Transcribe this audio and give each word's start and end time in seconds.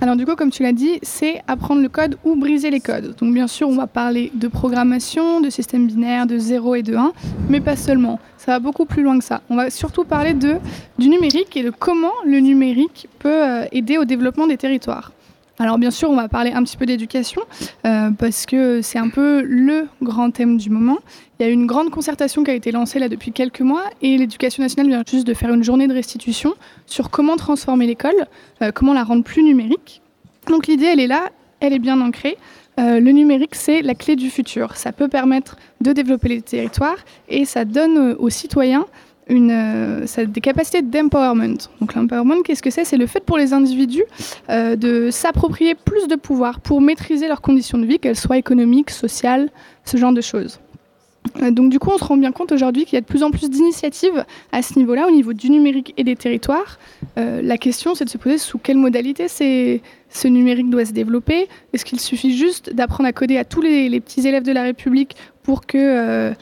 Alors 0.00 0.14
du 0.14 0.24
coup, 0.24 0.36
comme 0.36 0.50
tu 0.50 0.62
l'as 0.62 0.72
dit, 0.72 1.00
c'est 1.02 1.42
apprendre 1.48 1.82
le 1.82 1.88
code 1.88 2.18
ou 2.24 2.36
briser 2.36 2.70
les 2.70 2.78
codes. 2.78 3.16
Donc 3.16 3.34
bien 3.34 3.48
sûr, 3.48 3.68
on 3.68 3.74
va 3.74 3.88
parler 3.88 4.30
de 4.32 4.46
programmation, 4.46 5.40
de 5.40 5.50
système 5.50 5.88
binaire, 5.88 6.28
de 6.28 6.38
0 6.38 6.76
et 6.76 6.82
de 6.84 6.94
1, 6.94 7.12
mais 7.48 7.60
pas 7.60 7.74
seulement. 7.74 8.20
Ça 8.36 8.52
va 8.52 8.58
beaucoup 8.60 8.84
plus 8.84 9.02
loin 9.02 9.18
que 9.18 9.24
ça. 9.24 9.40
On 9.50 9.56
va 9.56 9.70
surtout 9.70 10.04
parler 10.04 10.34
du 10.34 11.08
numérique 11.08 11.56
et 11.56 11.64
de 11.64 11.70
comment 11.70 12.12
le 12.24 12.38
numérique 12.38 13.08
peut 13.18 13.28
euh, 13.28 13.64
aider 13.72 13.98
au 13.98 14.04
développement 14.04 14.46
des 14.46 14.56
territoires. 14.56 15.10
Alors 15.60 15.78
bien 15.78 15.90
sûr, 15.90 16.08
on 16.08 16.14
va 16.14 16.28
parler 16.28 16.52
un 16.52 16.62
petit 16.62 16.76
peu 16.76 16.86
d'éducation 16.86 17.42
euh, 17.84 18.10
parce 18.12 18.46
que 18.46 18.80
c'est 18.80 18.98
un 18.98 19.08
peu 19.08 19.42
le 19.42 19.88
grand 20.02 20.30
thème 20.30 20.56
du 20.56 20.70
moment. 20.70 20.98
Il 21.38 21.46
y 21.46 21.48
a 21.48 21.52
une 21.52 21.66
grande 21.66 21.90
concertation 21.90 22.44
qui 22.44 22.52
a 22.52 22.54
été 22.54 22.70
lancée 22.70 23.00
là 23.00 23.08
depuis 23.08 23.32
quelques 23.32 23.60
mois 23.60 23.82
et 24.00 24.16
l'éducation 24.18 24.62
nationale 24.62 24.88
vient 24.88 25.02
juste 25.08 25.26
de 25.26 25.34
faire 25.34 25.52
une 25.52 25.64
journée 25.64 25.88
de 25.88 25.94
restitution 25.94 26.54
sur 26.86 27.10
comment 27.10 27.36
transformer 27.36 27.86
l'école, 27.86 28.26
euh, 28.62 28.70
comment 28.72 28.94
la 28.94 29.02
rendre 29.02 29.24
plus 29.24 29.42
numérique. 29.42 30.00
Donc 30.46 30.68
l'idée, 30.68 30.86
elle 30.86 31.00
est 31.00 31.08
là, 31.08 31.30
elle 31.58 31.72
est 31.72 31.80
bien 31.80 32.00
ancrée. 32.00 32.38
Euh, 32.78 33.00
le 33.00 33.10
numérique, 33.10 33.56
c'est 33.56 33.82
la 33.82 33.96
clé 33.96 34.14
du 34.14 34.30
futur. 34.30 34.76
Ça 34.76 34.92
peut 34.92 35.08
permettre 35.08 35.56
de 35.80 35.92
développer 35.92 36.28
les 36.28 36.42
territoires 36.42 36.98
et 37.28 37.44
ça 37.44 37.64
donne 37.64 38.14
aux 38.16 38.30
citoyens 38.30 38.86
euh, 39.30 40.06
des 40.26 40.40
capacités 40.40 40.82
d'empowerment. 40.82 41.58
Donc 41.80 41.94
l'empowerment, 41.94 42.42
qu'est-ce 42.42 42.62
que 42.62 42.70
c'est? 42.70 42.84
C'est 42.84 42.96
le 42.96 43.06
fait 43.06 43.20
pour 43.20 43.36
les 43.36 43.52
individus 43.52 44.04
euh, 44.48 44.76
de 44.76 45.10
s'approprier 45.10 45.74
plus 45.74 46.08
de 46.08 46.16
pouvoir 46.16 46.60
pour 46.60 46.80
maîtriser 46.80 47.28
leurs 47.28 47.42
conditions 47.42 47.78
de 47.78 47.86
vie, 47.86 47.98
qu'elles 47.98 48.16
soient 48.16 48.38
économiques, 48.38 48.90
sociales, 48.90 49.50
ce 49.84 49.96
genre 49.96 50.12
de 50.12 50.20
choses. 50.22 50.60
Euh, 51.42 51.50
donc 51.50 51.70
du 51.70 51.78
coup, 51.78 51.90
on 51.92 51.98
se 51.98 52.04
rend 52.04 52.16
bien 52.16 52.32
compte 52.32 52.52
aujourd'hui 52.52 52.86
qu'il 52.86 52.94
y 52.94 52.96
a 52.96 53.02
de 53.02 53.06
plus 53.06 53.22
en 53.22 53.30
plus 53.30 53.50
d'initiatives 53.50 54.24
à 54.50 54.62
ce 54.62 54.78
niveau-là, 54.78 55.06
au 55.06 55.10
niveau 55.10 55.34
du 55.34 55.50
numérique 55.50 55.92
et 55.98 56.04
des 56.04 56.16
territoires. 56.16 56.78
la 57.16 57.58
question, 57.58 57.94
c'est 57.94 58.06
de 58.06 58.10
se 58.10 58.18
poser 58.18 58.38
sous 58.38 58.58
quelle 58.58 58.78
modalité 58.78 59.28
ce 59.28 60.28
numérique 60.28 60.70
doit 60.70 60.86
se 60.86 60.92
développer? 60.92 61.48
Est-ce 61.74 61.84
qu'il 61.84 62.00
suffit 62.00 62.34
juste 62.34 62.72
d'apprendre 62.72 63.08
à 63.08 63.12
coder 63.12 63.36
à 63.36 63.44
tous 63.44 63.60
les, 63.60 64.00
petits 64.00 64.26
élèves 64.26 64.44
de 64.44 64.52
la 64.52 64.62
République 64.62 65.16
pour 65.42 65.66
que 65.66 66.32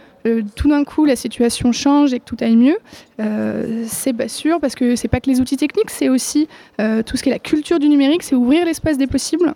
tout 0.55 0.69
d'un 0.69 0.85
coup 0.85 1.05
la 1.05 1.17
situation 1.17 1.73
change 1.73 2.13
et 2.13 2.21
que 2.21 2.25
tout 2.25 2.37
aille 2.41 2.57
mieux, 2.57 2.79
euh, 3.21 3.85
c'est 3.87 4.13
pas 4.13 4.29
sûr 4.29 4.61
parce 4.61 4.75
que 4.75 4.97
c'est 4.97 5.09
pas 5.09 5.21
que 5.21 5.31
les 5.31 5.41
outils 5.41 5.57
techniques, 5.57 5.91
c'est 5.91 6.09
aussi 6.09 6.49
euh, 6.81 7.03
tout 7.03 7.17
ce 7.17 7.23
qui 7.23 7.29
est 7.29 7.33
la 7.33 7.39
culture 7.39 7.79
du 7.79 7.89
numérique, 7.89 8.23
c'est 8.23 8.35
ouvrir 8.35 8.65
l'espace 8.65 8.99
des 8.99 9.07
possibles. 9.07 9.55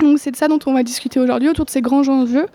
Donc 0.00 0.18
c'est 0.18 0.30
de 0.30 0.36
ça 0.36 0.48
dont 0.48 0.58
on 0.66 0.72
va 0.72 0.82
discuter 0.82 1.20
aujourd'hui 1.20 1.48
autour 1.48 1.64
de 1.64 1.70
ces 1.70 1.80
grands 1.80 2.08
enjeux, 2.08 2.46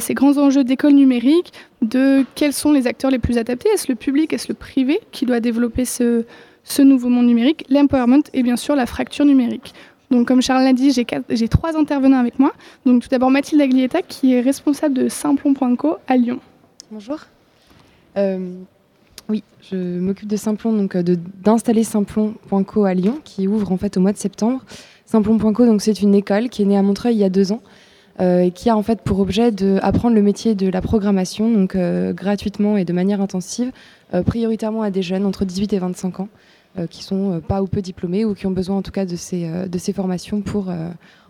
ces 0.00 0.14
grands 0.14 0.38
enjeux 0.38 0.64
d'école 0.64 0.92
numérique, 0.92 1.52
de 1.82 2.24
quels 2.34 2.52
sont 2.52 2.72
les 2.72 2.86
acteurs 2.86 3.10
les 3.10 3.18
plus 3.18 3.38
adaptés, 3.38 3.68
est-ce 3.68 3.86
le 3.88 3.94
public, 3.94 4.32
est-ce 4.32 4.48
le 4.48 4.54
privé 4.54 5.00
qui 5.12 5.26
doit 5.26 5.38
développer 5.40 5.84
ce, 5.84 6.24
ce 6.64 6.82
nouveau 6.82 7.08
monde 7.08 7.26
numérique, 7.26 7.64
l'empowerment 7.68 8.22
et 8.32 8.42
bien 8.42 8.56
sûr 8.56 8.76
la 8.76 8.86
fracture 8.86 9.24
numérique. 9.24 9.74
Donc, 10.10 10.26
comme 10.26 10.40
Charles 10.40 10.64
l'a 10.64 10.72
dit, 10.72 10.90
j'ai 10.92 11.48
trois 11.48 11.76
intervenants 11.76 12.18
avec 12.18 12.38
moi. 12.38 12.52
Donc, 12.86 13.02
tout 13.02 13.08
d'abord 13.08 13.30
Mathilde 13.30 13.60
Aglietta, 13.60 14.00
qui 14.02 14.34
est 14.34 14.40
responsable 14.40 14.94
de 14.94 15.08
Simplon.co 15.08 15.96
à 16.06 16.16
Lyon. 16.16 16.40
Bonjour. 16.90 17.18
Euh, 18.16 18.54
oui, 19.28 19.42
je 19.70 19.76
m'occupe 19.76 20.26
de 20.26 20.36
Simplon, 20.36 20.72
donc 20.72 20.96
euh, 20.96 21.02
d'installer 21.02 21.84
Simplon.co 21.84 22.84
à 22.84 22.94
Lyon, 22.94 23.20
qui 23.24 23.46
ouvre 23.46 23.72
en 23.72 23.76
fait 23.76 23.98
au 23.98 24.00
mois 24.00 24.12
de 24.12 24.16
septembre. 24.16 24.64
Simplon.co, 25.04 25.66
donc 25.66 25.82
c'est 25.82 26.00
une 26.00 26.14
école 26.14 26.48
qui 26.48 26.62
est 26.62 26.64
née 26.64 26.78
à 26.78 26.82
Montreuil 26.82 27.16
il 27.16 27.18
y 27.18 27.24
a 27.24 27.28
deux 27.28 27.52
ans, 27.52 27.60
euh, 28.20 28.48
qui 28.48 28.70
a 28.70 28.76
en 28.76 28.82
fait 28.82 29.02
pour 29.02 29.20
objet 29.20 29.52
d'apprendre 29.52 30.14
le 30.14 30.22
métier 30.22 30.54
de 30.54 30.66
la 30.70 30.80
programmation, 30.80 31.52
donc 31.52 31.76
gratuitement 32.14 32.78
et 32.78 32.86
de 32.86 32.92
manière 32.94 33.20
intensive, 33.20 33.70
prioritairement 34.24 34.80
à 34.80 34.90
des 34.90 35.02
jeunes 35.02 35.26
entre 35.26 35.44
18 35.44 35.74
et 35.74 35.78
25 35.80 36.20
ans, 36.20 36.28
qui 36.88 37.04
sont 37.04 37.42
pas 37.46 37.62
ou 37.62 37.66
peu 37.66 37.82
diplômés 37.82 38.24
ou 38.24 38.32
qui 38.32 38.46
ont 38.46 38.50
besoin 38.50 38.78
en 38.78 38.82
tout 38.82 38.92
cas 38.92 39.04
de 39.04 39.16
ces, 39.16 39.46
de 39.68 39.78
ces 39.78 39.92
formations 39.92 40.40
pour 40.40 40.72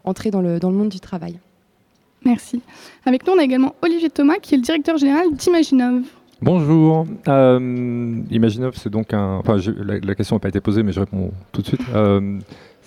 entrer 0.05 0.31
dans 0.31 0.41
le 0.41 0.59
monde 0.71 0.89
du 0.89 1.01
travail. 1.01 1.41
Merci. 2.29 2.61
Avec 3.07 3.27
nous, 3.27 3.33
on 3.33 3.39
a 3.39 3.43
également 3.43 3.75
Olivier 3.81 4.11
Thomas, 4.11 4.37
qui 4.41 4.55
est 4.55 4.59
le 4.59 4.63
directeur 4.63 4.99
général 4.99 5.33
d'Imaginov. 5.33 6.03
Bonjour. 6.43 7.07
Euh, 7.27 8.21
Imaginov, 8.31 8.75
c'est 8.77 8.91
donc 8.91 9.15
un. 9.15 9.37
Enfin, 9.37 9.57
la, 9.79 10.15
question 10.15 10.37
n'a 10.37 10.41
pas 10.41 10.51
été 10.51 10.61
posée, 10.61 10.83
mais 10.83 10.93
je 10.93 11.01
réponds 11.01 11.33
tout 11.53 11.63
de 11.63 11.67
suite. 11.67 11.81
Euh, 11.95 12.39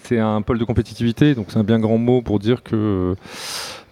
c'est 0.04 0.20
un 0.20 0.42
pôle 0.42 0.58
de 0.58 0.64
compétitivité, 0.64 1.36
donc 1.36 1.48
c'est 1.50 1.60
un 1.60 1.64
bien 1.64 1.80
grand 1.80 1.98
mot 1.98 2.22
pour 2.22 2.40
dire 2.40 2.64
que 2.64 3.16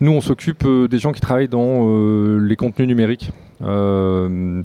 nous, 0.02 0.12
on 0.12 0.22
s'occupe 0.22 0.64
euh, 0.66 0.88
des 0.88 0.98
gens 0.98 1.12
qui 1.12 1.20
travaillent 1.20 1.50
dans 1.50 1.88
euh, 1.88 2.40
les 2.40 2.56
contenus 2.56 2.88
numériques. 2.88 3.32
Euh, 3.62 4.64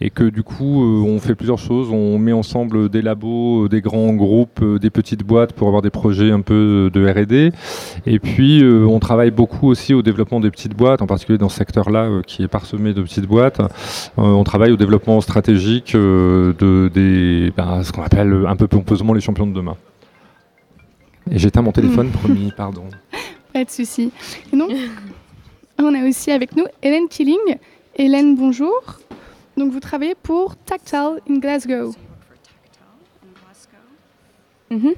et 0.00 0.10
que 0.10 0.24
du 0.24 0.42
coup, 0.42 0.82
on 1.04 1.18
fait 1.18 1.34
plusieurs 1.34 1.58
choses. 1.58 1.90
On 1.90 2.18
met 2.18 2.32
ensemble 2.32 2.88
des 2.88 3.02
labos, 3.02 3.68
des 3.68 3.80
grands 3.80 4.12
groupes, 4.14 4.62
des 4.80 4.90
petites 4.90 5.24
boîtes 5.24 5.52
pour 5.52 5.68
avoir 5.68 5.82
des 5.82 5.90
projets 5.90 6.30
un 6.30 6.40
peu 6.40 6.90
de 6.92 7.08
R&D. 7.08 7.52
Et 8.06 8.18
puis, 8.18 8.62
on 8.64 8.98
travaille 8.98 9.30
beaucoup 9.30 9.68
aussi 9.68 9.94
au 9.94 10.02
développement 10.02 10.40
des 10.40 10.50
petites 10.50 10.76
boîtes, 10.76 11.02
en 11.02 11.06
particulier 11.06 11.38
dans 11.38 11.48
ce 11.48 11.56
secteur-là 11.56 12.22
qui 12.26 12.42
est 12.42 12.48
parsemé 12.48 12.94
de 12.94 13.02
petites 13.02 13.26
boîtes. 13.26 13.60
on 14.16 14.44
travaille 14.44 14.72
au 14.72 14.76
développement 14.76 15.20
stratégique 15.20 15.94
de 15.94 16.90
des, 16.92 17.52
ben, 17.56 17.82
ce 17.82 17.92
qu'on 17.92 18.02
appelle 18.02 18.44
un 18.46 18.56
peu 18.56 18.66
pompeusement 18.66 19.12
les 19.12 19.20
champions 19.20 19.46
de 19.46 19.52
demain. 19.52 19.76
Et 21.30 21.38
j'éteins 21.38 21.62
mon 21.62 21.72
téléphone, 21.72 22.10
promis, 22.10 22.52
pardon. 22.56 22.84
Pas 23.52 23.64
de 23.64 23.70
souci. 23.70 24.12
Et 24.52 24.56
donc, 24.56 24.70
on 25.78 25.94
a 25.94 26.06
aussi 26.08 26.30
avec 26.30 26.54
nous 26.54 26.66
Hélène 26.82 27.08
Killing. 27.08 27.56
Hélène, 27.98 28.36
bonjour. 28.36 28.82
Donc, 29.56 29.72
vous 29.72 29.80
travaillez 29.80 30.14
pour 30.14 30.54
Tactile 30.54 31.22
in 31.30 31.38
Glasgow. 31.38 31.94
Mm 34.70 34.76
-hmm. 34.76 34.94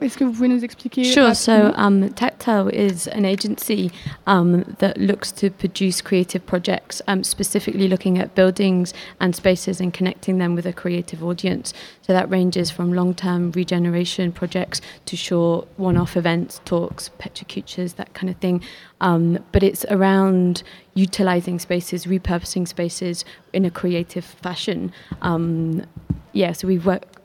Est-ce 0.00 0.16
que 0.16 0.24
vous 0.24 0.32
pouvez 0.32 0.48
nous 0.48 0.64
expliquer 0.64 1.04
Sure. 1.04 1.34
So, 1.34 1.72
um, 1.76 2.10
Tactile 2.10 2.68
is 2.68 3.06
an 3.08 3.24
agency 3.24 3.90
um, 4.26 4.64
that 4.78 4.96
looks 4.96 5.30
to 5.32 5.50
produce 5.50 6.00
creative 6.00 6.44
projects, 6.46 7.02
um, 7.06 7.22
specifically 7.22 7.86
looking 7.86 8.18
at 8.18 8.34
buildings 8.34 8.94
and 9.20 9.36
spaces 9.36 9.80
and 9.80 9.92
connecting 9.92 10.38
them 10.38 10.54
with 10.54 10.66
a 10.66 10.72
creative 10.72 11.22
audience. 11.22 11.74
So 12.02 12.12
that 12.12 12.30
ranges 12.30 12.70
from 12.70 12.92
long-term 12.92 13.52
regeneration 13.52 14.32
projects 14.32 14.80
to 15.06 15.16
short 15.16 15.68
one-off 15.76 16.16
events, 16.16 16.60
talks, 16.64 17.10
petrocutures, 17.18 17.94
that 17.94 18.14
kind 18.14 18.30
of 18.30 18.36
thing. 18.36 18.62
Um, 19.00 19.38
but 19.52 19.62
it's 19.62 19.84
around 19.90 20.62
utilizing 20.94 21.58
spaces, 21.58 22.06
repurposing 22.06 22.66
spaces 22.66 23.24
in 23.52 23.64
a 23.64 23.70
creative 23.70 24.24
fashion. 24.24 24.92
Um, 25.22 25.84
yeah, 26.32 26.52
so 26.52 26.68
we've 26.68 26.86
worked 26.86 27.19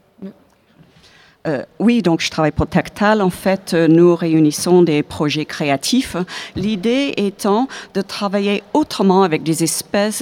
Euh, 1.46 1.64
oui, 1.80 2.02
donc 2.02 2.22
je 2.22 2.30
travaille 2.30 2.52
pour 2.52 2.68
Tactal. 2.68 3.22
En 3.22 3.30
fait, 3.30 3.74
euh, 3.74 3.88
nous 3.88 4.16
réunissons 4.16 4.82
des 4.82 5.04
projets 5.04 5.46
créatifs. 5.46 6.16
L'idée 6.56 7.14
étant 7.18 7.68
de 7.94 8.02
travailler 8.02 8.64
autrement 8.74 9.24
avec 9.24 9.44
des 9.44 9.56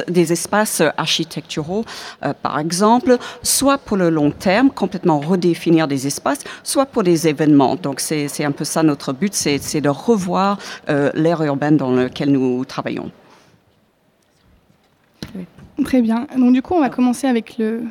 des 0.07 0.31
espaces 0.33 0.81
architecturaux, 0.97 1.85
euh, 2.23 2.33
par 2.41 2.59
exemple, 2.59 3.17
soit 3.41 3.77
pour 3.77 3.97
le 3.97 4.09
long 4.09 4.31
terme, 4.31 4.69
complètement 4.69 5.19
redéfinir 5.19 5.87
des 5.87 6.07
espaces, 6.07 6.43
soit 6.63 6.85
pour 6.85 7.03
des 7.03 7.27
événements. 7.27 7.75
Donc 7.75 7.99
c'est 7.99 8.43
un 8.43 8.51
peu 8.51 8.65
ça 8.65 8.83
notre 8.83 9.13
but, 9.13 9.33
c'est 9.33 9.81
de 9.81 9.89
revoir 9.89 10.57
l'ère 10.87 11.41
urbaine 11.43 11.77
dans 11.77 11.91
laquelle 11.91 12.31
nous 12.31 12.65
travaillons. 12.65 13.11
Très 15.83 16.01
bien. 16.01 16.27
Donc 16.37 16.53
du 16.53 16.61
coup, 16.61 16.75
on 16.75 16.81
va 16.81 16.89
commencer 16.89 17.27
avec 17.27 17.57
le, 17.57 17.83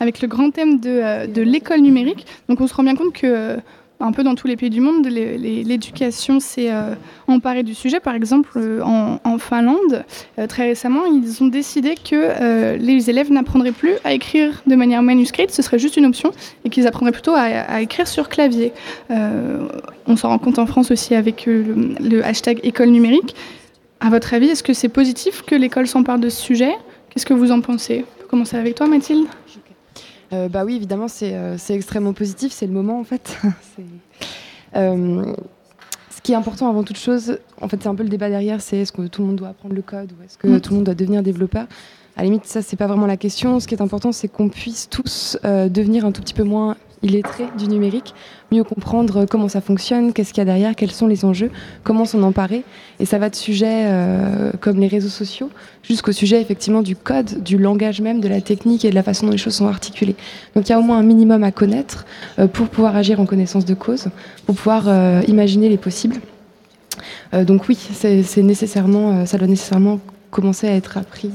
avec 0.00 0.20
le 0.20 0.28
grand 0.28 0.50
thème 0.50 0.80
de, 0.80 0.90
euh, 0.90 1.26
de 1.26 1.42
l'école 1.42 1.80
numérique. 1.80 2.26
Donc 2.48 2.60
on 2.60 2.66
se 2.66 2.74
rend 2.74 2.82
bien 2.82 2.96
compte 2.96 3.12
que 3.12 3.26
euh, 3.26 3.56
un 4.00 4.12
peu 4.12 4.22
dans 4.22 4.36
tous 4.36 4.46
les 4.46 4.56
pays 4.56 4.70
du 4.70 4.80
monde, 4.80 5.08
l'éducation 5.08 6.38
s'est 6.38 6.70
euh, 6.70 6.94
emparée 7.26 7.64
du 7.64 7.74
sujet. 7.74 7.98
Par 7.98 8.14
exemple, 8.14 8.56
en, 8.84 9.38
Finlande, 9.38 10.04
très 10.48 10.68
récemment, 10.68 11.04
ils 11.04 11.42
ont 11.42 11.48
décidé 11.48 11.96
que 11.96 12.76
les 12.76 13.10
élèves 13.10 13.32
n'apprendraient 13.32 13.72
plus 13.72 13.94
à 14.04 14.12
écrire 14.12 14.62
de 14.68 14.76
manière 14.76 15.02
manuscrite, 15.02 15.50
ce 15.50 15.62
serait 15.62 15.80
juste 15.80 15.96
une 15.96 16.06
option, 16.06 16.30
et 16.64 16.70
qu'ils 16.70 16.86
apprendraient 16.86 17.10
plutôt 17.10 17.34
à, 17.34 17.82
écrire 17.82 18.06
sur 18.06 18.28
clavier. 18.28 18.72
on 19.10 20.16
s'en 20.16 20.28
rend 20.28 20.38
compte 20.38 20.60
en 20.60 20.66
France 20.66 20.92
aussi 20.92 21.16
avec 21.16 21.46
le, 21.46 22.24
hashtag 22.24 22.60
école 22.62 22.90
numérique. 22.90 23.34
À 23.98 24.10
votre 24.10 24.32
avis, 24.32 24.46
est-ce 24.46 24.62
que 24.62 24.74
c'est 24.74 24.88
positif 24.88 25.42
que 25.42 25.56
l'école 25.56 25.88
s'empare 25.88 26.20
de 26.20 26.28
ce 26.28 26.40
sujet? 26.40 26.70
Qu'est-ce 27.10 27.26
que 27.26 27.34
vous 27.34 27.50
en 27.50 27.60
pensez? 27.60 28.04
On 28.16 28.22
peut 28.22 28.28
commencer 28.28 28.56
avec 28.56 28.76
toi, 28.76 28.86
Mathilde? 28.86 29.26
Euh, 30.32 30.48
bah 30.48 30.64
oui, 30.64 30.76
évidemment, 30.76 31.06
euh, 31.22 31.54
c'est 31.58 31.74
extrêmement 31.74 32.12
positif, 32.12 32.52
c'est 32.52 32.66
le 32.66 32.72
moment 32.72 32.98
en 33.00 33.04
fait. 33.04 33.38
Euh, 34.76 35.32
ce 36.10 36.20
qui 36.20 36.32
est 36.32 36.34
important 36.34 36.68
avant 36.68 36.84
toute 36.84 36.98
chose, 36.98 37.38
en 37.62 37.68
fait, 37.68 37.82
c'est 37.82 37.88
un 37.88 37.94
peu 37.94 38.02
le 38.02 38.10
débat 38.10 38.28
derrière, 38.28 38.60
c'est 38.60 38.76
est-ce 38.76 38.92
que 38.92 39.06
tout 39.06 39.22
le 39.22 39.28
monde 39.28 39.36
doit 39.36 39.48
apprendre 39.48 39.74
le 39.74 39.80
code 39.80 40.12
ou 40.12 40.22
est-ce 40.22 40.36
que 40.36 40.46
mm. 40.46 40.60
tout 40.60 40.70
le 40.72 40.76
monde 40.76 40.84
doit 40.84 40.94
devenir 40.94 41.22
développeur? 41.22 41.64
À 42.14 42.20
la 42.20 42.24
limite, 42.24 42.44
ça, 42.44 42.60
c'est 42.60 42.76
pas 42.76 42.86
vraiment 42.86 43.06
la 43.06 43.16
question. 43.16 43.60
Ce 43.60 43.66
qui 43.66 43.74
est 43.74 43.80
important, 43.80 44.12
c'est 44.12 44.28
qu'on 44.28 44.50
puisse 44.50 44.90
tous 44.90 45.38
devenir 45.42 46.04
un 46.04 46.12
tout 46.12 46.20
petit 46.20 46.34
peu 46.34 46.42
moins 46.42 46.76
illettrés 47.02 47.46
du 47.56 47.68
numérique, 47.68 48.14
mieux 48.50 48.64
comprendre 48.64 49.26
comment 49.26 49.48
ça 49.48 49.60
fonctionne, 49.60 50.12
qu'est-ce 50.12 50.32
qu'il 50.32 50.40
y 50.40 50.42
a 50.42 50.44
derrière, 50.44 50.74
quels 50.74 50.90
sont 50.90 51.06
les 51.06 51.24
enjeux, 51.24 51.50
comment 51.84 52.04
s'en 52.04 52.22
emparer. 52.22 52.64
Et 53.00 53.04
ça 53.04 53.18
va 53.18 53.30
de 53.30 53.36
sujets 53.36 53.86
euh, 53.86 54.52
comme 54.60 54.78
les 54.78 54.88
réseaux 54.88 55.08
sociaux 55.08 55.50
jusqu'au 55.82 56.12
sujet 56.12 56.40
effectivement 56.40 56.82
du 56.82 56.96
code, 56.96 57.42
du 57.42 57.58
langage 57.58 58.00
même, 58.00 58.20
de 58.20 58.28
la 58.28 58.40
technique 58.40 58.84
et 58.84 58.90
de 58.90 58.94
la 58.94 59.02
façon 59.02 59.26
dont 59.26 59.32
les 59.32 59.38
choses 59.38 59.54
sont 59.54 59.68
articulées. 59.68 60.16
Donc 60.54 60.68
il 60.68 60.72
y 60.72 60.74
a 60.74 60.78
au 60.78 60.82
moins 60.82 60.98
un 60.98 61.02
minimum 61.02 61.44
à 61.44 61.52
connaître 61.52 62.06
euh, 62.38 62.46
pour 62.46 62.68
pouvoir 62.68 62.96
agir 62.96 63.20
en 63.20 63.26
connaissance 63.26 63.64
de 63.64 63.74
cause, 63.74 64.08
pour 64.46 64.56
pouvoir 64.56 64.84
euh, 64.88 65.22
imaginer 65.28 65.68
les 65.68 65.78
possibles. 65.78 66.16
donc 67.32 67.68
oui, 67.68 67.76
c'est 67.76 68.42
nécessairement, 68.42 69.24
ça 69.26 69.38
doit 69.38 69.46
nécessairement 69.46 70.00
commencer 70.30 70.66
à 70.66 70.74
être 70.74 70.96
appris 70.96 71.30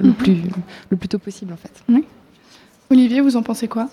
le, 0.00 0.08
mhm. 0.08 0.14
plus, 0.14 0.36
le 0.90 0.96
plus 0.96 1.08
tôt 1.08 1.18
possible 1.18 1.52
en 1.52 1.56
fait. 1.56 1.72
Oui. 1.88 2.04
Olivier, 2.90 3.20
vous 3.20 3.36
en 3.36 3.42
pensez 3.42 3.68
quoi? 3.68 3.88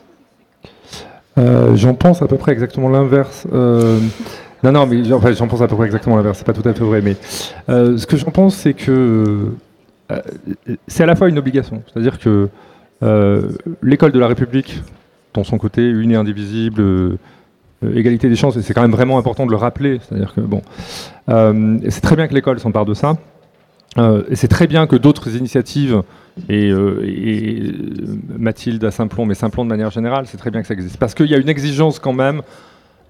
Euh, 1.37 1.75
J'en 1.75 1.93
pense 1.93 2.21
à 2.21 2.27
peu 2.27 2.37
près 2.37 2.51
exactement 2.51 2.89
l'inverse. 2.89 3.47
Euh, 3.53 3.99
non, 4.63 4.71
non, 4.71 4.87
mais 4.87 5.03
j'en 5.03 5.19
pense 5.19 5.61
à 5.61 5.67
peu 5.67 5.75
près 5.75 5.85
exactement 5.85 6.15
l'inverse. 6.15 6.39
C'est 6.39 6.47
pas 6.47 6.53
tout 6.53 6.67
à 6.67 6.73
fait 6.73 6.83
vrai, 6.83 7.01
mais 7.01 7.15
euh, 7.69 7.97
ce 7.97 8.07
que 8.07 8.17
j'en 8.17 8.31
pense, 8.31 8.55
c'est 8.55 8.73
que 8.73 9.51
c'est 10.87 11.03
à 11.03 11.07
la 11.07 11.15
fois 11.15 11.29
une 11.29 11.39
obligation, 11.39 11.81
c'est-à-dire 11.91 12.19
que 12.19 12.49
l'école 13.81 14.11
de 14.11 14.19
la 14.19 14.27
République, 14.27 14.81
dans 15.33 15.43
son 15.43 15.57
côté 15.57 15.87
une 15.87 16.11
et 16.11 16.15
indivisible, 16.15 17.17
égalité 17.93 18.29
des 18.29 18.35
chances, 18.35 18.55
et 18.55 18.61
c'est 18.61 18.73
quand 18.73 18.81
même 18.81 18.91
vraiment 18.91 19.17
important 19.17 19.45
de 19.45 19.51
le 19.51 19.57
rappeler. 19.57 19.99
C'est-à-dire 20.01 20.33
que 20.33 20.41
bon, 20.41 20.61
c'est 21.27 22.01
très 22.01 22.15
bien 22.15 22.27
que 22.27 22.33
l'école 22.33 22.59
s'empare 22.59 22.85
de 22.85 22.93
ça. 22.93 23.15
Et 23.97 24.35
c'est 24.35 24.47
très 24.47 24.67
bien 24.67 24.87
que 24.87 24.95
d'autres 24.95 25.35
initiatives 25.35 26.03
et, 26.49 26.69
euh, 26.69 27.01
euh, 27.01 27.71
Mathilde 28.37 28.83
à 28.83 28.91
Simplon, 28.91 29.25
mais 29.25 29.35
Simplon 29.35 29.63
de 29.63 29.69
manière 29.69 29.91
générale, 29.91 30.25
c'est 30.27 30.37
très 30.37 30.51
bien 30.51 30.61
que 30.61 30.67
ça 30.67 30.73
existe. 30.73 30.97
Parce 30.97 31.13
qu'il 31.13 31.27
y 31.27 31.35
a 31.35 31.37
une 31.37 31.49
exigence 31.49 31.99
quand 31.99 32.13
même 32.13 32.41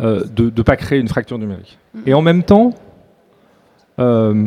euh, 0.01 0.23
de 0.35 0.51
ne 0.55 0.61
pas 0.61 0.75
créer 0.75 0.99
une 0.99 1.07
fracture 1.07 1.37
numérique. 1.37 1.77
Mm. 1.93 1.99
Et 2.05 2.13
en 2.13 2.21
même 2.21 2.43
temps, 2.43 2.73
euh, 3.99 4.45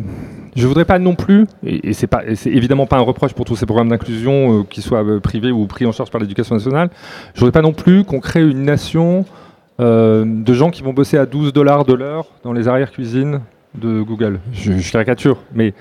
je 0.55 0.67
voudrais 0.67 0.85
pas 0.85 0.99
non 0.99 1.14
plus, 1.14 1.46
et, 1.64 1.93
c'est 1.93 2.06
pas, 2.06 2.23
c'est 2.35 2.50
évidemment 2.50 2.87
pas 2.87 2.96
un 2.96 3.02
reproche 3.02 3.32
pour 3.32 3.44
tous 3.44 3.56
ces 3.56 3.67
programmes 3.67 3.88
d'inclusion, 3.88 4.64
qu'ils 4.64 4.82
soient 4.82 5.05
privés 5.20 5.50
ou 5.50 5.67
pris 5.67 5.87
en 5.87 5.93
charge 5.93 6.11
par 6.11 6.20
l'éducation 6.20 6.55
nationale, 6.55 6.91
je 7.34 7.41
voudrais 7.41 7.52
pas 7.52 7.62
non 7.62 7.73
plus 7.73 8.05
qu'on 8.05 8.20
crée 8.20 8.43
une 8.43 8.64
nation 8.64 9.25
de 9.81 10.52
gens 10.55 10.70
qui 10.70 10.82
vont 10.82 10.93
bosser 10.93 11.19
à 11.19 11.25
12 11.25 11.52
dollars 11.52 11.84
de 11.84 11.94
l'heure 11.94 12.26
dans 12.43 12.52
les 12.52 12.67
arrières-cuisines 12.67 13.41
de 13.79 14.03
Google. 14.03 14.41
Je, 14.53 14.91
caricature, 14.91 15.39
mais 15.55 15.75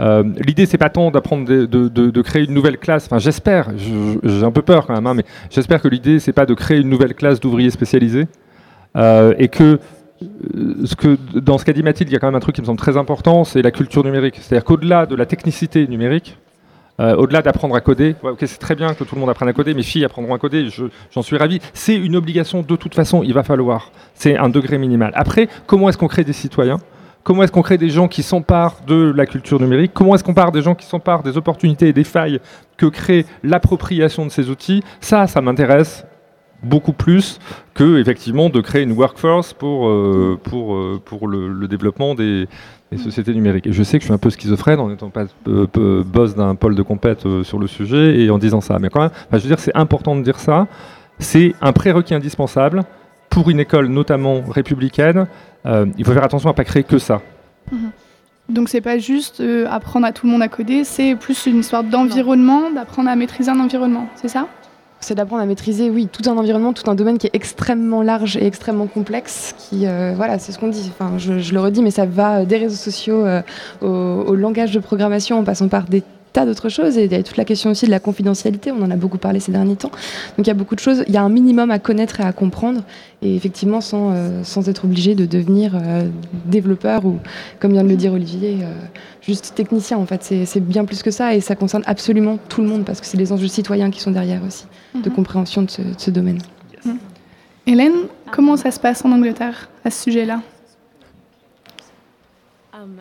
euh, 0.00 0.24
l'idée 0.46 0.66
c'est 0.66 0.78
pas 0.78 0.90
tant 0.90 1.10
d'apprendre 1.10 1.46
de, 1.46 2.22
créer 2.22 2.44
une 2.44 2.54
nouvelle 2.54 2.78
classe. 2.78 3.06
Enfin, 3.06 3.18
j'espère. 3.18 3.68
J'ai 3.76 4.44
un 4.44 4.50
peu 4.50 4.62
peur 4.62 4.86
quand 4.86 4.94
même, 4.94 5.06
hein, 5.06 5.14
mais 5.14 5.24
j'espère 5.50 5.80
que 5.80 5.88
l'idée 5.88 6.18
c'est 6.18 6.32
pas 6.32 6.46
de 6.46 6.54
créer 6.54 6.80
une 6.80 6.88
nouvelle 6.88 7.14
classe 7.14 7.40
d'ouvriers 7.40 7.70
spécialisés 7.70 8.26
euh, 8.96 9.34
et 9.38 9.48
que 9.48 9.78
euh, 10.22 10.86
que 10.98 11.18
dans 11.38 11.58
ce 11.58 11.64
qu'a 11.64 11.72
dit 11.72 11.82
Mathilde, 11.82 12.10
il 12.10 12.12
y 12.12 12.16
a 12.16 12.18
quand 12.18 12.28
même 12.28 12.36
un 12.36 12.40
truc 12.40 12.54
qui 12.54 12.60
me 12.60 12.66
semble 12.66 12.78
très 12.78 12.96
important, 12.96 13.44
c'est 13.44 13.62
la 13.62 13.70
culture 13.70 14.04
numérique. 14.04 14.36
C'est-à-dire 14.40 14.64
qu'au-delà 14.64 15.06
de 15.06 15.14
la 15.14 15.26
technicité 15.26 15.86
numérique, 15.86 16.38
au-delà 17.00 17.42
d'apprendre 17.42 17.74
à 17.74 17.80
coder, 17.80 18.14
c'est 18.38 18.58
très 18.58 18.76
bien 18.76 18.94
que 18.94 19.02
tout 19.02 19.16
le 19.16 19.20
monde 19.20 19.28
apprenne 19.28 19.48
à 19.48 19.52
coder, 19.52 19.74
mes 19.74 19.82
filles 19.82 20.04
apprendront 20.04 20.32
à 20.32 20.38
coder, 20.38 20.68
j'en 21.10 21.22
suis 21.22 21.36
ravi. 21.36 21.58
C'est 21.72 21.96
une 21.96 22.14
obligation 22.14 22.62
de 22.62 22.76
toute 22.76 22.94
façon, 22.94 23.24
il 23.24 23.34
va 23.34 23.42
falloir. 23.42 23.90
C'est 24.14 24.38
un 24.38 24.48
degré 24.48 24.78
minimal. 24.78 25.10
Après, 25.16 25.48
comment 25.66 25.88
est-ce 25.88 25.98
qu'on 25.98 26.06
crée 26.06 26.22
des 26.22 26.32
citoyens? 26.32 26.78
Comment 27.24 27.42
est-ce 27.42 27.52
qu'on 27.52 27.62
crée 27.62 27.78
des 27.78 27.88
gens 27.88 28.06
qui 28.06 28.22
s'emparent 28.22 28.76
de 28.86 29.10
la 29.16 29.24
culture 29.24 29.58
numérique? 29.58 29.92
Comment 29.94 30.14
est-ce 30.14 30.22
qu'on 30.22 30.34
part 30.34 30.52
des 30.52 30.60
gens 30.60 30.74
qui 30.74 30.84
s'emparent 30.84 31.22
des 31.22 31.38
opportunités 31.38 31.88
et 31.88 31.94
des 31.94 32.04
failles 32.04 32.38
que 32.76 32.84
crée 32.84 33.24
l'appropriation 33.42 34.26
de 34.26 34.30
ces 34.30 34.50
outils? 34.50 34.82
Ça, 35.00 35.26
ça 35.26 35.40
m'intéresse 35.40 36.04
beaucoup 36.62 36.92
plus 36.92 37.38
que 37.72 37.98
effectivement 37.98 38.50
de 38.50 38.60
créer 38.60 38.82
une 38.82 38.92
workforce 38.92 39.54
pour, 39.54 39.88
euh, 39.88 40.38
euh, 40.52 40.98
pour 41.02 41.28
le, 41.28 41.66
développement 41.66 42.14
des, 42.14 42.46
sociétés 42.96 43.32
numériques. 43.32 43.66
Et 43.66 43.72
je 43.72 43.82
sais 43.82 43.98
que 43.98 44.02
je 44.02 44.08
suis 44.08 44.14
un 44.14 44.18
peu 44.18 44.30
schizophrène 44.30 44.78
en 44.78 44.88
n'étant 44.88 45.10
pas 45.10 45.24
euh, 45.48 46.04
boss 46.04 46.36
d'un 46.36 46.54
pôle 46.54 46.74
de 46.74 46.82
compète 46.82 47.26
sur 47.42 47.58
le 47.58 47.66
sujet 47.66 48.20
et 48.20 48.30
en 48.30 48.38
disant 48.38 48.60
ça. 48.60 48.78
Mais 48.78 48.90
quand 48.90 49.00
même, 49.00 49.10
je 49.32 49.38
veux 49.38 49.48
dire, 49.48 49.58
c'est 49.58 49.74
important 49.74 50.14
de 50.14 50.22
dire 50.22 50.38
ça. 50.38 50.66
C'est 51.18 51.54
un 51.62 51.72
prérequis 51.72 52.14
indispensable 52.14 52.82
pour 53.30 53.50
une 53.50 53.60
école 53.60 53.88
notamment 53.88 54.42
républicaine 54.48 55.26
il 55.64 56.04
faut 56.04 56.12
faire 56.12 56.24
attention 56.24 56.48
à 56.48 56.52
ne 56.52 56.56
pas 56.56 56.64
créer 56.64 56.84
que 56.84 56.98
ça. 56.98 57.20
Mhm. 57.72 57.90
Donc 58.48 58.68
c'est 58.68 58.82
pas 58.82 58.98
juste 58.98 59.40
euh, 59.40 59.66
apprendre 59.70 60.06
à 60.06 60.12
tout 60.12 60.26
le 60.26 60.32
monde 60.32 60.42
à 60.42 60.48
coder, 60.48 60.84
c'est 60.84 61.14
plus 61.14 61.46
une 61.46 61.60
histoire 61.60 61.82
d'environnement, 61.82 62.70
d'apprendre 62.70 63.08
à 63.08 63.16
maîtriser 63.16 63.50
un 63.50 63.58
environnement, 63.58 64.06
c'est 64.16 64.28
ça? 64.28 64.48
C'est 65.00 65.14
d'apprendre 65.14 65.42
à 65.42 65.46
maîtriser, 65.46 65.90
oui, 65.90 66.08
tout 66.10 66.28
un 66.28 66.36
environnement, 66.36 66.72
tout 66.72 66.90
un 66.90 66.94
domaine 66.94 67.18
qui 67.18 67.26
est 67.26 67.34
extrêmement 67.34 68.02
large 68.02 68.38
et 68.38 68.46
extrêmement 68.46 68.86
complexe. 68.86 69.54
Qui, 69.58 69.86
euh, 69.86 70.14
voilà, 70.16 70.38
c'est 70.38 70.50
ce 70.50 70.58
qu'on 70.58 70.68
dit. 70.68 70.90
Enfin, 70.98 71.18
je, 71.18 71.52
le 71.52 71.60
redis, 71.60 71.82
mais 71.82 71.90
ça 71.90 72.06
va 72.06 72.46
des 72.46 72.56
réseaux 72.56 72.76
sociaux 72.76 73.22
au, 73.82 73.86
au, 73.86 74.34
langage 74.34 74.72
de 74.72 74.78
programmation, 74.78 75.38
en 75.38 75.44
passant 75.44 75.68
par 75.68 75.84
des 75.84 76.02
tas 76.34 76.44
d'autres 76.44 76.68
choses. 76.68 76.98
Et 76.98 77.04
il 77.04 77.12
y 77.12 77.14
a 77.14 77.22
toute 77.22 77.38
la 77.38 77.46
question 77.46 77.70
aussi 77.70 77.86
de 77.86 77.90
la 77.90 78.00
confidentialité, 78.00 78.70
on 78.70 78.82
en 78.82 78.90
a 78.90 78.96
beaucoup 78.96 79.16
parlé 79.16 79.40
ces 79.40 79.52
derniers 79.52 79.76
temps. 79.76 79.90
Donc 80.36 80.46
il 80.46 80.48
y 80.48 80.50
a 80.50 80.54
beaucoup 80.54 80.74
de 80.74 80.80
choses, 80.80 81.02
il 81.08 81.14
y 81.14 81.16
a 81.16 81.22
un 81.22 81.30
minimum 81.30 81.70
à 81.70 81.78
connaître 81.78 82.20
et 82.20 82.24
à 82.24 82.32
comprendre, 82.32 82.82
et 83.22 83.34
effectivement 83.34 83.80
sans, 83.80 84.10
euh, 84.12 84.42
sans 84.44 84.68
être 84.68 84.84
obligé 84.84 85.14
de 85.14 85.24
devenir 85.24 85.72
euh, 85.74 86.06
développeur 86.44 87.06
ou, 87.06 87.18
comme 87.60 87.72
vient 87.72 87.84
de 87.84 87.88
le 87.88 87.96
dire 87.96 88.12
Olivier, 88.12 88.58
euh, 88.60 88.74
juste 89.22 89.54
technicien 89.54 89.96
en 89.96 90.04
fait. 90.04 90.22
C'est 90.44 90.60
bien 90.60 90.84
plus 90.84 91.02
que 91.02 91.10
ça, 91.10 91.34
et 91.34 91.40
ça 91.40 91.54
concerne 91.54 91.84
absolument 91.86 92.38
tout 92.48 92.60
le 92.60 92.68
monde, 92.68 92.84
parce 92.84 93.00
que 93.00 93.06
c'est 93.06 93.16
les 93.16 93.32
enjeux 93.32 93.48
citoyens 93.48 93.90
qui 93.90 94.00
sont 94.00 94.10
derrière 94.10 94.42
aussi, 94.44 94.66
de 94.94 95.08
mhm. 95.08 95.14
compréhension 95.14 95.62
de 95.62 95.70
ce, 95.96 96.10
domaine. 96.10 96.38
Mhm. 96.84 96.98
Hélène, 97.66 97.94
comment 98.30 98.56
ça 98.56 98.70
se 98.70 98.80
passe 98.80 99.04
en 99.04 99.12
Angleterre 99.12 99.70
à 99.84 99.90
ce 99.90 100.02
sujet-là? 100.02 100.42
Um, 102.74 102.98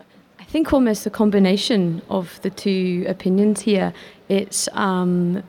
think 0.53 0.71
almost 0.71 1.03
a 1.07 1.09
combination 1.09 1.99
of 2.11 2.39
the 2.43 2.49
two 2.51 3.03
opinions 3.07 3.61
here. 3.61 3.91
It's 4.29 4.69
um, 4.73 5.41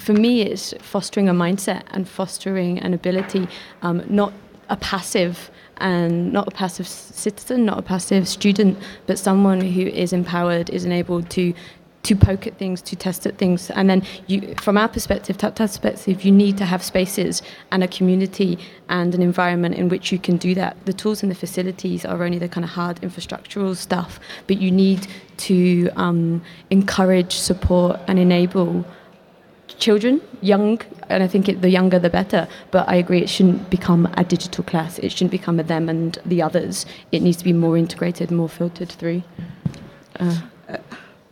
for 0.00 0.14
me, 0.14 0.40
it's 0.40 0.72
fostering 0.80 1.28
a 1.28 1.34
mindset 1.34 1.82
and 1.90 2.08
fostering 2.08 2.78
an 2.78 2.94
ability, 2.94 3.46
um, 3.82 4.02
not 4.08 4.32
a 4.70 4.76
passive 4.76 5.50
and 5.76 6.32
not 6.32 6.48
a 6.48 6.50
passive 6.50 6.88
citizen, 6.88 7.66
not 7.66 7.78
a 7.78 7.82
passive 7.82 8.26
student, 8.26 8.78
but 9.06 9.18
someone 9.18 9.60
who 9.60 9.82
is 9.82 10.14
empowered, 10.14 10.70
is 10.70 10.86
enabled 10.86 11.28
to 11.28 11.52
to 12.04 12.16
poke 12.16 12.46
at 12.46 12.56
things, 12.58 12.80
to 12.82 12.96
test 12.96 13.26
at 13.26 13.38
things. 13.38 13.70
And 13.70 13.90
then, 13.90 14.02
you, 14.26 14.54
from 14.60 14.78
our 14.78 14.88
perspective, 14.88 15.36
TapTap's 15.36 15.78
perspective, 15.78 16.24
you 16.24 16.32
need 16.32 16.56
to 16.58 16.64
have 16.64 16.82
spaces 16.82 17.42
and 17.70 17.82
a 17.82 17.88
community 17.88 18.58
and 18.88 19.14
an 19.14 19.22
environment 19.22 19.74
in 19.74 19.88
which 19.88 20.12
you 20.12 20.18
can 20.18 20.36
do 20.36 20.54
that. 20.54 20.76
The 20.86 20.92
tools 20.92 21.22
and 21.22 21.30
the 21.30 21.36
facilities 21.36 22.04
are 22.04 22.22
only 22.22 22.38
the 22.38 22.48
kind 22.48 22.64
of 22.64 22.70
hard 22.70 23.00
infrastructural 23.00 23.76
stuff, 23.76 24.20
but 24.46 24.58
you 24.58 24.70
need 24.70 25.06
to 25.38 25.90
um, 25.96 26.42
encourage, 26.70 27.34
support, 27.34 28.00
and 28.06 28.18
enable 28.18 28.84
children, 29.78 30.20
young, 30.40 30.80
and 31.08 31.22
I 31.22 31.28
think 31.28 31.48
it, 31.48 31.62
the 31.62 31.70
younger 31.70 31.98
the 31.98 32.10
better. 32.10 32.48
But 32.70 32.88
I 32.88 32.94
agree, 32.94 33.22
it 33.22 33.28
shouldn't 33.28 33.70
become 33.70 34.08
a 34.16 34.24
digital 34.24 34.64
class. 34.64 34.98
It 34.98 35.12
shouldn't 35.12 35.30
become 35.30 35.60
a 35.60 35.62
them 35.62 35.88
and 35.88 36.18
the 36.24 36.42
others. 36.42 36.86
It 37.12 37.22
needs 37.22 37.36
to 37.38 37.44
be 37.44 37.52
more 37.52 37.76
integrated, 37.76 38.30
more 38.30 38.48
filtered 38.48 38.90
through. 38.90 39.22
Uh. 40.18 40.40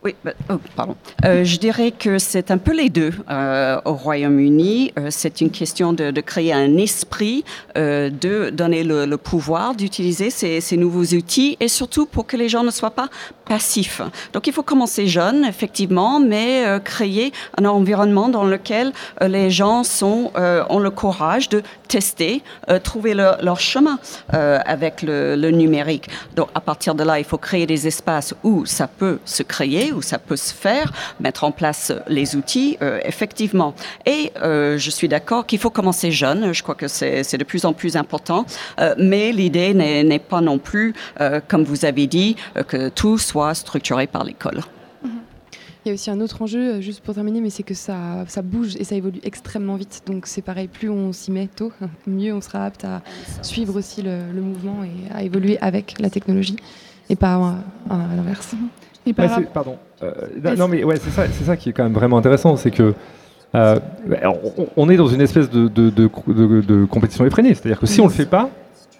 Oui, 0.07 0.15
bah, 0.23 0.31
oh, 0.49 0.53
pardon. 0.73 0.95
Euh, 1.25 1.43
je 1.43 1.57
dirais 1.57 1.91
que 1.91 2.17
c'est 2.17 2.49
un 2.49 2.57
peu 2.57 2.73
les 2.73 2.89
deux 2.89 3.11
euh, 3.29 3.81
au 3.83 3.91
Royaume-Uni. 3.91 4.93
Euh, 4.97 5.07
c'est 5.09 5.41
une 5.41 5.51
question 5.51 5.91
de, 5.91 6.11
créer 6.21 6.53
un 6.53 6.77
esprit, 6.77 7.43
de 7.75 8.49
donner 8.49 8.85
le, 8.85 9.17
pouvoir 9.17 9.75
d'utiliser 9.75 10.29
ces, 10.29 10.77
nouveaux 10.77 11.03
outils 11.03 11.57
et 11.59 11.67
surtout 11.67 12.05
pour 12.05 12.25
que 12.25 12.37
les 12.37 12.47
gens 12.47 12.63
ne 12.63 12.71
soient 12.71 12.91
pas 12.91 13.09
passifs. 13.45 14.01
Donc 14.31 14.47
il 14.47 14.53
faut 14.53 14.63
commencer 14.63 15.07
jeune, 15.07 15.43
effectivement, 15.43 16.21
mais 16.21 16.63
créer 16.83 17.33
un 17.57 17.65
environnement 17.65 18.29
dans 18.29 18.45
lequel 18.45 18.93
les 19.21 19.49
gens 19.49 19.83
ont 20.01 20.79
le 20.79 20.89
courage 20.89 21.49
de 21.49 21.63
tester, 21.87 22.43
trouver 22.83 23.13
leur, 23.13 23.59
chemin 23.59 23.99
avec 24.29 25.01
le 25.01 25.51
numérique. 25.51 26.09
Donc 26.35 26.47
à 26.55 26.61
partir 26.61 26.95
de 26.95 27.03
là, 27.03 27.19
il 27.19 27.25
faut 27.25 27.37
créer 27.37 27.65
des 27.65 27.87
espaces 27.87 28.33
où 28.43 28.65
ça 28.65 28.87
peut 28.87 29.19
se 29.25 29.43
créer 29.43 29.91
où 29.97 30.01
ça 30.01 30.19
peut 30.19 30.37
se 30.37 30.53
faire, 30.53 30.93
mettre 31.19 31.43
en 31.43 31.51
place 31.51 31.91
les 32.07 32.35
outils, 32.35 32.77
euh, 32.81 32.99
effectivement. 33.03 33.73
Et 34.05 34.31
euh, 34.41 34.77
je 34.77 34.89
suis 34.89 35.07
d'accord 35.07 35.45
qu'il 35.45 35.59
faut 35.59 35.69
commencer 35.69 36.11
jeune, 36.11 36.53
je 36.53 36.63
crois 36.63 36.75
que 36.75 36.87
c'est 36.87 37.37
de 37.37 37.43
plus 37.43 37.65
en 37.65 37.73
plus 37.73 37.97
important, 37.97 38.45
euh, 38.79 38.95
mais 38.97 39.31
l'idée 39.31 39.73
n'est 39.73 40.19
pas 40.19 40.41
non 40.41 40.59
plus, 40.59 40.93
comme 41.47 41.63
vous 41.63 41.85
avez 41.85 42.07
dit, 42.07 42.35
que 42.67 42.89
tout 42.89 43.17
soit 43.17 43.53
structuré 43.53 44.07
par 44.07 44.23
l'école. 44.23 44.61
Il 45.87 45.89
y 45.89 45.91
a 45.91 45.93
aussi 45.93 46.11
un 46.11 46.19
autre 46.19 46.41
enjeu, 46.41 46.81
juste 46.81 46.99
pour 46.99 47.15
terminer, 47.15 47.39
mais 47.39 47.49
c'est 47.49 47.63
que 47.63 47.73
ça, 47.73 48.25
ça 48.27 48.41
bouge 48.41 48.75
et 48.75 48.83
ça 48.83 48.95
évolue 48.95 49.21
extrêmement 49.23 49.77
vite. 49.77 50.03
Donc 50.05 50.27
c'est 50.27 50.41
pareil, 50.41 50.67
plus 50.67 50.89
on 50.89 51.13
s'y 51.13 51.31
met 51.31 51.47
tôt, 51.47 51.71
mieux 52.07 52.33
on 52.33 52.41
sera 52.41 52.65
apte 52.65 52.83
à 52.83 53.01
suivre 53.41 53.77
aussi 53.77 54.01
le, 54.01 54.41
mouvement 54.41 54.83
et 54.83 55.13
à 55.13 55.23
évoluer 55.23 55.57
avec 55.59 55.95
la 56.01 56.09
technologie 56.09 56.57
et 57.09 57.15
pas 57.15 57.35
à, 57.89 58.15
l'inverse. 58.17 58.53
Pardon. 59.13 59.77
Euh, 60.03 60.11
non, 60.57 60.67
mais 60.67 60.83
ouais, 60.83 60.97
c'est 60.97 61.09
ça, 61.09 61.25
c'est 61.31 61.43
ça 61.43 61.57
qui 61.57 61.69
est 61.69 61.73
quand 61.73 61.83
même 61.83 61.93
vraiment 61.93 62.17
intéressant, 62.17 62.55
c'est 62.57 62.71
que 62.71 62.93
on, 63.53 64.89
est 64.89 64.97
dans 64.97 65.07
une 65.07 65.21
espèce 65.21 65.49
de, 65.49 65.67
de 65.67 66.85
compétition 66.85 67.25
effrénée. 67.25 67.53
C'est-à-dire 67.53 67.79
que 67.79 67.87
si 67.87 68.01
on 68.01 68.05
ne 68.05 68.09
le 68.09 68.15
fait 68.15 68.25
pas, 68.25 68.49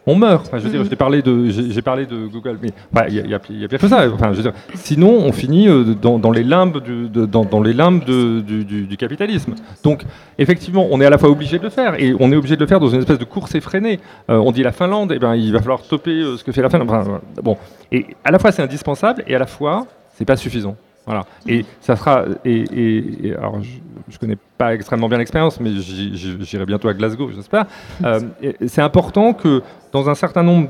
on 0.07 0.15
meurt. 0.15 0.49
je 0.53 0.59
veux 0.59 0.69
dire, 0.69 0.85
j'ai 0.89 0.95
parlé 0.95 1.21
de, 1.21 1.49
j'ai 1.49 1.81
parlé 1.81 2.05
de 2.05 2.27
Google, 2.27 2.57
mais 2.61 2.69
il 3.09 3.15
y, 3.15 3.33
a, 3.33 3.39
bien 3.67 3.77
que 3.77 3.87
ça. 3.89 4.09
Enfin, 4.09 4.31
je 4.31 4.37
veux 4.37 4.43
dire, 4.43 4.53
sinon, 4.73 5.09
on 5.09 5.33
finit 5.33 5.67
euh, 5.67 5.83
dans, 5.83 6.31
les 6.31 6.45
limbes 6.45 6.81
du, 6.81 7.09
dans, 7.09 7.61
les 7.61 7.73
limbes 7.73 8.05
du, 8.05 8.97
capitalisme. 8.97 9.53
Donc, 9.83 10.03
effectivement, 10.39 10.87
on 10.89 11.01
est 11.01 11.05
à 11.05 11.09
la 11.09 11.17
fois 11.17 11.29
obligé 11.29 11.59
de 11.59 11.63
le 11.63 11.69
faire, 11.69 12.01
et 12.01 12.15
on 12.19 12.31
est 12.31 12.37
obligé 12.37 12.55
de 12.55 12.61
le 12.61 12.67
faire 12.67 12.79
dans 12.79 12.87
une 12.87 12.99
espèce 12.99 13.19
de 13.19 13.25
course 13.25 13.53
effrénée. 13.53 13.99
Euh, 14.29 14.37
on 14.37 14.53
dit 14.53 14.63
la 14.63 14.71
Finlande, 14.71 15.11
et 15.11 15.15
eh 15.15 15.19
ben, 15.19 15.35
il 15.35 15.51
va 15.51 15.59
falloir 15.59 15.83
stopper 15.83 16.11
euh, 16.11 16.37
ce 16.37 16.43
que 16.45 16.53
fait 16.53 16.61
la 16.61 16.69
Finlande. 16.69 17.19
bon, 17.43 17.57
et 17.91 18.05
à 18.23 18.31
la 18.31 18.39
fois 18.39 18.53
c'est 18.53 18.63
indispensable, 18.63 19.23
et 19.27 19.35
à 19.35 19.39
la 19.39 19.45
fois 19.45 19.85
c'est 20.17 20.25
pas 20.25 20.37
suffisant. 20.37 20.75
Voilà. 21.07 21.25
Et 21.47 21.65
ça 21.79 21.95
sera. 21.95 22.25
Et, 22.43 23.33
alors, 23.37 23.63
je, 23.63 23.69
ne 24.11 24.17
connais 24.19 24.37
pas 24.57 24.73
extrêmement 24.73 25.07
bien 25.07 25.17
l'expérience, 25.17 25.57
mais 25.61 25.71
j'irai 25.71 26.65
bientôt 26.65 26.89
à 26.89 26.93
Glasgow, 26.93 27.31
j'espère. 27.33 27.65
Euh, 28.03 28.19
c'est 28.67 28.81
important 28.81 29.33
que 29.33 29.63
dans 29.91 30.09
un 30.09 30.13
certain 30.13 30.43
nombre 30.43 30.69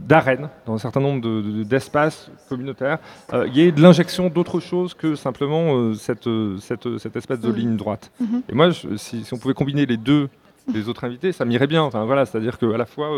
d'arènes, 0.00 0.48
dans 0.66 0.74
un 0.74 0.78
certain 0.78 1.00
nombre 1.00 1.62
d'espaces 1.62 2.30
communautaires, 2.48 2.98
euh, 3.32 3.46
il 3.46 3.56
y 3.56 3.60
ait 3.62 3.72
de 3.72 3.80
l'injection 3.80 4.28
d'autre 4.28 4.58
chose 4.58 4.92
que 4.94 5.14
simplement 5.14 5.76
euh, 5.76 5.94
cette, 5.94 6.28
cette, 6.60 6.98
cette, 6.98 7.16
espèce 7.16 7.40
de 7.40 7.50
mm. 7.50 7.54
ligne 7.54 7.76
droite. 7.76 8.10
Mm-hmm. 8.20 8.42
Et 8.48 8.54
moi, 8.54 8.70
si, 8.96 9.24
si, 9.24 9.34
on 9.34 9.38
pouvait 9.38 9.54
combiner 9.54 9.86
les 9.86 9.96
deux, 9.96 10.28
les 10.72 10.88
autres 10.88 11.04
invités, 11.04 11.32
ça 11.32 11.44
m'irait 11.44 11.68
bien. 11.68 11.82
Enfin, 11.82 12.04
voilà, 12.04 12.26
c'est-à-dire 12.26 12.58
qu'à 12.58 12.76
la 12.76 12.86
fois, 12.86 13.08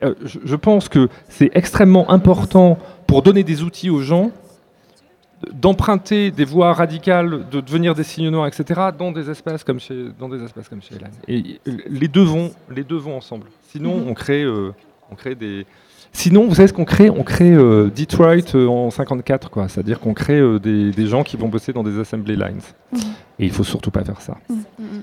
je, 0.00 0.38
je 0.42 0.56
pense 0.56 0.88
que 0.88 1.08
c'est 1.28 1.50
extrêmement 1.54 2.10
important 2.10 2.78
pour 3.06 3.22
donner 3.22 3.44
des 3.44 3.62
outils 3.62 3.90
aux 3.90 4.00
gens 4.00 4.32
d'emprunter 5.52 6.30
des 6.30 6.44
voies 6.44 6.72
radicales, 6.72 7.48
de 7.50 7.60
devenir 7.60 7.94
des 7.94 8.04
signes 8.04 8.28
noirs, 8.28 8.46
etc., 8.46 8.80
dans 8.96 9.12
des 9.12 9.30
espaces 9.30 9.64
comme 9.64 9.80
chez, 9.80 10.06
dans 10.18 10.28
des 10.28 10.42
espaces 10.42 10.68
comme 10.68 10.82
chez 10.82 10.96
Hélène. 10.96 11.12
Et 11.28 11.60
les 11.88 12.08
deux 12.08 12.22
vont, 12.22 12.52
les 12.70 12.84
deux 12.84 12.96
vont 12.96 13.16
ensemble. 13.16 13.46
Sinon, 13.72 13.98
mhm. 13.98 14.08
on 14.08 14.14
crée, 14.14 14.42
euh, 14.42 14.74
on 15.10 15.14
crée 15.14 15.34
des. 15.34 15.66
Sinon, 16.12 16.46
vous 16.46 16.56
savez 16.56 16.68
ce 16.68 16.72
qu'on 16.72 16.84
crée? 16.84 17.08
On 17.08 17.22
crée 17.22 17.52
euh, 17.52 17.88
Detroit 17.88 18.54
euh, 18.54 18.66
en 18.66 18.90
54, 18.90 19.48
quoi. 19.48 19.68
C'est-à-dire 19.68 20.00
qu'on 20.00 20.12
crée 20.12 20.40
des, 20.58 20.90
des, 20.90 21.06
gens 21.06 21.22
qui 21.22 21.36
vont 21.36 21.48
bosser 21.48 21.72
dans 21.72 21.84
des 21.84 21.98
assembly 21.98 22.36
lines. 22.36 22.60
Mhm. 22.92 23.00
Et 23.38 23.46
il 23.46 23.52
faut 23.52 23.64
surtout 23.64 23.90
pas 23.90 24.04
faire 24.04 24.20
ça. 24.20 24.36
Mhm. 24.48 25.02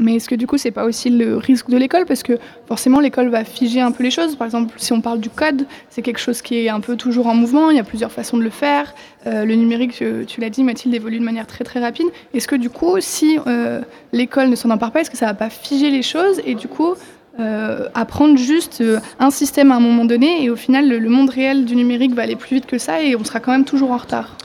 Mais 0.00 0.16
est-ce 0.16 0.28
que 0.28 0.34
du 0.34 0.46
coup, 0.46 0.56
c'est 0.56 0.70
pas 0.70 0.84
aussi 0.84 1.10
le 1.10 1.36
risque 1.36 1.68
de 1.68 1.76
l'école? 1.76 2.06
Parce 2.06 2.22
que 2.22 2.38
forcément, 2.66 3.00
l'école 3.00 3.28
va 3.28 3.44
figer 3.44 3.80
un 3.80 3.92
peu 3.92 4.02
les 4.02 4.10
choses. 4.10 4.34
Par 4.34 4.46
exemple, 4.46 4.74
si 4.78 4.92
on 4.92 5.02
parle 5.02 5.20
du 5.20 5.28
code, 5.28 5.66
c'est 5.90 6.00
quelque 6.00 6.18
chose 6.18 6.40
qui 6.40 6.56
est 6.56 6.70
un 6.70 6.80
peu 6.80 6.96
toujours 6.96 7.26
en 7.26 7.34
mouvement. 7.34 7.70
Il 7.70 7.76
y 7.76 7.80
a 7.80 7.84
plusieurs 7.84 8.10
façons 8.10 8.38
de 8.38 8.42
le 8.42 8.50
faire. 8.50 8.94
Euh, 9.26 9.44
le 9.44 9.54
numérique, 9.54 10.02
tu 10.26 10.40
l'as 10.40 10.48
dit, 10.48 10.64
Mathilde, 10.64 10.94
évolue 10.94 11.18
de 11.18 11.24
manière 11.24 11.46
très 11.46 11.64
très 11.64 11.80
rapide. 11.80 12.06
Est-ce 12.32 12.48
que 12.48 12.56
du 12.56 12.70
coup, 12.70 12.96
si 12.98 13.38
euh, 13.46 13.82
l'école 14.12 14.48
ne 14.48 14.56
s'en 14.56 14.70
empare 14.70 14.90
pas, 14.90 15.02
est-ce 15.02 15.10
que 15.10 15.18
ça 15.18 15.26
va 15.26 15.34
pas 15.34 15.50
figer 15.50 15.90
les 15.90 16.02
choses 16.02 16.40
et 16.46 16.54
du 16.54 16.66
coup 16.68 16.94
euh, 17.38 17.88
apprendre 17.94 18.36
juste 18.36 18.82
un 19.18 19.30
système 19.30 19.70
à 19.70 19.76
un 19.76 19.80
moment 19.80 20.04
donné 20.04 20.44
et 20.44 20.50
au 20.50 20.56
final, 20.56 20.88
le, 20.88 21.08
monde 21.08 21.30
réel 21.30 21.64
du 21.64 21.76
numérique 21.76 22.14
va 22.14 22.22
aller 22.22 22.36
plus 22.36 22.56
vite 22.56 22.66
que 22.66 22.78
ça 22.78 23.02
et 23.02 23.16
on 23.16 23.24
sera 23.24 23.40
quand 23.40 23.52
même 23.52 23.64
toujours 23.64 23.92
en 23.92 23.98
retard? 23.98 24.36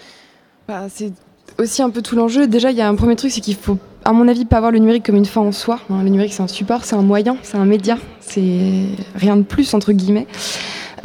Bah, 0.67 0.83
C'est 0.89 1.11
aussi 1.57 1.81
un 1.81 1.89
peu 1.89 2.01
tout 2.01 2.15
l'enjeu. 2.15 2.47
Déjà, 2.47 2.71
il 2.71 2.77
y 2.77 2.81
a 2.81 2.87
un 2.87 2.95
premier 2.95 3.15
truc, 3.15 3.31
c'est 3.31 3.41
qu'il 3.41 3.55
faut 3.55 3.77
à 4.05 4.13
mon 4.13 4.27
avis, 4.27 4.45
pas 4.45 4.59
voir 4.59 4.71
le 4.71 4.77
numérique 4.77 5.05
comme 5.05 5.15
une 5.15 5.25
fin 5.25 5.41
en 5.41 5.51
soi. 5.51 5.79
Hein. 5.89 6.03
Le 6.03 6.09
numérique, 6.09 6.33
c'est 6.33 6.43
un 6.43 6.47
support, 6.47 6.85
c'est 6.85 6.95
un 6.95 7.01
moyen, 7.01 7.37
c'est 7.41 7.57
un 7.57 7.65
média, 7.65 7.97
c'est 8.19 8.85
rien 9.15 9.35
de 9.35 9.41
plus, 9.41 9.73
entre 9.73 9.91
guillemets. 9.91 10.27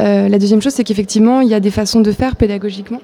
Euh, 0.01 0.29
la 0.29 0.39
deuxième 0.39 0.61
chose, 0.61 0.75
c'est 0.75 0.85
qu'effectivement, 0.85 1.41
il 1.41 1.49
y 1.49 1.55
a 1.55 1.61
des 1.61 1.71
façons 1.71 2.01
de 2.01 2.13
faire 2.13 2.37
pédagogiquement. 2.37 3.01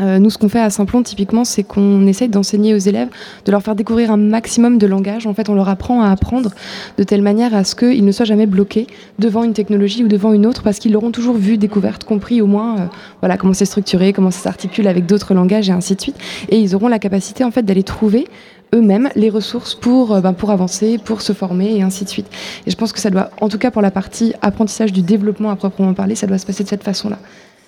Euh, 0.00 0.18
nous, 0.18 0.30
ce 0.30 0.38
qu'on 0.38 0.48
fait 0.48 0.60
à 0.60 0.70
Simplon, 0.70 1.02
typiquement, 1.04 1.44
c'est 1.44 1.62
qu'on 1.62 2.06
essaye 2.06 2.28
d'enseigner 2.28 2.74
aux 2.74 2.78
élèves, 2.78 3.08
de 3.44 3.52
leur 3.52 3.62
faire 3.62 3.76
découvrir 3.76 4.10
un 4.10 4.16
maximum 4.16 4.78
de 4.78 4.86
langage. 4.86 5.28
En 5.28 5.34
fait, 5.34 5.48
on 5.48 5.54
leur 5.54 5.68
apprend 5.68 6.02
à 6.02 6.10
apprendre 6.10 6.50
de 6.98 7.04
telle 7.04 7.22
manière 7.22 7.54
à 7.54 7.62
ce 7.62 7.76
qu'ils 7.76 8.04
ne 8.04 8.10
soient 8.10 8.24
jamais 8.24 8.46
bloqués 8.46 8.88
devant 9.20 9.44
une 9.44 9.52
technologie 9.52 10.02
ou 10.02 10.08
devant 10.08 10.32
une 10.32 10.46
autre, 10.46 10.62
parce 10.62 10.80
qu'ils 10.80 10.92
l'auront 10.92 11.12
toujours 11.12 11.36
vu, 11.36 11.58
découverte, 11.58 12.02
compris 12.02 12.40
au 12.42 12.46
moins 12.46 12.78
euh, 12.78 12.86
voilà, 13.20 13.36
comment 13.36 13.52
c'est 13.52 13.66
structuré, 13.66 14.12
comment 14.12 14.32
ça 14.32 14.40
s'articule 14.40 14.88
avec 14.88 15.06
d'autres 15.06 15.34
langages 15.34 15.68
et 15.68 15.72
ainsi 15.72 15.94
de 15.94 16.00
suite. 16.00 16.16
Et 16.48 16.58
ils 16.58 16.74
auront 16.74 16.88
la 16.88 16.98
capacité 16.98 17.44
en 17.44 17.52
fait, 17.52 17.62
d'aller 17.62 17.84
trouver 17.84 18.26
eux-mêmes 18.74 19.10
les 19.14 19.30
ressources 19.30 19.74
pour, 19.74 20.14
euh, 20.14 20.20
ben, 20.20 20.32
pour 20.32 20.50
avancer, 20.50 20.98
pour 20.98 21.20
se 21.20 21.32
former 21.32 21.76
et 21.76 21.82
ainsi 21.82 22.04
de 22.04 22.08
suite. 22.08 22.26
Et 22.66 22.70
je 22.70 22.76
pense 22.76 22.92
que 22.92 23.00
ça 23.00 23.10
doit, 23.10 23.30
en 23.40 23.48
tout 23.48 23.58
cas 23.58 23.70
pour 23.70 23.82
la 23.82 23.90
partie 23.90 24.34
apprentissage 24.42 24.92
du 24.92 25.02
développement 25.02 25.50
à 25.50 25.56
proprement 25.56 25.94
parler, 25.94 26.14
ça 26.14 26.26
doit 26.26 26.38
se 26.38 26.46
passer 26.46 26.64
de 26.64 26.68
cette 26.68 26.84
façon-là. 26.84 27.18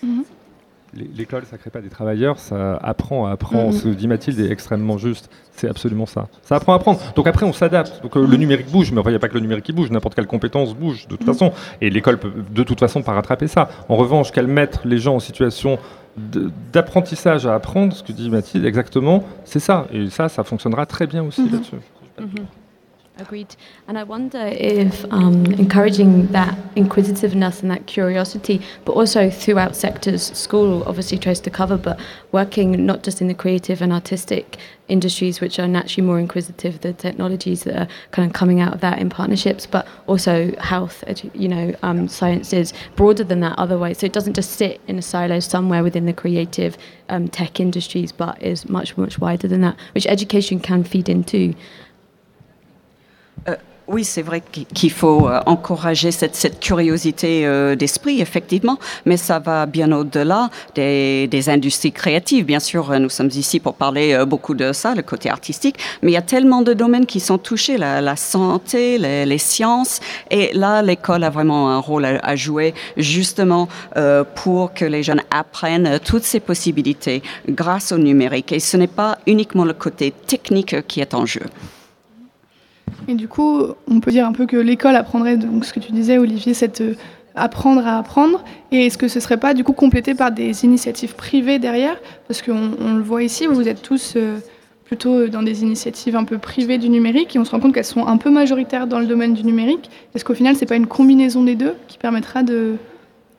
Mhm. 0.03 0.25
L'école, 1.17 1.43
ça 1.51 1.59
crée 1.59 1.71
pas 1.71 1.81
des 1.81 1.89
travailleurs, 1.89 2.39
ça 2.39 2.77
apprend 2.77 3.27
à 3.27 3.33
apprendre. 3.33 3.73
Mhm. 3.73 3.79
Ce 3.79 3.83
que 3.85 3.89
dit 3.89 4.07
Mathilde 4.07 4.39
est 4.39 4.51
extrêmement 4.51 4.97
juste. 4.97 5.29
C'est 5.57 5.69
absolument 5.69 6.07
ça. 6.07 6.29
Ça 6.43 6.55
apprend 6.55 6.73
à 6.73 6.77
apprendre. 6.77 7.01
Donc 7.17 7.27
après, 7.27 7.45
on 7.45 7.53
s'adapte. 7.53 8.01
Donc 8.03 8.17
euh, 8.17 8.25
le 8.25 8.37
numérique 8.37 8.71
bouge, 8.71 8.93
mais 8.93 9.01
il 9.05 9.09
n'y 9.09 9.17
a 9.17 9.19
pas 9.19 9.29
que 9.29 9.35
le 9.35 9.41
numérique 9.41 9.65
qui 9.65 9.73
bouge. 9.73 9.91
N'importe 9.91 10.15
quelle 10.15 10.29
compétence 10.29 10.75
bouge 10.75 11.09
de 11.09 11.17
toute 11.17 11.27
façon. 11.27 11.53
Et 11.81 11.91
l'école 11.91 12.19
peut 12.19 12.31
de 12.49 12.63
toute 12.63 12.79
façon 12.79 13.03
pas 13.03 13.13
rattraper 13.13 13.49
ça. 13.49 13.69
En 13.89 13.97
revanche, 13.97 14.31
qu'elle 14.31 14.47
mette 14.47 14.81
les 14.85 14.99
gens 14.99 15.17
en 15.17 15.21
situation 15.21 15.79
d'apprentissage 16.73 17.47
à 17.47 17.55
apprendre, 17.55 17.93
ce 17.93 18.03
que 18.03 18.13
dit 18.13 18.31
Mathilde, 18.31 18.65
exactement, 18.65 19.25
c'est 19.45 19.61
ça. 19.61 19.87
Et 19.93 20.11
ça, 20.11 20.29
ça 20.29 20.45
fonctionnera 20.45 20.87
très 20.87 21.07
bien 21.07 21.23
aussi 21.25 21.43
mm 21.43 21.47
-hmm. 21.47 21.53
là-dessus. 21.53 21.77
Mm 22.21 22.25
-hmm. 22.25 22.64
Agreed. 23.17 23.55
And 23.87 23.97
I 23.97 24.03
wonder 24.03 24.45
if 24.45 25.05
um, 25.13 25.47
encouraging 25.47 26.27
that 26.33 26.59
inquisitiveness 26.75 27.63
and 27.63 27.71
that 27.71 27.87
curiosity, 27.87 28.61
but 28.85 28.95
also 28.95 29.31
throughout 29.31 29.77
sectors, 29.77 30.37
school 30.37 30.83
obviously 30.85 31.19
tries 31.19 31.39
to 31.41 31.51
cover, 31.51 31.79
but 31.79 32.01
working 32.33 32.85
not 32.85 33.05
just 33.05 33.21
in 33.21 33.29
the 33.29 33.35
creative 33.35 33.81
and 33.81 33.93
artistic 33.93 34.57
industries, 34.89 35.41
which 35.41 35.61
are 35.61 35.69
naturally 35.69 36.05
more 36.05 36.19
inquisitive, 36.19 36.81
the 36.81 36.93
technologies 36.93 37.63
that 37.63 37.83
are 37.83 37.89
kind 38.11 38.29
of 38.29 38.35
coming 38.35 38.61
out 38.61 38.75
of 38.75 38.81
that 38.81 38.99
in 38.99 39.11
partnerships, 39.11 39.65
but 39.65 39.87
also 40.09 40.53
health, 40.57 41.05
you 41.35 41.47
know, 41.47 41.73
um, 41.85 42.09
sciences, 42.09 42.73
broader 42.97 43.23
than 43.23 43.39
that 43.39 43.57
otherwise. 43.57 43.99
So 43.99 44.07
it 44.07 44.13
doesn't 44.13 44.35
just 44.35 44.51
sit 44.51 44.81
in 44.89 44.99
a 44.99 45.03
silo 45.03 45.39
somewhere 45.39 45.85
within 45.85 46.07
the 46.07 46.13
creative 46.13 46.77
um, 47.09 47.29
tech 47.29 47.61
industries, 47.61 48.11
but 48.11 48.43
is 48.43 48.69
much, 48.69 48.97
much 48.97 49.21
wider 49.21 49.47
than 49.47 49.61
that, 49.61 49.77
which 49.93 50.07
education 50.09 50.59
can 50.59 50.83
feed 50.83 51.09
into. 51.09 51.55
Euh, 53.85 53.93
oui, 53.95 54.05
c'est 54.05 54.23
vrai 54.23 54.43
qu'il 54.73 54.91
faut 54.91 55.29
euh, 55.29 55.41
encourager 55.47 56.11
cette, 56.11 56.61
curiosité 56.61 57.47
euh, 57.47 57.77
d'esprit, 57.77 58.21
effectivement, 58.21 58.79
mais 59.05 59.17
ça 59.17 59.39
va 59.39 59.67
bien 59.67 59.93
au-delà 59.93 60.51
des, 60.75 61.49
industries 61.49 61.93
créatives. 61.93 62.47
Bien 62.47 62.61
sûr, 62.61 62.99
nous 62.99 63.11
sommes 63.11 63.29
ici 63.29 63.61
pour 63.61 63.75
parler 63.75 64.25
beaucoup 64.27 64.55
de 64.55 64.73
ça, 64.73 64.95
le 64.95 65.03
côté 65.03 65.29
artistique, 65.29 65.77
mais 66.01 66.11
il 66.11 66.15
y 66.15 66.17
a 66.17 66.23
tellement 66.23 66.63
de 66.63 66.73
domaines 66.73 67.05
qui 67.05 67.21
sont 67.21 67.37
touchés, 67.37 67.77
la, 67.77 68.17
santé, 68.17 68.97
les, 68.99 69.39
sciences, 69.39 70.01
et 70.31 70.53
là, 70.55 70.81
l'école 70.81 71.23
a 71.25 71.31
vraiment 71.31 71.71
un 71.71 71.79
rôle 71.79 72.07
à, 72.07 72.37
jouer, 72.37 72.73
justement, 72.97 73.69
pour 74.35 74.73
que 74.73 74.87
les 74.87 75.03
jeunes 75.03 75.23
apprennent 75.31 75.99
toutes 76.03 76.25
ces 76.25 76.41
possibilités 76.41 77.23
grâce 77.49 77.93
au 77.93 77.99
numérique. 77.99 78.53
Et 78.53 78.61
ce 78.61 78.79
n'est 78.79 78.87
pas 78.87 79.19
uniquement 79.27 79.65
le 79.65 79.75
côté 79.75 80.13
technique 80.27 80.87
qui 80.87 81.01
est 81.01 81.13
en 81.13 81.27
jeu. 81.27 81.43
Et 83.09 83.15
du 83.15 83.29
coup, 83.29 83.61
on 83.89 84.01
peut 84.01 84.11
dire 84.11 84.27
un 84.27 84.33
peu 84.33 84.47
que 84.47 84.57
l'école 84.57 84.97
apprendrait, 84.97 85.37
donc 85.37 85.65
ce 85.65 85.73
que 85.73 85.81
tu 85.81 85.93
disais, 85.93 86.19
Olivier, 86.19 86.55
c'est 86.55 86.81
euh, 86.81 86.95
apprendre 87.35 87.87
à 87.87 87.99
apprendre. 87.99 88.45
Et 88.73 88.87
est-ce 88.87 88.99
que 88.99 89.09
ce 89.09 89.21
serait 89.21 89.37
pas 89.37 89.55
du 89.55 89.65
coup 89.65 89.73
complété 89.73 90.15
par 90.15 90.33
des 90.33 90.65
initiatives 90.65 91.15
privées 91.15 91.59
derrière? 91.59 91.97
Parce 92.29 92.43
qu'on 92.43 92.95
le 92.95 93.03
voit 93.03 93.23
ici, 93.23 93.47
vous 93.47 93.69
êtes 93.69 93.83
tous 93.83 94.15
euh, 94.17 94.39
plutôt 94.85 95.29
dans 95.29 95.43
des 95.43 95.63
initiatives 95.63 96.17
un 96.17 96.25
peu 96.25 96.39
privées 96.39 96.79
du 96.79 96.89
numérique 96.89 97.37
et 97.37 97.39
on 97.39 97.45
se 97.45 97.51
rend 97.51 97.61
compte 97.61 97.75
qu'elles 97.75 97.85
sont 97.85 98.07
un 98.07 98.17
peu 98.17 98.31
majoritaires 98.31 98.87
dans 98.87 99.01
le 99.01 99.07
domaine 99.07 99.35
du 99.35 99.45
numérique. 99.45 99.91
Est-ce 100.15 100.25
qu'au 100.25 100.35
final, 100.35 100.55
ce 100.55 100.61
n'est 100.61 100.67
pas 100.67 100.77
une 100.77 100.87
combinaison 100.87 101.43
des 101.43 101.57
deux 101.57 101.75
qui 101.89 101.99
permettra 101.99 102.41
euh, 102.49 102.77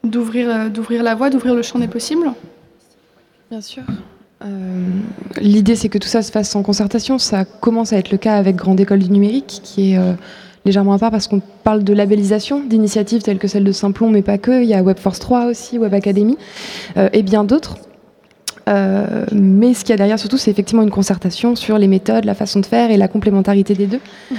d'ouvrir 0.03 0.69
la 1.03 1.15
voie, 1.15 1.29
d'ouvrir 1.29 1.55
le 1.55 1.61
champ 1.63 1.79
des 1.79 1.87
possibles? 1.87 2.33
Bien 3.49 3.61
sûr. 3.61 3.83
Euh, 4.45 4.85
l'idée, 5.37 5.75
c'est 5.75 5.89
que 5.89 5.97
tout 5.97 6.07
ça 6.07 6.21
se 6.21 6.31
fasse 6.31 6.55
en 6.55 6.63
concertation. 6.63 7.17
Ça 7.17 7.45
commence 7.45 7.93
à 7.93 7.97
être 7.97 8.11
le 8.11 8.17
cas 8.17 8.35
avec 8.35 8.55
Grande 8.55 8.79
École 8.79 8.99
du 8.99 9.09
Numérique, 9.09 9.61
qui 9.63 9.93
est 9.93 9.97
euh, 9.97 10.13
légèrement 10.65 10.93
à 10.93 10.99
part 10.99 11.11
parce 11.11 11.27
qu'on 11.27 11.41
parle 11.63 11.83
de 11.83 11.93
labellisation 11.93 12.63
d'initiatives 12.63 13.21
telles 13.21 13.39
que 13.39 13.47
celle 13.47 13.63
de 13.63 13.71
Simplon, 13.71 14.09
mais 14.09 14.21
pas 14.21 14.37
que. 14.37 14.61
Il 14.61 14.67
y 14.67 14.73
a 14.73 14.83
WebForce 14.83 15.19
3 15.19 15.45
aussi, 15.45 15.77
Web 15.77 15.93
Academy, 15.93 16.37
euh, 16.97 17.09
et 17.13 17.23
bien 17.23 17.43
d'autres. 17.43 17.77
mais 18.67 19.73
ce 19.73 19.81
qu'il 19.81 19.89
y 19.91 19.93
a 19.93 19.97
derrière 19.97 20.19
surtout, 20.19 20.37
c'est 20.37 20.51
effectivement 20.51 20.83
une 20.83 20.91
concertation 20.91 21.55
sur 21.55 21.77
les 21.77 21.87
méthodes, 21.87 22.25
la 22.25 22.35
façon 22.35 22.59
de 22.59 22.65
faire 22.65 22.91
et 22.91 22.97
la 22.97 23.07
complémentarité 23.07 23.73
des 23.75 23.87
deux. 23.87 24.01
Mhm. 24.31 24.37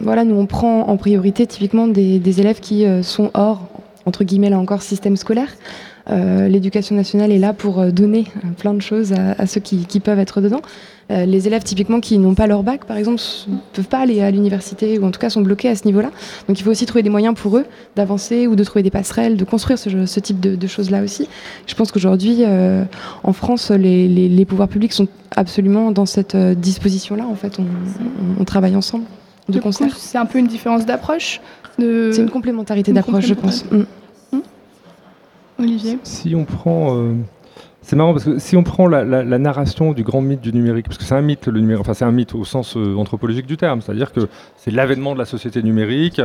voilà, 0.00 0.24
nous 0.24 0.36
on 0.36 0.46
prend 0.46 0.88
en 0.88 0.96
priorité 0.96 1.46
typiquement 1.46 1.86
des, 1.86 2.18
des 2.18 2.40
élèves 2.40 2.60
qui 2.60 2.86
sont 3.02 3.30
hors, 3.34 3.68
entre 4.06 4.24
guillemets 4.24 4.48
là 4.50 4.58
encore, 4.58 4.80
système 4.80 5.16
scolaire, 5.16 5.48
L'éducation 6.10 6.96
nationale 6.96 7.30
est 7.30 7.38
là 7.38 7.52
pour 7.52 7.84
donner 7.92 8.24
plein 8.58 8.74
de 8.74 8.82
choses 8.82 9.12
à, 9.12 9.46
ceux 9.46 9.60
qui, 9.60 9.86
qui, 9.86 10.00
peuvent 10.00 10.18
être 10.18 10.40
dedans. 10.40 10.60
les 11.08 11.46
élèves 11.46 11.62
typiquement 11.62 12.00
qui 12.00 12.18
n'ont 12.18 12.34
pas 12.34 12.46
leur 12.46 12.62
bac, 12.62 12.84
par 12.84 12.96
exemple, 12.96 13.20
ne 13.48 13.56
peuvent 13.72 13.88
pas 13.88 14.00
aller 14.00 14.20
à 14.20 14.30
l'université 14.30 14.98
ou 14.98 15.04
en 15.04 15.10
tout 15.10 15.20
cas 15.20 15.30
sont 15.30 15.42
bloqués 15.42 15.68
à 15.68 15.76
ce 15.76 15.84
niveau-là. 15.86 16.10
Donc 16.48 16.58
il 16.58 16.62
faut 16.64 16.70
aussi 16.70 16.86
trouver 16.86 17.02
des 17.02 17.10
moyens 17.10 17.34
pour 17.34 17.56
eux 17.58 17.64
d'avancer 17.94 18.46
ou 18.46 18.56
de 18.56 18.64
trouver 18.64 18.82
des 18.82 18.90
passerelles, 18.90 19.36
de 19.36 19.44
construire 19.44 19.78
ce, 19.78 20.06
ce 20.06 20.20
type 20.20 20.40
de, 20.40 20.56
de 20.56 20.66
choses-là 20.66 21.02
aussi. 21.02 21.28
Je 21.66 21.74
pense 21.74 21.92
qu'aujourd'hui, 21.92 22.44
en 23.22 23.32
France, 23.32 23.70
les, 23.70 24.08
les, 24.08 24.28
les, 24.28 24.44
pouvoirs 24.44 24.68
publics 24.68 24.92
sont 24.92 25.08
absolument 25.36 25.92
dans 25.92 26.06
cette 26.06 26.36
disposition-là. 26.36 27.24
En 27.26 27.36
fait, 27.36 27.58
on, 27.58 27.62
on, 27.62 28.40
on 28.40 28.44
travaille 28.44 28.74
ensemble 28.74 29.04
de 29.48 29.58
concert. 29.58 29.96
C'est 29.96 30.18
un 30.18 30.26
peu 30.26 30.38
une 30.38 30.46
différence 30.46 30.86
d'approche 30.86 31.40
de... 31.78 32.10
C'est 32.12 32.22
une 32.22 32.30
complémentarité 32.30 32.92
d'approche, 32.92 33.26
je 33.26 33.34
pense. 33.34 33.64
Olivier 35.60 35.98
Si 36.02 36.34
on 36.34 36.44
prend. 36.44 36.96
Euh, 36.96 37.14
c'est 37.82 37.96
marrant 37.96 38.12
parce 38.12 38.24
que 38.24 38.38
si 38.38 38.56
on 38.56 38.62
prend 38.62 38.86
la, 38.86 39.04
la, 39.04 39.38
narration 39.38 39.92
du 39.92 40.02
grand 40.02 40.20
mythe 40.20 40.40
du 40.40 40.52
numérique, 40.52 40.86
parce 40.86 40.98
que 40.98 41.04
c'est 41.04 41.14
un 41.14 41.22
mythe 41.22 41.46
le 41.46 41.60
numérique, 41.60 41.80
enfin 41.80 41.94
c'est 41.94 42.04
un 42.04 42.12
mythe 42.12 42.34
au 42.34 42.44
sens 42.44 42.76
euh, 42.76 42.94
anthropologique 42.96 43.46
du 43.46 43.56
terme, 43.56 43.80
c'est-à-dire 43.80 44.12
que 44.12 44.28
c'est 44.56 44.70
l'avènement 44.70 45.14
de 45.14 45.18
la 45.18 45.24
société 45.24 45.62
numérique, 45.62 46.20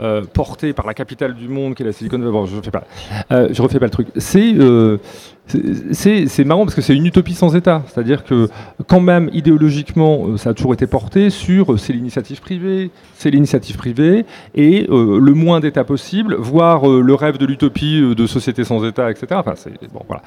euh, 0.00 0.22
portée 0.22 0.72
par 0.72 0.86
la 0.86 0.94
capitale 0.94 1.34
du 1.34 1.48
monde 1.48 1.74
qui 1.74 1.82
est 1.82 1.86
la 1.86 1.92
Silicon 1.92 2.18
Valley. 2.18 2.30
Bon, 2.30 2.46
je 2.46 2.54
ne 2.54 2.60
refais 3.60 3.78
pas 3.78 3.86
le 3.86 3.90
truc. 3.90 4.08
C'est 4.16 4.54
c'est 5.46 6.44
marrant 6.44 6.64
parce 6.64 6.74
que 6.74 6.80
c'est 6.80 6.94
une 6.94 7.06
utopie 7.06 7.34
sans 7.34 7.54
État. 7.56 7.82
C'est-à-dire 7.88 8.24
que 8.24 8.48
quand 8.86 9.00
même, 9.00 9.28
idéologiquement, 9.32 10.26
euh, 10.26 10.36
ça 10.36 10.50
a 10.50 10.54
toujours 10.54 10.74
été 10.74 10.86
porté 10.86 11.30
sur 11.30 11.72
euh, 11.72 11.76
c'est 11.76 11.92
l'initiative 11.92 12.40
privée, 12.40 12.90
c'est 13.16 13.30
l'initiative 13.30 13.76
privée, 13.76 14.24
et 14.54 14.86
euh, 14.88 15.18
le 15.20 15.34
moins 15.34 15.60
d'État 15.60 15.84
possible, 15.84 16.36
voire 16.38 16.86
le 16.86 17.14
rêve 17.14 17.38
de 17.38 17.46
l'utopie 17.46 18.14
de 18.14 18.26
société 18.26 18.64
sans 18.64 18.84
État, 18.84 19.10
etc. 19.10 19.26
Enfin, 19.32 19.54
bon, 19.92 20.02
voilà. 20.06 20.22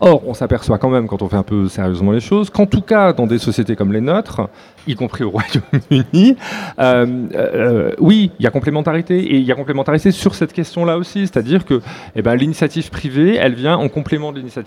Or, 0.00 0.22
on 0.26 0.34
s'aperçoit 0.34 0.78
quand 0.78 0.90
même, 0.90 1.06
quand 1.06 1.22
on 1.22 1.28
fait 1.28 1.36
un 1.36 1.42
peu 1.42 1.68
sérieusement 1.68 2.12
les 2.12 2.20
choses, 2.20 2.50
qu'en 2.50 2.66
tout 2.66 2.82
cas, 2.82 3.12
dans 3.12 3.26
des 3.26 3.38
sociétés 3.38 3.74
comme 3.74 3.92
les 3.92 4.00
nôtres, 4.00 4.48
y 4.86 4.94
compris 4.94 5.24
au 5.24 5.30
Royaume-Uni, 5.30 6.36
oui, 8.00 8.30
il 8.38 8.42
y 8.42 8.46
a 8.46 8.50
complémentarité, 8.50 9.18
et 9.18 9.36
il 9.36 9.44
y 9.44 9.52
a 9.52 9.54
complémentarité 9.54 10.10
sur 10.12 10.34
cette 10.34 10.52
question-là 10.52 10.98
aussi. 10.98 11.20
C'est-à-dire 11.20 11.64
que 11.64 11.80
eh 12.14 12.22
ben, 12.22 12.34
l'initiative 12.34 12.90
privée, 12.90 13.36
elle 13.36 13.54
vient 13.54 13.76
en 13.76 13.88
complément 13.88 14.32
de 14.32 14.38
l'initiative 14.38 14.57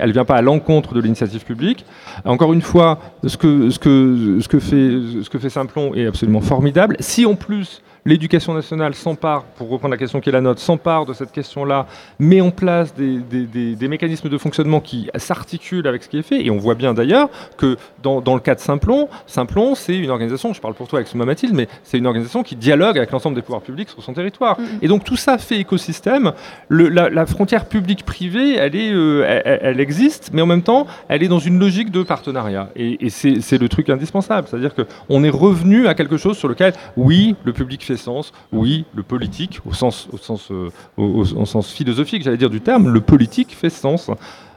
elle 0.00 0.08
ne 0.08 0.12
vient 0.12 0.24
pas 0.24 0.36
à 0.36 0.42
l'encontre 0.42 0.94
de 0.94 1.00
l'initiative 1.00 1.44
publique. 1.44 1.84
Encore 2.24 2.52
une 2.52 2.62
fois, 2.62 3.00
ce 3.26 3.36
que, 3.36 3.70
fait, 3.70 5.40
ce 5.40 5.48
Simplon 5.48 5.94
est 5.94 6.06
absolument 6.06 6.40
formidable. 6.40 6.96
Si 7.00 7.26
en 7.26 7.34
plus 7.34 7.82
l'éducation 8.06 8.52
nationale 8.52 8.94
s'empare, 8.94 9.44
pour 9.56 9.68
reprendre 9.68 9.92
la 9.92 9.98
question 9.98 10.20
qui 10.20 10.28
est 10.28 10.32
la 10.32 10.40
nôtre, 10.40 10.60
s'empare 10.60 11.06
de 11.06 11.12
cette 11.12 11.32
question-là, 11.32 11.86
met 12.18 12.40
en 12.40 12.50
place 12.50 12.94
des, 12.94 13.18
des, 13.18 13.46
des, 13.46 13.74
des, 13.74 13.88
mécanismes 13.88 14.28
de 14.28 14.38
fonctionnement 14.38 14.80
qui 14.80 15.10
s'articulent 15.16 15.86
avec 15.86 16.02
ce 16.02 16.08
qui 16.08 16.18
est 16.18 16.22
fait. 16.22 16.44
Et 16.44 16.50
on 16.50 16.58
voit 16.58 16.74
bien 16.74 16.92
d'ailleurs 16.92 17.30
que 17.56 17.76
dans, 18.02 18.20
dans, 18.20 18.34
le 18.34 18.40
cas 18.40 18.54
de 18.54 18.60
Simplon, 18.60 19.08
Simplon, 19.26 19.74
c'est 19.74 19.96
une 19.96 20.10
organisation, 20.10 20.52
je 20.52 20.60
parle 20.60 20.74
pour 20.74 20.86
toi 20.86 20.98
avec 20.98 21.08
Souma 21.08 21.24
Mathilde, 21.24 21.54
mais 21.54 21.68
c'est 21.82 21.98
une 21.98 22.06
organisation 22.06 22.42
qui 22.42 22.56
dialogue 22.56 22.98
avec 22.98 23.10
l'ensemble 23.10 23.36
des 23.36 23.42
pouvoirs 23.42 23.62
publics 23.62 23.88
sur 23.88 24.02
son 24.02 24.12
territoire. 24.12 24.60
Mmh. 24.60 24.64
Et 24.82 24.88
donc 24.88 25.04
tout 25.04 25.16
ça 25.16 25.38
fait 25.38 25.58
écosystème. 25.58 26.32
Le, 26.68 26.88
la, 26.88 27.08
la, 27.08 27.24
frontière 27.26 27.66
publique-privée, 27.66 28.56
elle, 28.56 28.76
est, 28.76 28.92
euh, 28.92 29.24
elle, 29.44 29.60
elle, 29.62 29.80
existe, 29.80 30.30
mais 30.32 30.42
en 30.42 30.46
même 30.46 30.62
temps, 30.62 30.86
elle 31.08 31.22
est 31.22 31.28
dans 31.28 31.38
une 31.38 31.58
logique 31.58 31.90
de 31.90 32.02
partenariat. 32.02 32.68
Et, 32.76 33.06
et 33.06 33.10
c'est 33.10 33.58
le 33.58 33.68
truc 33.68 33.88
indispensable. 33.88 34.46
C'est-à-dire 34.48 34.72
qu'on 34.74 35.24
est 35.24 35.30
revenu 35.30 35.86
à 35.86 35.94
quelque 35.94 36.16
chose 36.16 36.36
sur 36.36 36.48
lequel, 36.48 36.74
oui, 36.96 37.34
le 37.44 37.52
public 37.52 37.82
fait 37.84 37.93
sens, 37.96 38.32
oui, 38.52 38.84
le 38.94 39.02
politique, 39.02 39.60
euh, 39.66 40.70
au, 40.96 41.44
sens 41.44 41.70
philosophique, 41.70 42.22
j'allais 42.22 42.36
dire 42.36 42.50
du 42.50 42.60
terme, 42.60 42.88
le 42.88 43.00
politique 43.00 43.54
fait 43.54 43.70
sens. 43.70 44.10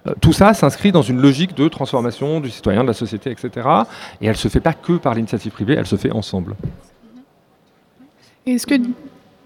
Euh, 0.08 0.14
tout 0.22 0.34
ça 0.34 0.54
s'inscrit 0.54 0.92
dans 0.92 1.02
une 1.02 1.22
logique 1.22 1.56
de 1.56 1.68
transformation 1.68 2.40
du 2.40 2.50
citoyen, 2.50 2.84
de 2.84 2.88
la 2.88 2.94
société, 2.94 3.32
etc. 3.32 3.68
Et 4.22 4.26
elle 4.26 4.32
ne 4.32 4.36
se 4.36 4.48
fait 4.48 4.60
pas 4.60 4.74
que 4.74 4.94
par 4.94 5.14
l'initiative 5.14 5.52
privée, 5.52 5.76
elle 5.78 5.88
se 5.88 5.96
fait 5.96 6.12
ensemble. 6.12 6.56
Est-ce 8.46 8.68
que, 8.68 8.76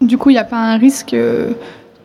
du 0.01 0.17
coup, 0.17 0.29
il 0.29 0.33
n'y 0.33 0.39
a 0.39 0.43
pas 0.43 0.57
un 0.60 0.77
risque 0.77 1.13
euh, 1.13 1.51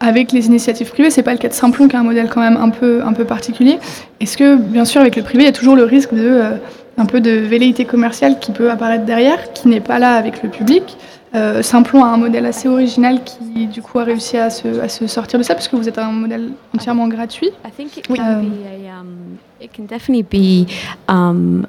avec 0.01 0.33
les 0.33 0.47
initiatives 0.47 0.91
privées 0.91 1.11
C'est 1.11 1.23
pas 1.23 1.33
le 1.33 1.39
cas 1.39 1.49
de 1.49 1.55
Simplon, 1.55 1.89
qui 1.89 1.97
a 1.97 2.01
un 2.01 2.05
modèle 2.05 2.29
quand 2.29 2.41
même 2.41 2.57
un 2.57 2.71
peu, 2.71 3.25
particulier. 3.25 3.79
Est-ce 4.21 4.37
que, 4.37 4.57
bien 4.57 4.85
sûr, 4.85 5.01
avec 5.01 5.17
le 5.17 5.23
privé, 5.23 5.43
il 5.43 5.47
y 5.47 5.51
a 5.51 5.53
toujours 5.53 5.77
le 5.77 5.85
risque 5.85 6.15
de... 6.15 6.59
Un 6.99 7.05
peu 7.05 7.21
de 7.21 7.31
velléité 7.31 7.85
commerciale 7.85 8.39
qui 8.41 8.53
peut 8.53 8.71
apparaître 8.71 9.05
derrière, 9.05 9.53
qui 9.53 9.69
n'est 9.69 9.83
pas 9.83 9.99
là 9.99 10.15
avec 10.15 10.43
le 10.43 10.49
public. 10.49 10.97
Euh, 11.37 11.61
Simplon 11.63 12.03
a 12.03 12.09
un 12.09 12.17
modèle 12.17 12.47
assez 12.47 12.67
original 12.67 13.23
qui, 13.23 13.67
du 13.67 13.83
coup, 13.83 13.99
a 13.99 14.05
réussi 14.05 14.39
à 14.39 14.49
se, 14.49 14.81
à 14.81 14.89
se 14.89 15.07
sortir 15.07 15.39
de 15.39 15.45
ça, 15.45 15.55
parce 15.55 15.69
que 15.69 15.77
vous 15.77 15.89
êtes 15.89 15.99
un 15.99 16.11
modèle 16.11 16.53
entièrement 16.75 17.09
gratuit. 17.09 17.51
I 17.65 17.71
think 17.71 17.97
it 17.99 18.07
can, 18.07 18.15
um, 18.15 18.49
be 18.49 18.67
a, 18.67 18.99
um, 18.99 19.39
it 19.61 19.71
can 19.75 19.85
definitely 19.85 20.23
be 20.23 20.67
um, 21.09 21.67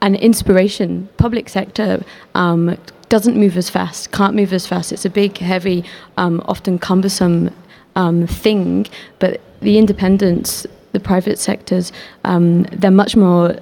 an 0.00 0.14
inspiration. 0.14 1.08
Public 1.16 1.48
sector 1.48 2.00
um, 2.34 2.76
doesn't 3.08 3.36
move 3.36 3.56
as 3.56 3.68
fast, 3.68 4.12
can't 4.12 4.34
move 4.34 4.52
as 4.52 4.66
fast. 4.66 4.92
It's 4.92 5.04
a 5.04 5.10
big, 5.10 5.36
heavy, 5.38 5.84
um, 6.16 6.40
often 6.46 6.78
cumbersome 6.78 7.50
um, 7.96 8.28
thing, 8.28 8.86
but 9.18 9.40
the 9.62 9.78
independents, 9.78 10.64
the 10.92 11.00
private 11.00 11.38
sectors, 11.38 11.92
they're 12.24 12.90
much 12.90 13.16
more 13.16 13.56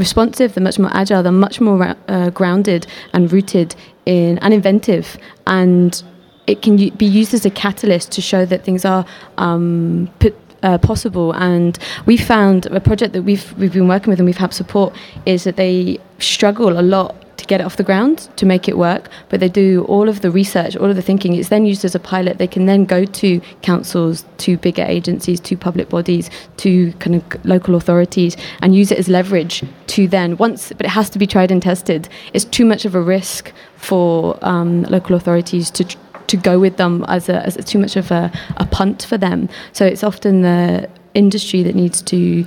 responsive, 0.00 0.54
they're 0.54 0.64
much 0.64 0.78
more 0.78 0.90
agile, 0.92 1.22
they're 1.22 1.30
much 1.32 1.60
more 1.60 1.94
uh, 2.08 2.30
grounded 2.30 2.86
and 3.12 3.32
rooted 3.32 3.76
in 4.06 4.38
and 4.38 4.52
inventive, 4.52 5.16
and 5.46 6.02
it 6.48 6.62
can 6.62 6.76
be 6.76 7.06
used 7.06 7.32
as 7.32 7.46
a 7.46 7.50
catalyst 7.50 8.10
to 8.12 8.20
show 8.20 8.44
that 8.44 8.64
things 8.64 8.84
are 8.84 9.06
um, 9.38 10.10
put, 10.18 10.34
uh, 10.64 10.78
possible. 10.78 11.32
And 11.32 11.78
we 12.06 12.16
found 12.16 12.66
a 12.66 12.80
project 12.80 13.12
that 13.12 13.22
we've 13.22 13.52
we've 13.56 13.72
been 13.72 13.88
working 13.88 14.10
with 14.10 14.18
and 14.18 14.26
we've 14.26 14.36
had 14.36 14.52
support 14.52 14.94
is 15.26 15.44
that 15.44 15.56
they 15.56 16.00
struggle 16.18 16.78
a 16.78 16.82
lot 16.82 17.14
get 17.50 17.60
it 17.60 17.64
off 17.64 17.76
the 17.76 17.88
ground 17.90 18.16
to 18.36 18.44
make 18.46 18.64
it 18.72 18.76
work 18.78 19.04
but 19.28 19.40
they 19.40 19.48
do 19.48 19.84
all 19.94 20.08
of 20.08 20.16
the 20.24 20.30
research 20.30 20.76
all 20.76 20.90
of 20.90 20.96
the 20.96 21.06
thinking. 21.10 21.34
It's 21.34 21.48
then 21.54 21.66
used 21.66 21.84
as 21.84 21.94
a 21.94 22.04
pilot. 22.14 22.38
They 22.38 22.52
can 22.56 22.64
then 22.66 22.84
go 22.96 23.04
to 23.20 23.28
councils 23.70 24.24
to 24.44 24.56
bigger 24.66 24.86
agencies 24.98 25.40
to 25.48 25.56
public 25.68 25.88
bodies 25.96 26.30
to 26.58 26.92
kind 27.04 27.14
of 27.16 27.22
local 27.44 27.74
authorities 27.74 28.36
and 28.62 28.68
use 28.74 28.90
it 28.92 28.98
as 28.98 29.08
leverage 29.08 29.56
to 29.94 30.00
then 30.16 30.36
once 30.46 30.72
but 30.76 30.86
it 30.86 30.94
has 31.00 31.10
to 31.10 31.18
be 31.18 31.26
tried 31.26 31.50
and 31.50 31.62
tested. 31.62 32.08
It's 32.32 32.46
too 32.58 32.66
much 32.72 32.84
of 32.84 32.94
a 32.94 33.02
risk 33.16 33.52
for 33.76 34.38
um, 34.42 34.84
local 34.84 35.16
authorities 35.16 35.70
to 35.72 35.84
to 36.30 36.36
go 36.36 36.60
with 36.60 36.76
them 36.76 37.04
as, 37.08 37.28
a, 37.28 37.44
as 37.44 37.56
too 37.64 37.80
much 37.84 37.96
of 37.96 38.12
a, 38.12 38.30
a 38.56 38.64
punt 38.64 39.02
for 39.10 39.18
them. 39.18 39.48
So 39.72 39.84
it's 39.84 40.04
often 40.04 40.42
the 40.42 40.88
industry 41.14 41.64
that 41.64 41.74
needs 41.74 42.00
to 42.02 42.46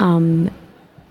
um, 0.00 0.50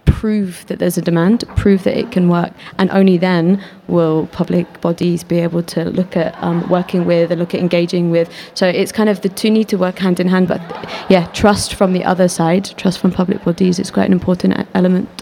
prove 0.05 0.65
that 0.67 0.79
there's 0.79 0.97
a 0.97 1.01
demand, 1.01 1.43
prove 1.55 1.83
that 1.83 1.97
it 1.97 2.11
can 2.11 2.29
work, 2.29 2.51
and 2.77 2.89
only 2.91 3.17
then 3.17 3.63
will 3.87 4.27
public 4.27 4.81
bodies 4.81 5.23
be 5.23 5.39
able 5.39 5.63
to 5.63 5.85
look 5.85 6.15
at 6.15 6.35
um, 6.43 6.67
working 6.69 7.05
with 7.05 7.31
and 7.31 7.39
look 7.39 7.53
at 7.53 7.59
engaging 7.59 8.11
with. 8.11 8.31
So 8.53 8.67
it's 8.67 8.91
kind 8.91 9.09
of 9.09 9.21
the 9.21 9.29
two 9.29 9.49
need 9.49 9.67
to 9.69 9.77
work 9.77 9.99
hand 9.99 10.19
in 10.19 10.27
hand, 10.27 10.47
but 10.47 10.61
yeah, 11.09 11.25
trust 11.33 11.73
from 11.73 11.93
the 11.93 12.03
other 12.03 12.27
side, 12.27 12.65
trust 12.77 12.99
from 12.99 13.11
public 13.11 13.43
bodies 13.43 13.79
is 13.79 13.89
quite 13.91 14.05
an 14.05 14.13
important 14.13 14.67
element. 14.73 15.20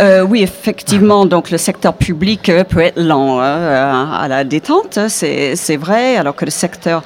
Euh, 0.00 0.22
oui, 0.22 0.42
effectivement, 0.42 1.26
donc 1.26 1.50
le 1.50 1.58
secteur 1.58 1.94
public 1.94 2.48
euh, 2.48 2.64
peut 2.64 2.80
être 2.80 3.00
lent 3.00 3.40
euh, 3.40 3.42
à 3.42 4.26
la 4.28 4.44
détente, 4.44 4.98
c'est 5.08 5.76
vrai, 5.76 6.16
alors 6.16 6.34
que 6.34 6.44
le 6.44 6.50
secteur 6.50 7.02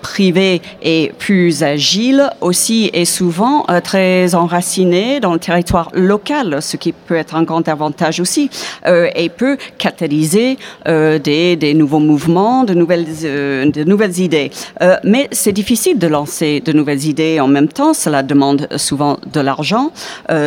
privé 0.00 0.62
est 0.82 1.12
plus 1.18 1.62
agile 1.62 2.30
aussi 2.40 2.90
et 2.92 3.04
souvent 3.04 3.64
très 3.82 4.34
enraciné 4.34 5.20
dans 5.20 5.32
le 5.32 5.38
territoire 5.38 5.90
local, 5.94 6.58
ce 6.60 6.76
qui 6.76 6.92
peut 6.92 7.16
être 7.16 7.34
un 7.34 7.42
grand 7.42 7.68
avantage 7.68 8.20
aussi, 8.20 8.50
et 8.86 9.28
peut 9.28 9.56
catalyser 9.78 10.58
des, 10.86 11.74
nouveaux 11.74 11.98
mouvements, 11.98 12.64
de 12.64 12.74
nouvelles 12.74 14.18
idées. 14.18 14.50
mais 15.04 15.28
c'est 15.32 15.52
difficile 15.52 15.98
de 15.98 16.06
lancer 16.06 16.60
de 16.60 16.72
nouvelles 16.72 17.04
idées 17.04 17.40
en 17.40 17.48
même 17.48 17.68
temps, 17.68 17.94
cela 17.94 18.22
demande 18.22 18.68
souvent 18.76 19.18
de 19.32 19.40
l'argent, 19.40 19.92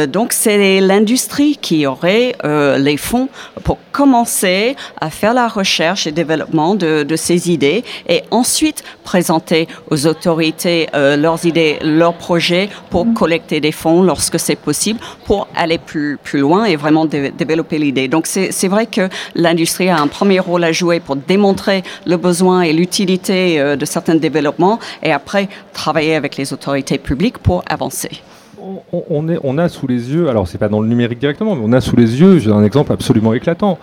donc 0.10 0.34
c'est 0.34 0.82
l'industrie 0.82 1.51
qui 1.58 1.86
aurait 1.86 2.36
euh, 2.44 2.78
les 2.78 2.98
fonds 2.98 3.30
pour 3.64 3.78
commencer 3.92 4.76
à 5.00 5.10
faire 5.10 5.34
la 5.34 5.48
recherche 5.48 6.08
et 6.08 6.12
développement 6.12 6.76
de, 6.76 7.04
de 7.04 7.16
ces 7.16 7.52
idées 7.52 7.84
et 8.08 8.24
ensuite 8.32 8.84
présenter 9.04 9.68
aux 9.90 10.08
autorités 10.08 10.88
euh, 10.94 11.16
leurs 11.18 11.46
idées, 11.46 11.78
leurs 11.82 12.14
projets 12.14 12.70
pour 12.90 13.06
mmh. 13.06 13.14
collecter 13.14 13.60
des 13.60 13.72
fonds 13.72 14.04
lorsque 14.04 14.40
c'est 14.40 14.56
possible 14.56 15.00
pour 15.26 15.48
aller 15.56 15.78
plus, 15.78 16.18
plus 16.24 16.40
loin 16.40 16.66
et 16.66 16.76
vraiment 16.76 17.06
dé 17.06 17.32
développer 17.32 17.78
l'idée. 17.78 18.08
Donc 18.08 18.28
c'est 18.28 18.68
vrai 18.68 18.86
que 18.86 19.10
l'industrie 19.36 19.90
a 19.90 20.00
un 20.00 20.08
premier 20.08 20.40
rôle 20.40 20.64
à 20.64 20.72
jouer 20.72 21.00
pour 21.00 21.16
démontrer 21.16 21.84
le 22.06 22.18
besoin 22.18 22.62
et 22.62 22.74
l'utilité 22.74 23.60
euh, 23.60 23.76
de 23.76 23.86
certains 23.86 24.16
développements 24.16 24.80
et 25.04 25.12
après 25.12 25.50
travailler 25.74 26.16
avec 26.16 26.38
les 26.38 26.54
autorités 26.54 26.98
publiques 26.98 27.38
pour 27.38 27.64
avancer 27.68 28.12
on, 28.92 29.58
a 29.58 29.70
sous 29.70 29.88
les 29.88 30.14
yeux, 30.14 30.30
alors 30.30 30.48
c'est 30.48 30.58
pas 30.58 30.70
dans 30.70 30.82
le 30.82 30.88
numérique 30.88 31.20
directement, 31.20 31.56
mais 31.56 31.62
on 31.64 31.74
a 31.74 31.82
sous 31.82 31.96
les 31.96 32.20
yeux, 32.20 32.40
j'ai 32.40 32.52
un 32.52 32.64
exemple 32.64 32.92
absolument 32.92 33.34
éclatant. 33.34 33.78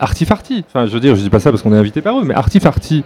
Artifarty, 0.00 0.66
enfin 0.68 0.84
je 0.84 0.92
veux 0.92 1.00
dire, 1.00 1.16
je 1.16 1.22
dis 1.22 1.30
pas 1.30 1.40
ça 1.40 1.50
parce 1.50 1.62
qu'on 1.62 1.72
est 1.72 1.78
invité 1.78 2.02
par 2.02 2.18
eux, 2.18 2.22
mais 2.22 2.34
Artifarty, 2.34 3.04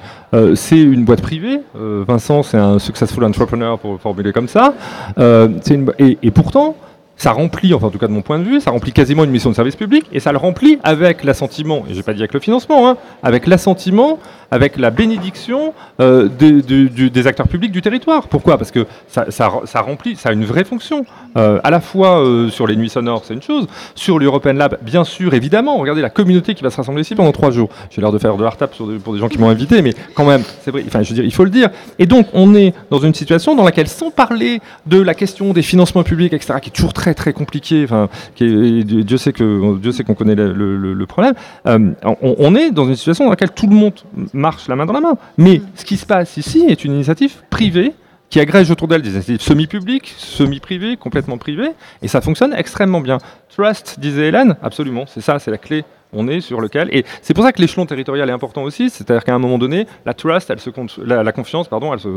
c'est 0.54 0.80
une 0.80 1.04
boîte 1.04 1.22
privée. 1.22 1.60
Vincent, 1.74 2.42
c'est 2.42 2.58
un 2.58 2.80
successful 2.80 3.22
entrepreneur 3.22 3.78
pour 3.78 4.00
formuler 4.00 4.32
comme 4.32 4.48
ça. 4.48 4.74
Une, 5.16 5.92
et, 6.00 6.18
et 6.22 6.30
pourtant, 6.32 6.74
ça 7.16 7.32
remplit, 7.32 7.74
enfin 7.74 7.86
en 7.86 7.90
tout 7.90 7.98
cas 7.98 8.08
de 8.08 8.12
mon 8.12 8.22
point 8.22 8.38
de 8.38 8.44
vue, 8.44 8.60
ça 8.60 8.70
remplit 8.70 8.92
quasiment 8.92 9.24
une 9.24 9.30
mission 9.30 9.50
de 9.50 9.54
service 9.54 9.76
public 9.76 10.06
et 10.12 10.20
ça 10.20 10.32
le 10.32 10.38
remplit 10.38 10.78
avec 10.82 11.24
l'assentiment, 11.24 11.84
et 11.88 11.92
je 11.92 11.96
n'ai 11.96 12.02
pas 12.02 12.14
dit 12.14 12.20
avec 12.20 12.34
le 12.34 12.40
financement, 12.40 12.88
hein, 12.88 12.96
avec 13.22 13.46
l'assentiment 13.46 14.18
avec 14.52 14.76
la 14.76 14.90
bénédiction 14.90 15.72
euh, 16.00 16.28
des 16.28 17.26
acteurs 17.26 17.48
publics 17.48 17.72
du 17.72 17.80
territoire. 17.80 18.28
Pourquoi? 18.28 18.58
Parce 18.58 18.70
que 18.70 18.86
ça, 19.08 19.80
remplit, 19.80 20.14
ça 20.14 20.28
a 20.28 20.32
une 20.32 20.44
vraie 20.44 20.64
fonction. 20.64 21.06
Euh, 21.38 21.58
à 21.64 21.70
la 21.70 21.80
fois 21.80 22.20
euh, 22.20 22.50
sur 22.50 22.66
les 22.66 22.76
nuits 22.76 22.90
sonores, 22.90 23.22
c'est 23.24 23.32
une 23.32 23.40
chose. 23.40 23.66
Sur 23.94 24.18
l'European 24.18 24.52
Lab, 24.52 24.76
bien 24.82 25.04
sûr, 25.04 25.32
évidemment. 25.32 25.78
Regardez 25.78 26.02
la 26.02 26.10
communauté 26.10 26.54
qui 26.54 26.62
va 26.62 26.68
se 26.68 26.76
rassembler 26.76 27.00
ici 27.00 27.14
pendant 27.14 27.32
trois 27.32 27.50
jours. 27.50 27.70
J'ai 27.90 28.02
l'air 28.02 28.12
de 28.12 28.18
faire 28.18 28.36
de 28.36 28.44
l'art 28.44 28.58
tap 28.58 28.76
pour 29.02 29.14
des 29.14 29.18
gens 29.18 29.28
qui 29.28 29.38
m'ont 29.38 29.48
invité, 29.48 29.80
mais 29.80 29.94
quand 30.14 30.26
même, 30.26 30.42
c'est 30.62 30.70
vrai. 30.70 30.84
Enfin, 30.86 31.02
je 31.02 31.08
veux 31.08 31.14
dire, 31.14 31.24
il 31.24 31.32
faut 31.32 31.44
le 31.44 31.50
dire. 31.50 31.70
Et 31.98 32.04
donc, 32.04 32.26
on 32.34 32.54
est 32.54 32.74
dans 32.90 32.98
une 32.98 33.14
situation 33.14 33.54
dans 33.54 33.64
laquelle, 33.64 33.88
sans 33.88 34.10
parler 34.10 34.60
de 34.84 35.00
la 35.00 35.14
question 35.14 35.54
des 35.54 35.62
financements 35.62 36.02
publics, 36.02 36.34
etc., 36.34 36.58
qui 36.60 36.68
est 36.68 36.72
toujours 36.72 36.92
très 36.92 37.01
très 37.14 37.32
compliqué. 37.32 37.84
Enfin, 37.84 38.08
Dieu 38.38 39.16
sait 39.16 39.32
que 39.32 39.76
Dieu 39.78 39.92
sait 39.92 40.04
qu'on 40.04 40.14
connaît 40.14 40.34
le, 40.34 41.06
problème. 41.06 41.34
On, 41.64 41.94
on, 42.20 42.54
est 42.54 42.70
dans 42.70 42.86
une 42.86 42.96
situation 42.96 43.24
dans 43.24 43.30
laquelle 43.30 43.52
tout 43.52 43.66
le 43.66 43.74
monde 43.74 43.94
marche 44.32 44.68
la 44.68 44.76
main 44.76 44.86
dans 44.86 44.92
la 44.92 45.00
main. 45.00 45.16
Mais 45.36 45.60
ce 45.74 45.84
qui 45.84 45.96
se 45.96 46.06
passe 46.06 46.36
ici 46.36 46.64
est 46.68 46.84
une 46.84 46.92
initiative 46.92 47.42
privée 47.50 47.92
qui 48.32 48.40
agrège 48.40 48.70
autour 48.70 48.88
d'elle 48.88 49.02
des 49.02 49.10
initiatives 49.10 49.42
semi-publiques, 49.42 50.14
semi-privées, 50.16 50.96
complètement 50.96 51.36
privées, 51.36 51.72
et 52.00 52.08
ça 52.08 52.22
fonctionne 52.22 52.54
extrêmement 52.54 53.02
bien. 53.02 53.18
Trust, 53.50 54.00
disait 54.00 54.28
Hélène, 54.28 54.56
absolument, 54.62 55.04
c'est 55.06 55.20
ça, 55.20 55.38
c'est 55.38 55.50
la 55.50 55.58
clé. 55.58 55.84
On 56.14 56.26
est 56.28 56.40
sur 56.40 56.62
lequel, 56.62 56.88
et 56.96 57.04
c'est 57.20 57.34
pour 57.34 57.44
ça 57.44 57.52
que 57.52 57.60
l'échelon 57.60 57.84
territorial 57.84 58.30
est 58.30 58.32
important 58.32 58.62
aussi, 58.62 58.88
c'est-à-dire 58.88 59.22
qu'à 59.22 59.34
un 59.34 59.38
moment 59.38 59.58
donné, 59.58 59.86
la 60.06 60.14
trust, 60.14 60.48
elle 60.48 60.60
se, 60.60 60.70
la, 61.04 61.32
confiance, 61.32 61.68
pardon, 61.68 61.92
elle 61.92 62.00
se, 62.00 62.08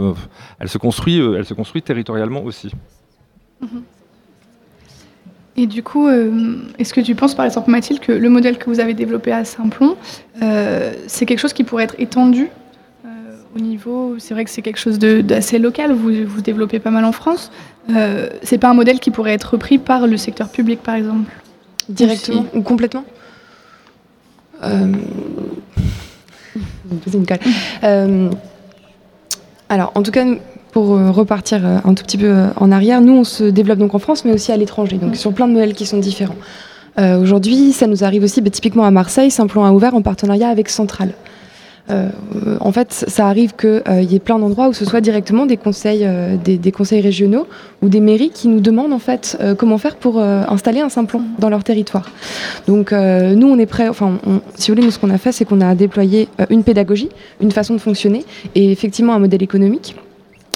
elle 0.58 0.70
se 0.70 0.78
construit, 0.78 1.20
euh, 1.20 1.36
elle 1.38 1.46
se 1.46 1.54
construit 1.54 1.82
territorialement 1.82 2.44
aussi. 2.44 2.72
Mm-hmm. 3.62 3.82
Et 5.58 5.68
du 5.68 5.84
coup, 5.84 6.08
euh, 6.08 6.58
est-ce 6.80 6.94
que 6.94 7.00
tu 7.00 7.16
penses, 7.16 7.34
par 7.34 7.46
exemple, 7.46 7.72
Mathilde, 7.72 8.02
que 8.02 8.12
le 8.12 8.30
modèle 8.30 8.58
que 8.58 8.66
vous 8.66 8.82
avez 8.82 8.94
développé 8.94 9.32
à 9.32 9.46
Saint-Plon, 9.46 9.96
euh, 10.42 10.94
c'est 11.08 11.26
quelque 11.26 11.40
chose 11.40 11.54
qui 11.54 11.64
pourrait 11.64 11.86
être 11.86 11.96
étendu 11.98 12.50
euh, 13.06 13.10
au 13.56 13.60
niveau. 13.60 14.16
C'est 14.20 14.34
vrai 14.34 14.44
que 14.44 14.52
c'est 14.52 14.62
quelque 14.62 14.80
chose 14.80 15.00
d'assez 15.00 15.58
local, 15.58 15.94
vous, 15.94 16.12
vous 16.26 16.42
développez 16.42 16.80
pas 16.80 16.92
mal 16.92 17.06
en 17.06 17.14
France. 17.14 17.52
c'est 18.44 18.58
pas 18.58 18.70
un 18.70 18.74
modèle 18.74 19.00
qui 19.00 19.12
pourrait 19.12 19.34
être 19.34 19.52
repris 19.52 19.78
par 19.78 20.08
le 20.08 20.18
secteur 20.18 20.50
public, 20.50 20.82
par 20.84 20.96
exemple? 20.96 21.32
Directement? 21.88 22.46
Ou, 22.54 22.62
complètement? 22.62 23.06
Alors, 29.70 29.92
en 29.96 30.04
tout 30.04 30.12
cas, 30.12 30.26
pour 30.76 30.94
euh, 30.94 31.10
repartir 31.10 31.66
euh, 31.66 31.78
un 31.86 31.94
tout 31.94 32.04
petit 32.04 32.18
peu 32.18 32.26
euh, 32.26 32.48
en 32.58 32.70
arrière, 32.70 33.00
nous, 33.00 33.14
on 33.14 33.24
se 33.24 33.46
développe 33.46 33.80
donc 33.80 33.96
en 33.96 34.00
France, 34.00 34.26
mais 34.26 34.34
aussi 34.34 34.52
à 34.52 34.58
l'étranger, 34.58 34.98
donc 34.98 35.16
sur 35.16 35.32
plein 35.32 35.48
de 35.48 35.54
modèles 35.54 35.74
qui 35.74 35.86
sont 35.86 35.98
différents. 35.98 36.36
Aujourd'hui, 36.98 37.74
ça 37.74 37.88
nous 37.88 38.06
arrive 38.06 38.24
aussi, 38.24 38.40
bah, 38.40 38.50
typiquement 38.50 38.86
à 38.86 38.92
Marseille, 38.92 39.30
Simplon 39.30 39.66
a 39.66 39.72
ouvert 39.72 39.96
en 39.96 40.02
partenariat 40.02 40.48
avec 40.48 40.70
Centrale. 40.70 41.12
en 41.90 42.72
fait, 42.72 42.94
ça 42.94 43.28
arrive 43.28 43.54
qu'il 43.54 44.04
y 44.10 44.16
ait 44.16 44.20
plein 44.20 44.40
d'endroits 44.40 44.70
où 44.70 44.74
ce 44.74 44.86
soit 44.86 45.02
directement 45.02 45.46
des 45.46 45.58
conseils, 45.58 46.08
des, 46.42 46.72
conseils 46.72 47.02
régionaux 47.02 47.48
ou 47.82 47.90
des 47.90 48.00
mairies 48.00 48.30
qui 48.30 48.48
nous 48.48 48.62
demandent 48.62 48.94
en 48.94 49.00
fait 49.00 49.38
comment 49.58 49.78
faire 49.78 49.98
pour 49.98 50.22
installer 50.22 50.80
un 50.80 50.88
Simplon 50.88 51.22
dans 51.38 51.50
leur 51.50 51.66
territoire. 51.66 52.10
Donc 52.66 52.94
nous, 52.94 53.48
on 53.48 53.60
est 53.60 53.66
prêts. 53.66 53.90
Enfin, 53.90 54.14
si 54.56 54.72
vous 54.72 54.76
voulez, 54.76 54.86
nous 54.86 54.92
ce 54.92 55.00
qu'on 55.00 55.10
a 55.10 55.18
fait, 55.18 55.34
c'est 55.34 55.44
qu'on 55.44 55.60
a 55.60 55.76
déployé 55.76 56.30
une 56.50 56.64
pédagogie, 56.64 57.10
une 57.42 57.52
façon 57.52 57.74
de 57.74 57.82
fonctionner 57.82 58.24
et 58.56 58.72
effectivement 58.72 59.14
un 59.16 59.20
modèle 59.20 59.44
économique 59.44 59.98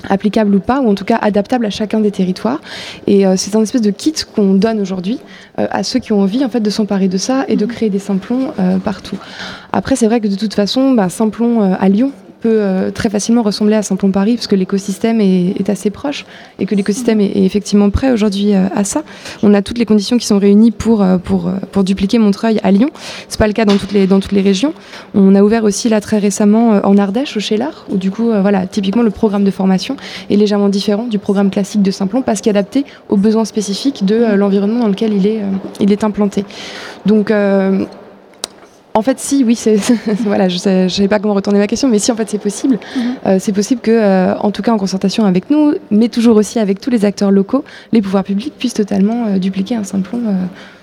applicable 0.07 0.55
ou 0.55 0.59
pas, 0.59 0.81
ou 0.81 0.89
en 0.89 0.95
tout 0.95 1.05
cas 1.05 1.17
adaptable 1.17 1.65
à 1.65 1.69
chacun 1.69 1.99
des 1.99 2.11
territoires. 2.11 2.61
Et 3.07 3.25
euh, 3.25 3.35
c'est 3.37 3.55
un 3.55 3.61
espèce 3.61 3.81
de 3.81 3.91
kit 3.91 4.13
qu'on 4.35 4.53
donne 4.53 4.79
aujourd'hui 4.79 5.19
euh, 5.59 5.67
à 5.71 5.83
ceux 5.83 5.99
qui 5.99 6.13
ont 6.13 6.21
envie 6.21 6.43
en 6.45 6.49
fait 6.49 6.61
de 6.61 6.69
s'emparer 6.69 7.07
de 7.07 7.17
ça 7.17 7.45
et 7.47 7.55
de 7.55 7.65
mhm. 7.65 7.71
créer 7.71 7.89
des 7.89 7.99
simplons 7.99 8.53
euh, 8.59 8.77
partout. 8.77 9.17
Après, 9.73 9.95
c'est 9.95 10.07
vrai 10.07 10.21
que 10.21 10.27
de 10.27 10.35
toute 10.35 10.53
façon, 10.53 10.91
bah, 10.91 11.09
simplon 11.09 11.73
à 11.73 11.89
Lyon, 11.89 12.11
peut 12.39 12.61
euh, 12.61 12.91
très 12.91 13.09
facilement 13.09 13.43
ressembler 13.43 13.75
à 13.75 13.83
Saint-Pont-Paris 13.83 14.35
parce 14.35 14.47
que 14.47 14.55
l'écosystème 14.55 15.21
est, 15.21 15.69
assez 15.69 15.89
proche 15.89 16.25
et 16.57 16.65
que 16.65 16.73
l'écosystème 16.73 17.21
est, 17.21 17.31
effectivement 17.35 17.89
prêt 17.89 18.11
aujourd'hui 18.11 18.55
euh, 18.55 18.67
à 18.75 18.83
ça. 18.83 19.03
On 19.43 19.53
a 19.53 19.61
toutes 19.61 19.77
les 19.77 19.85
conditions 19.85 20.17
qui 20.17 20.25
sont 20.25 20.39
réunies 20.39 20.71
pour, 20.71 21.01
euh, 21.01 21.17
pour, 21.17 21.51
pour 21.71 21.83
dupliquer 21.83 22.17
Montreuil 22.17 22.59
à 22.63 22.71
Lyon. 22.71 22.89
C'est 23.27 23.39
pas 23.39 23.47
le 23.47 23.53
cas 23.53 23.65
dans 23.65 23.77
toutes 23.77 23.91
les, 23.91 24.07
dans 24.07 24.19
toutes 24.19 24.31
les 24.31 24.41
régions. 24.41 24.73
On 25.13 25.35
a 25.35 25.43
ouvert 25.43 25.63
aussi 25.63 25.89
là 25.89 26.01
très 26.01 26.17
récemment 26.17 26.79
en 26.83 26.97
Ardèche, 26.97 27.37
au 27.37 27.39
Chélard, 27.39 27.85
où 27.89 27.97
du 27.97 28.11
coup, 28.11 28.31
voilà, 28.41 28.65
typiquement 28.67 29.03
le 29.03 29.11
programme 29.11 29.43
de 29.43 29.51
formation 29.51 29.95
est 30.29 30.35
légèrement 30.35 30.69
différent 30.69 31.05
du 31.05 31.19
programme 31.19 31.49
classique 31.49 31.81
de 31.81 31.91
Saint-Plon 31.91 32.21
parce 32.21 32.41
qu'il 32.41 32.49
est 32.49 32.57
adapté 32.57 32.85
aux 33.09 33.17
besoins 33.17 33.45
spécifiques 33.45 34.05
de 34.05 34.35
l'environnement 34.35 34.79
dans 34.79 34.87
lequel 34.87 35.13
il 35.13 35.27
est, 35.27 35.41
il 35.79 35.91
est 35.91 36.03
implanté. 36.03 36.45
Donc, 37.05 37.31
en 38.99 39.01
fait, 39.01 39.17
si, 39.17 39.45
oui, 39.45 39.55
c'est 39.55 39.77
voilà, 40.25 40.49
je 40.49 40.55
ne 40.55 40.89
savais 40.89 41.07
pas 41.07 41.19
comment 41.19 41.33
retourner 41.33 41.57
ma 41.57 41.67
question, 41.67 41.87
mais 41.87 41.99
si, 41.99 42.11
en 42.11 42.17
fait, 42.17 42.29
c'est 42.29 42.37
possible. 42.37 42.77
Mhm. 42.95 43.03
Euh, 43.25 43.37
c'est 43.39 43.53
possible 43.53 43.79
que, 43.79 43.91
euh, 43.91 44.35
en 44.35 44.51
tout 44.51 44.61
cas, 44.61 44.73
en 44.73 44.77
concertation 44.77 45.23
avec 45.23 45.49
nous, 45.49 45.73
mais 45.89 46.09
toujours 46.09 46.35
aussi 46.35 46.59
avec 46.59 46.81
tous 46.81 46.89
les 46.89 47.05
acteurs 47.05 47.31
locaux, 47.31 47.63
les 47.93 48.01
pouvoirs 48.01 48.25
publics 48.25 48.53
puissent 48.57 48.73
totalement 48.73 49.25
euh, 49.25 49.37
dupliquer 49.37 49.75
un 49.75 49.85
simplon 49.85 50.19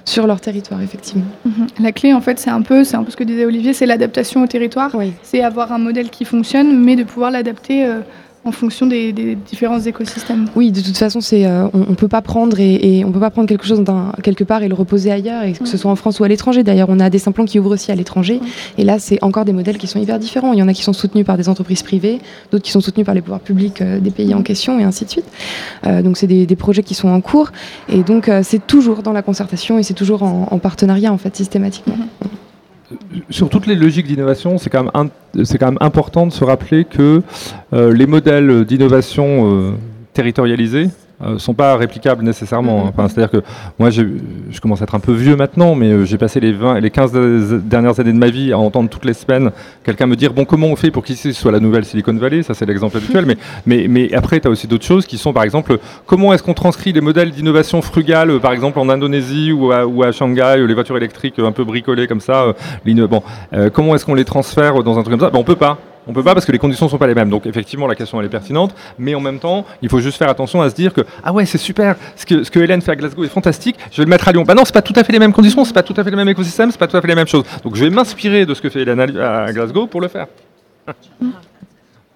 sur 0.07 0.27
leur 0.27 0.41
territoire, 0.41 0.81
effectivement. 0.81 1.27
Mhm. 1.45 1.67
La 1.81 1.93
clé, 1.93 2.15
en 2.15 2.23
fait, 2.23 2.39
c'est 2.39 2.49
un 2.49 2.63
peu, 2.63 2.85
c'est 2.85 2.97
un 2.97 3.05
peu 3.05 3.11
ce 3.11 3.17
que 3.17 3.25
disait 3.25 3.45
Olivier, 3.45 3.75
c'est 3.75 3.87
l'adaptation 3.87 4.43
au 4.43 4.47
territoire. 4.47 4.97
C'est 5.23 5.43
avoir 5.43 5.73
un 5.73 5.79
modèle 5.79 6.09
qui 6.09 6.25
fonctionne, 6.25 6.83
mais 6.83 6.97
de 6.97 7.05
pouvoir 7.05 7.31
l'adapter 7.31 7.87
en 8.47 8.53
fonction 8.53 8.87
des, 8.87 9.13
différents 9.13 9.81
écosystèmes. 9.81 10.47
Oui, 10.55 10.71
de 10.71 10.81
toute 10.81 10.97
façon, 10.97 11.21
c'est 11.21 11.47
euh, 11.47 11.69
on, 11.73 11.79
ne 11.79 11.95
peut 11.95 12.09
pas 12.09 12.23
prendre 12.23 12.59
et, 12.61 13.05
on 13.05 13.13
peut 13.13 13.21
pas 13.21 13.31
prendre 13.31 13.49
quelque 13.49 13.67
chose 13.67 13.83
quelque 14.23 14.45
part 14.45 14.63
et 14.63 14.69
le 14.69 14.75
reposer 14.75 15.11
ailleurs, 15.11 15.43
et 15.43 15.53
que 15.53 15.67
ce 15.67 15.77
soit 15.77 15.91
en 15.91 15.97
France 15.97 16.21
ou 16.21 16.25
à 16.25 16.29
l'étranger. 16.29 16.63
D'ailleurs, 16.63 16.89
on 16.89 17.01
a 17.01 17.11
des 17.11 17.19
simplons 17.19 17.45
qui 17.45 17.59
ouvrent 17.59 17.73
aussi 17.73 17.91
à 17.91 17.95
l'étranger, 17.95 18.41
et 18.79 18.85
là, 18.85 18.99
c'est 18.99 19.23
encore 19.23 19.45
des 19.45 19.53
modèles 19.53 19.79
qui 19.79 19.87
sont 19.87 20.01
hyper 20.01 20.19
différents. 20.19 20.53
Il 20.53 20.59
y 20.59 20.63
en 20.63 20.69
a 20.69 20.73
qui 20.73 20.83
sont 20.83 20.93
soutenus 20.93 21.27
par 21.27 21.37
des 21.37 21.49
entreprises 21.49 21.83
privées, 21.83 22.21
d'autres 22.51 22.65
qui 22.65 22.73
sont 22.73 22.81
soutenus 22.81 23.05
par 23.05 23.15
les 23.15 23.21
pouvoirs 23.21 23.41
publics 23.41 23.83
euh, 23.83 23.99
des 23.99 24.11
pays 24.11 24.35
en 24.35 24.43
question, 24.43 24.79
et 24.79 24.85
ainsi 24.85 25.05
de 25.05 25.11
suite. 25.11 25.27
Euh, 25.87 26.03
donc, 26.03 26.17
c'est 26.17 26.27
des, 26.27 26.57
projets 26.57 26.83
qui 26.83 26.95
sont 26.95 27.09
en 27.09 27.21
cours, 27.21 27.53
et 27.89 28.03
donc 28.03 28.31
c'est 28.43 28.67
toujours 28.67 29.03
dans 29.03 29.13
la 29.13 29.21
concertation 29.21 29.79
et 29.79 29.83
c'est 29.83 29.93
toujours 29.93 30.23
en, 30.23 30.59
partenariat 30.59 31.13
en 31.13 31.19
fait 31.19 31.37
systématiquement. 31.37 31.95
Mm-hmm 31.95 32.46
sur 33.31 33.49
toutes 33.49 33.67
les 33.67 33.75
logiques 33.75 34.07
d'innovation, 34.07 34.59
c'est 34.59 34.71
quand, 34.71 34.85
même 34.85 35.79
important 35.81 36.27
de 36.27 36.33
se 36.33 36.45
rappeler 36.45 36.85
que 36.85 37.23
euh, 37.73 37.93
les 37.93 38.07
modèles 38.07 38.65
d'innovation 38.65 39.51
euh, 39.51 39.73
territorialisés, 40.13 40.89
euh, 41.23 41.39
sont 41.39 41.55
pas 41.55 41.77
réplicables 41.77 42.23
nécessairement. 42.23 42.87
Hein. 42.87 42.93
Enfin, 42.93 43.09
C'est-à-dire 43.09 43.41
que 43.41 43.47
moi, 43.79 43.89
je 43.89 44.05
commence 44.61 44.83
à 44.83 44.85
être 44.85 44.95
un 44.95 45.01
peu 45.01 45.13
vieux 45.13 45.35
maintenant, 45.35 45.75
mais 45.75 45.91
euh, 45.91 46.05
j'ai 46.05 46.19
passé 46.19 46.41
les, 46.41 46.53
20, 46.53 46.81
les 46.81 46.91
15 46.91 47.13
dernières 47.63 47.99
années 47.99 48.13
de 48.13 48.19
ma 48.19 48.29
vie 48.29 48.53
à 48.53 48.59
entendre 48.59 48.91
toutes 48.91 49.07
les 49.07 49.15
semaines 49.15 49.51
quelqu'un 49.83 50.07
me 50.07 50.17
dire 50.17 50.35
bon, 50.35 50.45
comment 50.45 50.67
on 50.67 50.77
fait 50.77 50.91
pour 50.91 51.05
qu'ici 51.05 51.33
soit 51.33 51.53
la 51.53 51.61
nouvelle 51.61 51.87
Silicon 51.87 52.15
Valley? 52.15 52.43
Ça, 52.43 52.53
c'est 52.53 52.67
l'exemple 52.67 52.99
habituel. 52.99 53.25
mais, 53.25 53.37
mais, 53.65 53.87
mais 53.89 54.13
après, 54.13 54.41
tu 54.41 54.49
as 54.49 54.51
aussi 54.51 54.67
d'autres 54.67 54.85
choses 54.85 55.07
qui 55.07 55.17
sont, 55.17 55.33
par 55.33 55.45
exemple, 55.45 55.79
comment 56.05 56.35
est-ce 56.35 56.43
qu'on 56.43 56.55
transcrit 56.55 56.93
les 56.93 57.01
modèles 57.01 57.31
d'innovation 57.31 57.81
frugale, 57.81 58.39
par 58.41 58.53
exemple 58.53 58.79
en 58.79 58.89
Indonésie 58.91 59.53
ou 59.53 59.73
à, 59.73 59.87
ou 59.87 60.03
à, 60.03 60.13
Shanghai, 60.13 60.65
les 60.67 60.75
voitures 60.75 60.97
électriques 60.99 61.39
un 61.39 61.53
peu 61.53 61.65
bricolées 61.65 62.07
comme 62.07 62.21
ça. 62.21 62.55
Euh, 62.87 63.07
bon, 63.07 63.23
comment 63.73 63.95
est-ce 63.95 64.05
qu'on 64.05 64.15
les 64.15 64.25
transfère 64.25 64.83
dans 64.83 64.99
un 64.99 65.03
truc 65.03 65.13
comme 65.13 65.27
ça? 65.27 65.31
Ben, 65.31 65.39
On 65.39 65.45
peut 65.45 65.57
pas. 65.57 65.79
On 66.07 66.13
peut 66.13 66.23
pas 66.23 66.35
parce 66.35 66.47
que 66.47 66.53
les 66.53 66.59
conditions 66.59 66.89
sont 66.89 66.99
pas 66.99 67.07
les 67.07 67.15
mêmes. 67.15 67.31
Donc 67.31 67.47
effectivement, 67.47 67.87
la 67.87 67.95
question 67.95 68.21
elle 68.21 68.27
est 68.27 68.31
pertinente, 68.31 68.75
mais 68.99 69.15
en 69.15 69.21
même 69.21 69.39
temps, 69.39 69.67
il 69.83 69.89
faut 69.89 70.01
juste 70.01 70.19
faire 70.19 70.29
attention 70.29 70.63
à 70.63 70.71
se 70.71 70.75
dire 70.75 70.93
que 70.93 71.03
ah 71.25 71.33
ouais, 71.33 71.47
c'est 71.47 71.59
super, 71.59 71.97
ce 72.15 72.25
que, 72.25 72.45
ce 72.45 72.51
que 72.51 72.61
Hélène 72.61 72.81
fait 72.81 72.93
à 72.93 72.97
Glasgow 72.97 73.25
est 73.25 73.29
fantastique. 73.29 73.77
Je 73.91 73.99
vais 73.99 74.05
le 74.05 74.11
mettre 74.11 74.29
à 74.29 74.33
Lyon. 74.33 74.45
Bah 74.47 74.55
non, 74.55 74.65
c'est 74.65 74.75
pas 74.75 74.83
tout 74.83 74.95
à 74.97 75.05
fait 75.05 75.13
les 75.13 75.19
mêmes 75.19 75.33
conditions, 75.33 75.65
c'est 75.65 75.73
pas 75.73 75.83
tout 75.83 75.95
à 75.97 76.05
fait 76.05 76.11
le 76.11 76.17
même 76.17 76.29
écosystème, 76.29 76.71
c'est 76.71 76.79
pas 76.79 76.87
tout 76.87 76.97
à 76.97 77.01
fait 77.01 77.09
les 77.09 77.15
mêmes 77.15 77.27
choses. 77.27 77.45
Donc 77.65 77.75
je 77.75 77.85
vais 77.85 77.91
m'inspirer 77.91 78.47
de 78.47 78.55
ce 78.55 78.61
que 78.61 78.71
fait 78.71 78.83
Hélène 78.83 79.01
à 79.01 79.53
Glasgow 79.53 79.87
pour 79.87 80.01
le 80.01 80.09
faire. 80.09 80.27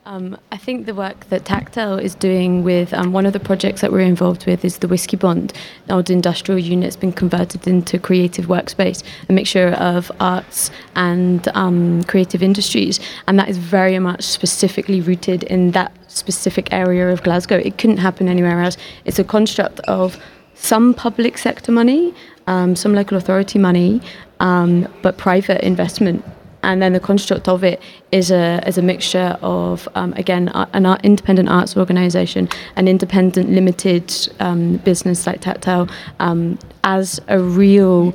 Um, 0.06 0.38
I 0.50 0.56
think 0.56 0.86
the 0.86 0.94
work 0.94 1.26
that 1.28 1.44
Tactile 1.44 1.98
is 1.98 2.14
doing 2.14 2.64
with 2.64 2.94
um, 2.94 3.12
one 3.12 3.26
of 3.26 3.34
the 3.34 3.40
projects 3.40 3.82
that 3.82 3.92
we're 3.92 4.00
involved 4.00 4.46
with 4.46 4.64
is 4.64 4.78
the 4.78 4.88
Whiskey 4.88 5.18
Bond. 5.18 5.52
The 5.86 5.94
old 5.94 6.08
industrial 6.08 6.58
unit 6.58 6.84
that's 6.84 6.96
been 6.96 7.12
converted 7.12 7.68
into 7.68 7.98
creative 7.98 8.46
workspace, 8.46 9.02
a 9.28 9.32
mixture 9.34 9.68
of 9.68 10.10
arts 10.18 10.70
and 10.96 11.46
um, 11.48 12.02
creative 12.04 12.42
industries, 12.42 12.98
and 13.28 13.38
that 13.38 13.50
is 13.50 13.58
very 13.58 13.98
much 13.98 14.22
specifically 14.22 15.02
rooted 15.02 15.42
in 15.44 15.72
that 15.72 15.92
specific 16.08 16.72
area 16.72 17.10
of 17.10 17.22
Glasgow. 17.22 17.56
It 17.58 17.76
couldn't 17.76 17.98
happen 17.98 18.26
anywhere 18.26 18.62
else. 18.62 18.78
It's 19.04 19.18
a 19.18 19.24
construct 19.24 19.80
of 19.80 20.18
some 20.54 20.94
public 20.94 21.36
sector 21.36 21.72
money, 21.72 22.14
um, 22.46 22.74
some 22.74 22.94
local 22.94 23.18
authority 23.18 23.58
money, 23.58 24.00
um, 24.40 24.88
but 25.02 25.18
private 25.18 25.62
investment 25.62 26.24
and 26.62 26.82
then 26.82 26.92
the 26.92 27.00
construct 27.00 27.48
of 27.48 27.64
it 27.64 27.80
is 28.12 28.30
a 28.30 28.62
is 28.66 28.78
a 28.78 28.82
mixture 28.82 29.38
of 29.42 29.88
um, 29.94 30.12
again 30.14 30.48
an 30.48 30.86
art, 30.86 31.04
independent 31.04 31.48
arts 31.48 31.76
organisation, 31.76 32.48
an 32.76 32.88
independent 32.88 33.50
limited 33.50 34.12
um, 34.40 34.76
business 34.78 35.26
like 35.26 35.40
Tactile, 35.40 35.88
um, 36.18 36.58
as 36.84 37.20
a 37.28 37.38
real 37.38 38.14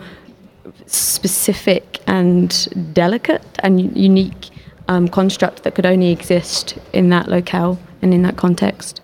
specific 0.85 1.99
and 2.07 2.93
delicate 2.93 3.43
and 3.59 3.95
unique 3.97 4.49
um, 4.87 5.07
construct 5.07 5.63
that 5.63 5.75
could 5.75 5.85
only 5.85 6.11
exist 6.11 6.77
in 6.93 7.09
that 7.09 7.27
locale 7.27 7.79
and 8.01 8.13
in 8.13 8.21
that 8.21 8.37
context. 8.37 9.01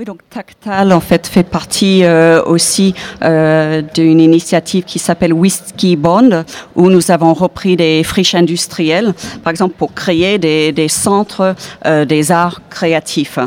Oui, 0.00 0.06
donc 0.06 0.20
Tactal 0.30 0.94
en 0.94 1.00
fait 1.00 1.26
fait 1.26 1.42
partie 1.42 2.04
euh, 2.04 2.42
aussi 2.46 2.94
euh, 3.22 3.82
d'une 3.82 4.18
initiative 4.18 4.84
qui 4.84 4.98
s'appelle 4.98 5.34
Whisky 5.34 5.94
Bond, 5.96 6.46
où 6.74 6.88
nous 6.88 7.10
avons 7.10 7.34
repris 7.34 7.76
des 7.76 8.02
friches 8.02 8.34
industrielles, 8.34 9.12
par 9.44 9.50
exemple 9.50 9.74
pour 9.76 9.92
créer 9.92 10.38
des, 10.38 10.88
centres 10.88 11.54
euh, 11.84 12.06
des 12.06 12.32
arts 12.32 12.62
créatifs. 12.70 13.38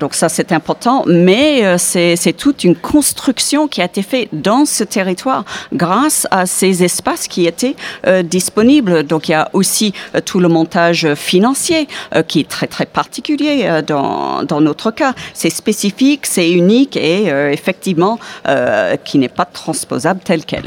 Donc 0.00 0.14
ça 0.14 0.28
c'est 0.28 0.50
important, 0.50 1.04
mais 1.06 1.78
c'est 1.78 2.36
toute 2.36 2.64
une 2.64 2.74
construction 2.74 3.68
qui 3.68 3.80
a 3.80 3.84
été 3.84 4.02
faite 4.02 4.30
dans 4.32 4.64
ce 4.64 4.82
territoire 4.82 5.44
grâce 5.72 6.26
à 6.32 6.46
ces 6.46 6.82
espaces 6.82 7.28
qui 7.28 7.46
étaient 7.46 7.76
disponibles. 8.24 9.04
Donc 9.04 9.28
il 9.28 9.32
y 9.32 9.34
a 9.34 9.48
aussi 9.52 9.92
tout 10.24 10.40
le 10.40 10.48
montage 10.48 11.14
financier 11.14 11.86
qui 12.26 12.40
est 12.40 12.48
très 12.48 12.66
très 12.66 12.86
particulier 12.86 13.82
dans, 13.86 14.42
dans 14.42 14.60
notre 14.60 14.90
cas. 14.90 15.14
C'est 15.34 15.50
c'est 15.72 16.50
unique 16.50 16.96
et 16.96 17.30
euh, 17.30 17.50
effectivement 17.50 18.18
euh, 18.46 18.96
qui 18.96 19.18
n'est 19.18 19.28
pas 19.28 19.44
transposable 19.44 20.20
tel 20.24 20.44
quel. 20.44 20.64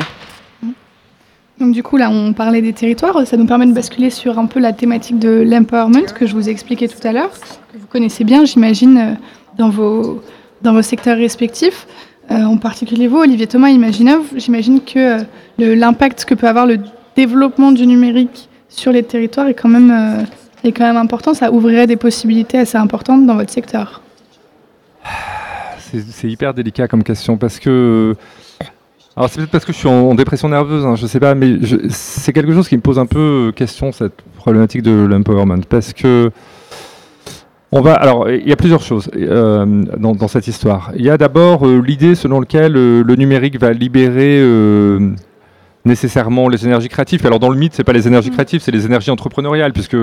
Donc 1.60 1.74
du 1.74 1.84
coup, 1.84 1.98
là, 1.98 2.10
on 2.10 2.34
parlait 2.34 2.62
des 2.62 2.74
territoires. 2.74 3.26
Ça 3.28 3.38
nous 3.38 3.46
permet 3.46 3.68
de 3.68 3.74
basculer 3.74 4.10
sur 4.10 4.40
un 4.40 4.48
peu 4.48 4.60
la 4.60 4.74
thématique 4.74 5.20
de 5.20 5.44
l'empowerment 5.46 6.12
que 6.16 6.26
je 6.26 6.34
vous 6.34 6.50
ai 6.50 6.52
expliqué 6.52 6.88
tout 6.88 7.06
à 7.08 7.12
l'heure, 7.12 7.32
que 7.72 7.78
vous 7.78 7.88
connaissez 7.88 8.24
bien, 8.24 8.46
j'imagine, 8.46 8.98
euh, 8.98 9.14
dans 9.58 9.70
vos, 9.70 10.22
secteurs 10.82 11.18
respectifs. 11.18 11.88
En 12.30 12.56
particulier 12.56 13.08
vous, 13.10 13.18
Olivier 13.18 13.46
Thomas 13.46 13.68
j'imagine 14.38 14.80
que 14.80 15.18
l'impact 15.58 16.24
que 16.24 16.34
peut 16.34 16.48
avoir 16.48 16.66
le 16.66 16.80
développement 17.14 17.74
du 17.74 17.86
numérique 17.86 18.48
sur 18.70 18.94
les 18.94 19.04
territoires 19.04 19.50
est 19.50 19.54
quand 19.54 19.68
même 19.68 20.98
important. 20.98 21.34
Ça 21.34 21.52
ouvrirait 21.52 21.88
des 21.88 21.98
possibilités 21.98 22.60
assez 22.60 22.78
importantes 22.78 23.26
dans 23.26 23.36
votre 23.36 23.52
secteur. 23.52 24.02
C'est 25.94 26.30
hyper 26.30 26.54
délicat 26.54 26.88
comme 26.88 27.04
question 27.04 27.38
parce 27.38 27.60
que. 27.60 28.16
Alors 29.18 29.30
c'est 29.30 29.38
peut-être 29.38 29.52
parce 29.52 29.66
que 29.66 29.74
je 29.74 29.78
suis 29.78 29.90
en, 29.90 30.16
dépression 30.16 30.48
nerveuse, 30.48 30.86
hein, 30.86 30.96
je 30.96 31.06
sais 31.06 31.20
pas, 31.20 31.36
mais 31.36 31.58
c'est 31.90 32.32
quelque 32.32 32.54
chose 32.54 32.70
qui 32.70 32.78
me 32.78 32.82
pose 32.82 32.98
un 32.98 33.06
peu 33.06 33.52
question 33.54 33.92
cette 33.92 34.22
problématique 34.38 34.84
de 34.84 34.92
l'empowerment 34.92 35.64
parce 35.68 35.92
que 35.92 36.32
on 37.72 37.82
va. 37.82 37.94
Alors 37.94 38.30
il 38.30 38.48
y 38.48 38.52
a 38.52 38.56
plusieurs 38.56 38.82
choses 38.82 39.10
euh, 39.16 39.66
dans, 39.98 40.28
cette 40.28 40.48
histoire. 40.48 40.92
Il 40.96 41.06
y 41.06 41.10
a 41.10 41.18
d'abord 41.18 41.66
euh, 41.66 41.80
l'idée 41.80 42.16
selon 42.16 42.40
laquelle 42.40 42.76
euh, 42.76 43.04
le 43.04 43.16
numérique 43.16 43.60
va 43.60 43.74
libérer 43.74 44.40
euh, 44.42 45.12
nécessairement 45.86 46.48
les 46.50 46.66
énergies 46.66 46.90
créatives. 46.90 47.26
Alors 47.26 47.40
dans 47.40 47.50
le 47.50 47.58
mythe, 47.58 47.74
c'est 47.74 47.84
pas 47.84 47.94
les 47.94 48.08
énergies 48.08 48.30
créatives, 48.30 48.62
c'est 48.62 48.72
les 48.72 48.86
énergies 48.86 49.12
entrepreneuriales, 49.12 49.74
puisque 49.74 49.98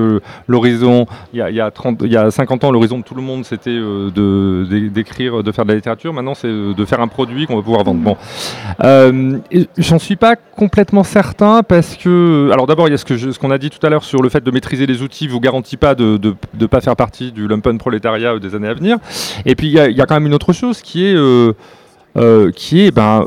l'horizon, 0.49 1.07
il 1.33 1.39
y 1.39 1.43
a, 1.43 1.51
il 1.51 1.57
y 1.57 1.61
a 1.61 1.71
30 1.71 1.99
il 2.03 2.13
y 2.13 2.17
a 2.17 2.31
50 2.31 2.65
ans, 2.65 2.71
l'horizon 2.71 2.99
de 2.99 3.05
tout 3.05 3.15
le 3.15 3.23
monde, 3.23 3.45
c'était 3.45 3.71
euh, 3.71 4.11
d'écrire, 4.91 5.43
de 5.43 5.53
faire 5.53 5.65
de 5.65 5.71
la 5.71 5.77
littérature. 5.77 6.13
Maintenant, 6.13 6.35
c'est 6.35 6.49
euh, 6.49 6.75
de 6.75 6.85
faire 6.85 7.01
un 7.01 7.09
produit 7.09 7.47
qu'on 7.47 7.57
va 7.57 7.63
pouvoir 7.63 7.85
vendre. 7.85 8.01
Bon, 8.01 8.17
euh, 8.85 9.39
j'en 9.77 9.99
suis 9.99 10.17
pas 10.17 10.37
complètement 10.37 11.05
certain 11.05 11.63
parce 11.63 11.97
que, 11.97 12.51
alors 12.53 12.67
d'abord, 12.67 12.89
il 12.89 12.93
y 12.93 12.95
a 12.95 12.99
ce 12.99 13.39
qu'on 13.39 13.51
a 13.51 13.59
dit 13.59 13.71
tout 13.71 13.85
à 13.87 13.91
l'heure 13.91 14.05
sur 14.05 14.23
le 14.23 14.29
fait 14.29 14.43
de 14.43 14.51
maîtriser 14.51 14.87
les 14.87 15.03
outils, 15.03 15.29
vous 15.29 15.41
garantit 15.41 15.77
pas 15.77 15.95
de 15.95 16.19
ne 16.59 16.67
pas 16.67 16.81
faire 16.81 16.97
partie 16.97 17.33
du 17.33 17.47
lumpen 17.47 17.79
prolétariat 17.79 18.39
des 18.39 18.55
années 18.55 18.69
à 18.69 18.75
venir. 18.75 18.99
Et 19.47 19.55
puis 19.55 19.69
il 19.69 19.73
y, 19.75 19.79
a- 19.81 19.89
il 19.89 19.97
y 19.97 20.01
a 20.01 20.07
quand 20.07 20.15
même 20.15 20.27
une 20.27 20.35
autre 20.35 20.53
chose 20.53 20.81
qui 20.83 21.07
est, 21.07 21.15
euh, 21.15 21.53
qui 22.55 22.83
est, 22.83 22.91
ben 22.91 23.25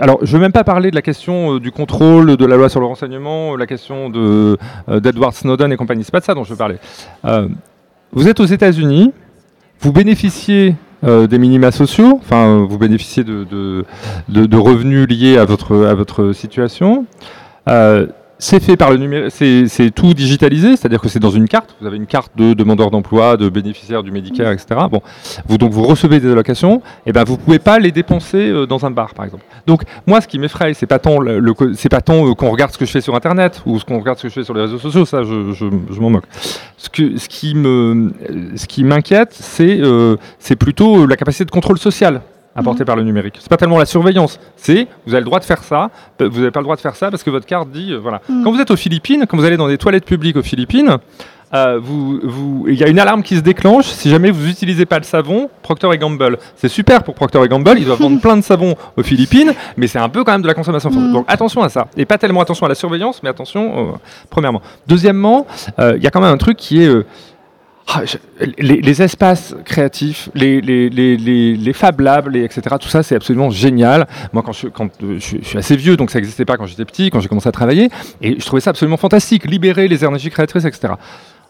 alors, 0.00 0.18
je 0.22 0.30
ne 0.30 0.32
veux 0.32 0.38
même 0.42 0.52
pas 0.52 0.64
parler 0.64 0.90
de 0.90 0.94
la 0.94 1.02
question 1.02 1.54
euh, 1.54 1.60
du 1.60 1.72
contrôle 1.72 2.36
de 2.36 2.46
la 2.46 2.56
loi 2.56 2.68
sur 2.68 2.80
le 2.80 2.86
renseignement, 2.86 3.54
euh, 3.54 3.56
la 3.56 3.66
question 3.66 4.10
euh, 4.14 4.56
d'Edward 4.88 5.34
Snowden 5.34 5.72
et 5.72 5.76
compagnie. 5.76 6.04
C'est 6.04 6.12
pas 6.12 6.20
de 6.20 6.24
ça 6.24 6.34
dont 6.34 6.44
je 6.44 6.50
veux 6.50 6.56
parler. 6.56 6.76
Vous 8.12 8.28
êtes 8.28 8.40
aux 8.40 8.46
États-Unis, 8.46 9.12
vous 9.80 9.92
bénéficiez 9.92 10.74
des 11.02 11.38
minima 11.38 11.72
sociaux, 11.72 12.20
enfin, 12.22 12.64
vous 12.68 12.78
bénéficiez 12.78 13.24
de, 13.24 13.84
revenus 14.56 15.08
liés 15.08 15.38
à 15.38 15.44
votre, 15.44 16.32
situation. 16.32 17.06
C'est 18.42 18.60
fait 18.60 18.76
par 18.76 18.90
le 18.90 18.96
numérique, 18.96 19.30
c'est, 19.30 19.90
tout 19.94 20.14
digitalisé, 20.14 20.70
c'est-à-dire 20.76 21.00
que 21.00 21.08
c'est 21.08 21.20
dans 21.20 21.30
une 21.30 21.46
carte. 21.46 21.76
Vous 21.80 21.86
avez 21.86 21.96
une 21.96 22.06
carte 22.06 22.32
de 22.36 22.54
demandeur 22.54 22.90
d'emploi, 22.90 23.36
de 23.36 23.48
bénéficiaire 23.48 24.02
du 24.02 24.10
Medicare, 24.10 24.50
etc. 24.50 24.80
Bon, 24.90 25.00
vous 25.46 25.58
donc 25.58 25.70
vous 25.70 25.84
recevez 25.84 26.18
des 26.18 26.32
allocations, 26.32 26.82
et 27.06 27.12
ben 27.12 27.22
vous 27.22 27.36
pouvez 27.36 27.60
pas 27.60 27.78
les 27.78 27.92
dépenser 27.92 28.48
euh, 28.50 28.66
dans 28.66 28.84
un 28.84 28.90
bar, 28.90 29.14
par 29.14 29.24
exemple. 29.24 29.44
Donc 29.68 29.82
moi, 30.08 30.20
ce 30.20 30.26
qui 30.26 30.40
m'effraie, 30.40 30.74
c'est 30.74 30.88
pas 30.88 30.98
tant 30.98 31.20
le, 31.20 31.38
le 31.38 31.54
co- 31.54 31.72
c'est 31.74 31.88
pas 31.88 32.00
tant 32.00 32.26
euh, 32.28 32.34
qu'on 32.34 32.50
regarde 32.50 32.72
ce 32.72 32.78
que 32.78 32.84
je 32.84 32.90
fais 32.90 33.00
sur 33.00 33.14
Internet 33.14 33.62
ou 33.64 33.78
ce 33.78 33.84
qu'on 33.84 34.00
regarde 34.00 34.18
ce 34.18 34.24
que 34.24 34.28
je 34.28 34.34
fais 34.34 34.44
sur 34.44 34.54
les 34.54 34.62
réseaux 34.62 34.78
sociaux, 34.80 35.04
ça, 35.04 35.22
je, 35.22 35.52
je, 35.52 35.66
je 35.92 36.00
m'en 36.00 36.10
moque. 36.10 36.24
Ce 36.76 36.88
que, 36.90 37.16
ce 37.18 37.28
qui 37.28 37.54
me, 37.54 38.12
ce 38.56 38.66
qui 38.66 38.82
m'inquiète, 38.82 39.30
c'est, 39.34 39.78
euh, 39.80 40.16
c'est 40.40 40.56
plutôt 40.56 41.06
la 41.06 41.14
capacité 41.14 41.44
de 41.44 41.50
contrôle 41.52 41.78
social 41.78 42.22
apportée 42.54 42.84
par 42.84 42.96
le 42.96 43.02
numérique. 43.02 43.36
C'est 43.38 43.48
pas 43.48 43.56
tellement 43.56 43.78
la 43.78 43.86
surveillance, 43.86 44.38
c'est 44.56 44.86
vous 45.06 45.14
avez 45.14 45.20
le 45.20 45.26
droit 45.26 45.40
de 45.40 45.44
faire 45.44 45.62
ça, 45.62 45.90
vous 46.18 46.28
n'avez 46.28 46.50
pas 46.50 46.60
le 46.60 46.64
droit 46.64 46.76
de 46.76 46.80
faire 46.80 46.96
ça 46.96 47.10
parce 47.10 47.22
que 47.22 47.30
votre 47.30 47.46
carte 47.46 47.70
dit 47.70 47.92
euh, 47.92 47.98
voilà. 47.98 48.20
Mm. 48.28 48.44
Quand 48.44 48.52
vous 48.52 48.60
êtes 48.60 48.70
aux 48.70 48.76
Philippines, 48.76 49.24
quand 49.28 49.36
vous 49.36 49.44
allez 49.44 49.56
dans 49.56 49.68
des 49.68 49.78
toilettes 49.78 50.04
publiques 50.04 50.36
aux 50.36 50.42
Philippines, 50.42 50.98
euh, 51.54 51.78
vous, 51.82 52.18
vous, 52.22 52.64
il 52.68 52.74
y 52.74 52.84
a 52.84 52.88
une 52.88 52.98
alarme 52.98 53.22
qui 53.22 53.36
se 53.36 53.42
déclenche 53.42 53.84
si 53.84 54.08
jamais 54.08 54.30
vous 54.30 54.46
n'utilisez 54.46 54.86
pas 54.86 54.98
le 54.98 55.04
savon 55.04 55.50
Procter 55.62 55.88
Gamble. 55.98 56.38
C'est 56.56 56.68
super 56.68 57.02
pour 57.02 57.14
Procter 57.14 57.46
Gamble, 57.48 57.78
ils 57.78 57.84
doivent 57.84 58.00
vendre 58.00 58.20
plein 58.22 58.36
de 58.36 58.42
savons 58.42 58.74
aux 58.96 59.02
Philippines, 59.02 59.52
mais 59.76 59.86
c'est 59.86 59.98
un 59.98 60.08
peu 60.08 60.24
quand 60.24 60.32
même 60.32 60.42
de 60.42 60.46
la 60.46 60.54
consommation. 60.54 60.90
Mm. 60.90 61.12
Donc 61.12 61.24
attention 61.28 61.62
à 61.62 61.68
ça. 61.68 61.88
Et 61.96 62.04
pas 62.04 62.18
tellement 62.18 62.40
attention 62.40 62.66
à 62.66 62.68
la 62.68 62.74
surveillance, 62.74 63.22
mais 63.22 63.28
attention, 63.28 63.92
euh, 63.92 63.92
premièrement. 64.30 64.62
Deuxièmement, 64.86 65.46
il 65.78 66.02
y 66.02 66.06
a 66.06 66.10
quand 66.10 66.20
même 66.20 66.32
un 66.32 66.38
truc 66.38 66.56
qui 66.56 66.82
est... 66.82 66.90
ah, 67.88 68.02
les, 68.58 69.02
espaces 69.02 69.54
créatifs, 69.64 70.28
les, 70.34 70.60
les, 70.60 71.72
Fab 71.72 72.00
Labs, 72.00 72.34
etc., 72.36 72.76
tout 72.80 72.88
ça, 72.88 73.02
c'est 73.02 73.16
absolument 73.16 73.50
génial. 73.50 74.06
Moi, 74.32 74.42
quand, 74.42 75.02
euh, 75.02 75.14
je, 75.18 75.18
suis- 75.18 75.58
assez 75.58 75.76
vieux, 75.76 75.96
donc 75.96 76.10
ça 76.10 76.18
n'existait 76.18 76.44
pas 76.44 76.56
quand 76.56 76.66
j'étais 76.66 76.84
petit, 76.84 77.10
quand 77.10 77.20
j'ai 77.20 77.28
commencé 77.28 77.48
à 77.48 77.52
travailler, 77.52 77.90
et 78.20 78.38
je 78.38 78.46
trouvais 78.46 78.60
ça 78.60 78.70
absolument 78.70 78.96
fantastique, 78.96 79.46
libérer 79.46 79.88
les 79.88 80.04
énergies 80.04 80.30
créatrices, 80.30 80.64
etc. 80.64 80.94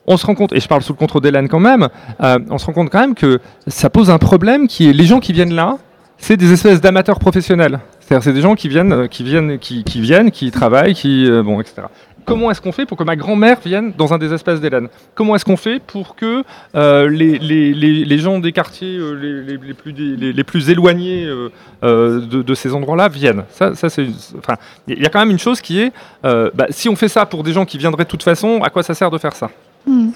On 0.06 0.16
se 0.16 0.26
rend 0.26 0.34
compte, 0.34 0.52
et 0.52 0.60
je 0.60 0.66
parle 0.66 0.82
sous 0.82 0.94
le 0.94 0.98
contrôle 0.98 1.22
d'Hélène 1.22 1.48
quand 1.48 1.60
même, 1.60 1.88
euh, 2.22 2.38
on 2.50 2.58
se 2.58 2.66
rend 2.66 2.72
compte 2.72 2.90
quand 2.90 3.00
même 3.00 3.14
que 3.14 3.38
ça 3.68 3.90
pose 3.90 4.10
un 4.10 4.18
problème 4.18 4.66
qui 4.66 4.88
est 4.88 4.92
les 4.92 5.04
gens 5.04 5.20
qui 5.20 5.32
viennent 5.32 5.54
là, 5.54 5.78
c'est 6.18 6.36
des 6.36 6.52
espèces 6.52 6.80
d'amateurs 6.80 7.18
professionnels. 7.18 7.80
C'est-à-dire, 8.00 8.22
c'est 8.24 8.32
des 8.32 8.40
gens 8.40 8.54
qui 8.54 8.68
viennent, 8.68 8.92
euh, 8.92 9.06
qui 9.06 9.22
viennent, 9.22 9.58
qui, 9.58 9.82
viennent, 10.00 10.30
qui 10.30 10.50
travaillent, 10.50 10.94
qui, 10.94 11.28
bon, 11.44 11.60
etc. 11.60 11.82
Comment 12.24 12.50
est-ce 12.50 12.60
qu'on 12.60 12.72
fait 12.72 12.86
pour 12.86 12.96
que 12.96 13.04
ma 13.04 13.16
grand-mère 13.16 13.58
vienne 13.64 13.92
dans 13.96 14.12
un 14.12 14.18
des 14.18 14.32
espaces 14.32 14.60
d'Hélène? 14.60 14.88
Comment 15.14 15.34
est-ce 15.34 15.44
qu'on 15.44 15.56
fait 15.56 15.80
pour 15.80 16.14
que 16.14 16.44
euh, 16.74 17.08
les, 17.08 17.38
les, 17.38 17.72
les, 18.04 18.18
gens 18.18 18.38
des 18.38 18.52
quartiers 18.52 18.96
euh, 18.96 19.14
les, 19.14 19.56
les, 19.56 19.74
plus, 19.74 19.92
les, 19.92 20.44
plus 20.44 20.70
éloignés 20.70 21.26
euh, 21.26 22.20
de, 22.20 22.42
de 22.42 22.54
ces 22.54 22.74
endroits-là 22.74 23.08
viennent? 23.08 23.44
Ça, 23.50 23.74
ça 23.74 23.88
c'est, 23.88 24.06
enfin, 24.38 24.56
il 24.86 25.02
y 25.02 25.06
a 25.06 25.08
quand 25.08 25.18
même 25.18 25.30
une 25.30 25.38
chose 25.38 25.60
qui 25.60 25.80
est, 25.80 25.92
bah, 26.22 26.66
si 26.70 26.88
on 26.88 26.96
fait 26.96 27.08
ça 27.08 27.26
pour 27.26 27.42
des 27.42 27.52
gens 27.52 27.64
qui 27.64 27.78
viendraient 27.78 28.04
de 28.04 28.10
toute 28.10 28.22
façon, 28.22 28.62
à 28.62 28.70
quoi 28.70 28.82
ça 28.82 28.94
sert 28.94 29.10
de 29.10 29.18
faire 29.18 29.34
ça? 29.34 29.50
Mm. 29.86 30.10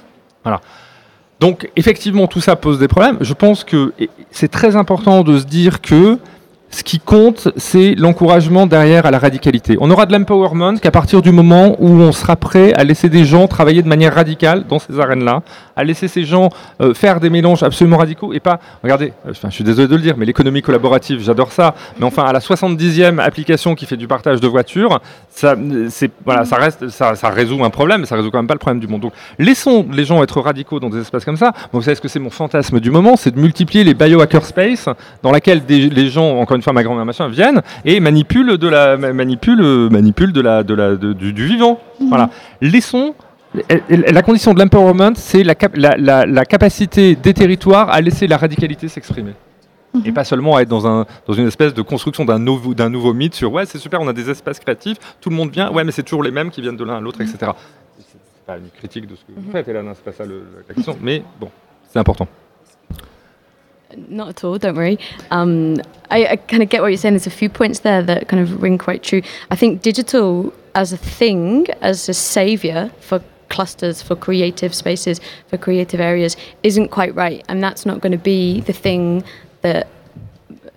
donc 1.40 1.68
effectivement, 1.74 2.28
tout 2.28 2.40
ça 2.40 2.54
pose 2.54 2.78
des 2.78 2.88
problèmes. 2.88 3.18
Je 3.20 3.34
pense 3.34 3.64
que 3.64 3.92
c'est 4.30 4.50
très 4.50 4.76
important 4.76 5.24
de 5.24 5.38
se 5.38 5.44
dire 5.44 5.80
que 5.80 6.18
ce 6.76 6.84
qui 6.84 7.00
compte, 7.00 7.48
c'est 7.56 7.94
l'encouragement 7.94 8.66
derrière 8.66 9.06
à 9.06 9.10
la 9.10 9.18
radicalité. 9.18 9.78
On 9.80 9.90
aura 9.90 10.04
de 10.04 10.12
l'empowerment 10.12 10.76
qu'à 10.76 10.90
partir 10.90 11.22
du 11.22 11.32
moment 11.32 11.74
où 11.78 11.88
on 11.88 12.12
sera 12.12 12.36
prêt 12.36 12.74
à 12.74 12.84
laisser 12.84 13.08
des 13.08 13.24
gens 13.24 13.48
travailler 13.48 13.80
de 13.80 13.88
manière 13.88 14.14
radicale 14.14 14.66
dans 14.68 14.78
ces 14.78 15.00
arènes-là, 15.00 15.42
à 15.74 15.84
laisser 15.84 16.06
ces 16.06 16.24
gens 16.24 16.50
euh, 16.82 16.92
faire 16.92 17.18
des 17.18 17.30
mélanges 17.30 17.62
absolument 17.62 17.96
radicaux 17.96 18.34
et 18.34 18.40
pas, 18.40 18.60
regardez, 18.82 19.14
euh, 19.26 19.32
je 19.32 19.48
suis 19.48 19.64
désolé 19.64 19.88
de 19.88 19.96
le 19.96 20.02
dire, 20.02 20.16
mais 20.18 20.26
l'économie 20.26 20.60
collaborative, 20.60 21.22
j'adore 21.22 21.50
ça, 21.50 21.74
mais 21.98 22.04
enfin 22.04 22.24
à 22.24 22.32
la 22.34 22.40
70e 22.40 23.20
application 23.20 23.74
qui 23.74 23.86
fait 23.86 23.96
du 23.96 24.06
partage 24.06 24.42
de 24.42 24.46
voitures, 24.46 25.00
ça, 25.30 25.54
euh, 25.54 25.88
reste, 26.52 26.88
ça, 26.90 27.14
résout 27.30 27.64
un 27.64 27.70
problème, 27.70 28.02
mais 28.02 28.06
ça 28.06 28.16
résout 28.16 28.30
quand 28.30 28.38
même 28.38 28.46
pas 28.46 28.54
le 28.54 28.58
problème 28.58 28.80
du 28.80 28.86
monde. 28.86 29.00
Donc 29.00 29.12
laissons 29.38 29.86
les 29.90 30.04
gens 30.04 30.22
être 30.22 30.42
radicaux 30.42 30.78
dans 30.78 30.90
des 30.90 31.00
espaces 31.00 31.24
comme 31.24 31.38
ça. 31.38 31.54
Vous 31.72 31.80
savez 31.80 31.94
ce 31.94 32.02
que 32.02 32.08
c'est 32.08 32.18
mon 32.18 32.28
fantasme 32.28 32.80
du 32.80 32.90
moment, 32.90 33.16
c'est 33.16 33.34
de 33.34 33.40
multiplier 33.40 33.82
les 33.82 33.94
biohacker 33.94 34.44
space 34.44 34.90
dans 35.22 35.32
des, 35.32 35.88
les 35.88 36.08
gens, 36.10 36.38
encore 36.38 36.56
une 36.56 36.62
fois 36.62 36.65
ma 36.72 36.82
grand-mère 36.82 37.04
machin, 37.04 37.28
viennent 37.28 37.62
et 37.84 38.00
manipulent 38.00 38.58
de 38.58 38.68
la 38.68 38.96
ma- 38.96 39.12
manipulent, 39.12 39.88
manipulent 39.90 40.32
de 40.32 40.40
la 40.40 40.62
de 40.62 40.74
la 40.74 40.96
de- 40.96 41.12
du, 41.12 41.32
du 41.32 41.46
vivant. 41.46 41.80
Voilà. 42.08 42.30
Laissons 42.60 43.14
la 43.88 44.22
condition 44.22 44.52
de 44.52 44.58
l'empowerment, 44.58 45.14
c'est 45.14 45.42
la, 45.42 45.54
cap- 45.54 45.76
la, 45.76 45.96
la- 45.96 46.26
la 46.26 46.44
capacité 46.44 47.16
des 47.16 47.32
territoires 47.32 47.88
à 47.90 48.00
laisser 48.00 48.26
la 48.26 48.36
radicalité 48.36 48.88
s'exprimer. 48.88 49.32
Et 50.04 50.12
pas 50.12 50.24
seulement 50.24 50.56
à 50.56 50.60
être 50.60 50.68
dans, 50.68 50.86
un, 50.86 51.06
dans 51.26 51.32
une 51.32 51.46
espèce 51.46 51.72
de 51.72 51.80
construction 51.80 52.26
d'un 52.26 52.38
nouveau, 52.38 52.74
nouveau 52.90 53.14
mythe 53.14 53.34
sur 53.34 53.50
ouais, 53.52 53.64
c'est 53.64 53.78
super, 53.78 53.98
on 54.02 54.08
a 54.08 54.12
des 54.12 54.28
espaces 54.28 54.58
créatifs, 54.58 54.98
tout 55.22 55.30
le 55.30 55.36
monde 55.36 55.50
vient, 55.50 55.72
ouais, 55.72 55.84
mais 55.84 55.92
c'est 55.92 56.02
toujours 56.02 56.22
les 56.22 56.30
mêmes 56.30 56.50
qui 56.50 56.60
viennent 56.60 56.76
de 56.76 56.84
l'un 56.84 56.96
à 56.98 57.00
l'autre, 57.00 57.22
etc. 57.22 57.38
C'est 57.98 58.18
pas 58.46 58.58
une 58.58 58.68
critique 58.76 59.06
de 59.06 59.14
ce 59.16 59.22
que 59.22 59.32
vous 59.34 59.50
faites, 59.50 59.66
Hélène, 59.68 59.88
hein, 59.88 59.92
c'est 59.94 60.04
pas 60.04 60.12
ça 60.12 60.26
le- 60.26 60.42
la 60.68 60.74
question, 60.74 60.98
mais 61.00 61.22
bon, 61.40 61.48
c'est 61.88 61.98
important. 61.98 62.28
Not 63.96 64.28
at 64.28 64.44
all, 64.44 64.58
don't 64.58 64.76
worry. 64.76 64.98
Um, 65.30 65.80
I, 66.10 66.26
I 66.26 66.36
kind 66.36 66.62
of 66.62 66.68
get 66.68 66.82
what 66.82 66.88
you're 66.88 66.98
saying. 66.98 67.14
There's 67.14 67.26
a 67.26 67.30
few 67.30 67.48
points 67.48 67.80
there 67.80 68.02
that 68.02 68.28
kind 68.28 68.42
of 68.42 68.62
ring 68.62 68.78
quite 68.78 69.02
true. 69.02 69.22
I 69.50 69.56
think 69.56 69.82
digital 69.82 70.52
as 70.74 70.92
a 70.92 70.96
thing, 70.96 71.66
as 71.80 72.08
a 72.08 72.14
savior 72.14 72.90
for 73.00 73.22
clusters, 73.48 74.02
for 74.02 74.14
creative 74.16 74.74
spaces, 74.74 75.20
for 75.48 75.56
creative 75.56 76.00
areas, 76.00 76.36
isn't 76.62 76.88
quite 76.88 77.14
right. 77.14 77.44
And 77.48 77.62
that's 77.62 77.86
not 77.86 78.00
going 78.00 78.12
to 78.12 78.18
be 78.18 78.60
the 78.60 78.72
thing 78.72 79.24
that, 79.62 79.88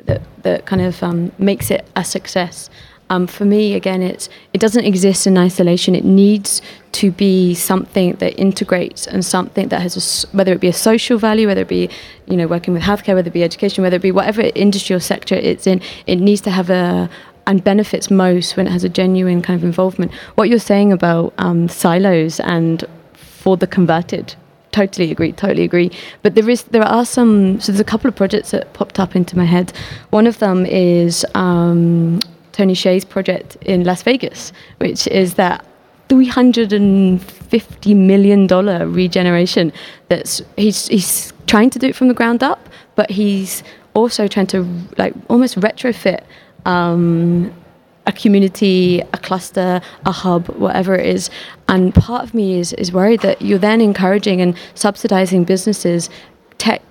that, 0.06 0.22
that 0.44 0.66
kind 0.66 0.82
of 0.82 1.02
um, 1.04 1.32
makes 1.38 1.72
it 1.72 1.86
a 1.96 2.04
success. 2.04 2.70
Um, 3.12 3.26
for 3.26 3.44
me, 3.46 3.74
again, 3.74 4.02
it's 4.04 4.30
it 4.54 4.62
doesn't 4.62 4.86
exist 4.86 5.26
in 5.26 5.38
isolation. 5.38 5.96
It 5.96 6.06
needs 6.06 6.62
to 6.94 7.12
be 7.12 7.56
something 7.56 8.14
that 8.16 8.40
integrates 8.40 9.08
and 9.08 9.26
something 9.26 9.70
that 9.70 9.82
has 9.82 9.96
a, 9.98 10.36
whether 10.36 10.54
it 10.54 10.62
be 10.62 10.68
a 10.68 10.74
social 10.74 11.18
value, 11.18 11.48
whether 11.48 11.62
it 11.62 11.68
be 11.68 11.90
you 12.28 12.38
know 12.38 12.48
working 12.48 12.74
with 12.74 12.84
healthcare, 12.84 13.16
whether 13.16 13.30
it 13.30 13.34
be 13.34 13.44
education, 13.44 13.84
whether 13.84 13.96
it 13.96 14.02
be 14.02 14.12
whatever 14.12 14.42
industry 14.56 14.96
or 14.96 15.00
sector 15.00 15.36
it's 15.36 15.66
in. 15.66 15.82
It 16.06 16.18
needs 16.18 16.42
to 16.42 16.52
have 16.52 16.70
a 16.70 17.10
and 17.48 17.64
benefits 17.64 18.12
most 18.12 18.56
when 18.56 18.68
it 18.68 18.72
has 18.72 18.84
a 18.84 18.90
genuine 18.90 19.42
kind 19.42 19.58
of 19.60 19.64
involvement. 19.64 20.14
What 20.36 20.50
you're 20.50 20.60
saying 20.60 20.92
about 20.94 21.34
um, 21.40 21.68
silos 21.68 22.40
and 22.40 22.86
for 23.14 23.58
the 23.58 23.66
converted 23.66 24.36
totally 24.72 25.10
agree 25.12 25.32
totally 25.32 25.64
agree 25.64 25.90
but 26.22 26.36
there 26.36 26.48
is 26.48 26.62
there 26.64 26.84
are 26.84 27.04
some 27.04 27.60
so 27.60 27.72
there's 27.72 27.80
a 27.80 27.84
couple 27.84 28.08
of 28.08 28.16
projects 28.16 28.52
that 28.52 28.72
popped 28.74 29.00
up 29.00 29.16
into 29.16 29.36
my 29.36 29.46
head 29.46 29.74
one 30.12 30.28
of 30.28 30.38
them 30.38 30.64
is 30.66 31.26
um, 31.34 32.20
Tony 32.60 32.74
Hsieh's 32.74 33.06
project 33.06 33.56
in 33.62 33.86
Las 33.86 34.04
Vegas, 34.04 34.52
which 34.80 35.08
is 35.08 35.36
that 35.36 35.66
$350 36.10 37.96
million 37.96 38.48
regeneration 38.92 39.72
that's 40.10 40.42
he's, 40.58 40.88
he's 40.90 41.32
trying 41.48 41.70
to 41.70 41.80
do 41.80 41.88
it 41.88 41.96
from 41.96 42.10
the 42.10 42.14
ground 42.14 42.44
up, 42.44 42.68
but 42.96 43.10
he's 43.10 43.64
also 43.94 44.28
trying 44.28 44.48
to 44.48 44.68
like 44.98 45.14
almost 45.30 45.56
retrofit 45.56 46.22
um, 46.66 47.54
a 48.06 48.12
community, 48.12 49.00
a 49.14 49.18
cluster, 49.18 49.80
a 50.06 50.12
hub, 50.12 50.50
whatever 50.50 50.96
it 50.96 51.06
is. 51.06 51.30
And 51.70 51.96
part 51.96 52.24
of 52.26 52.34
me 52.34 52.60
is, 52.60 52.74
is 52.74 52.92
worried 52.92 53.22
that 53.22 53.42
you're 53.42 53.58
then 53.58 53.80
encouraging 53.80 54.42
and 54.42 54.54
subsidizing 54.74 55.46
businesses 55.46 56.10
tech, 56.60 56.84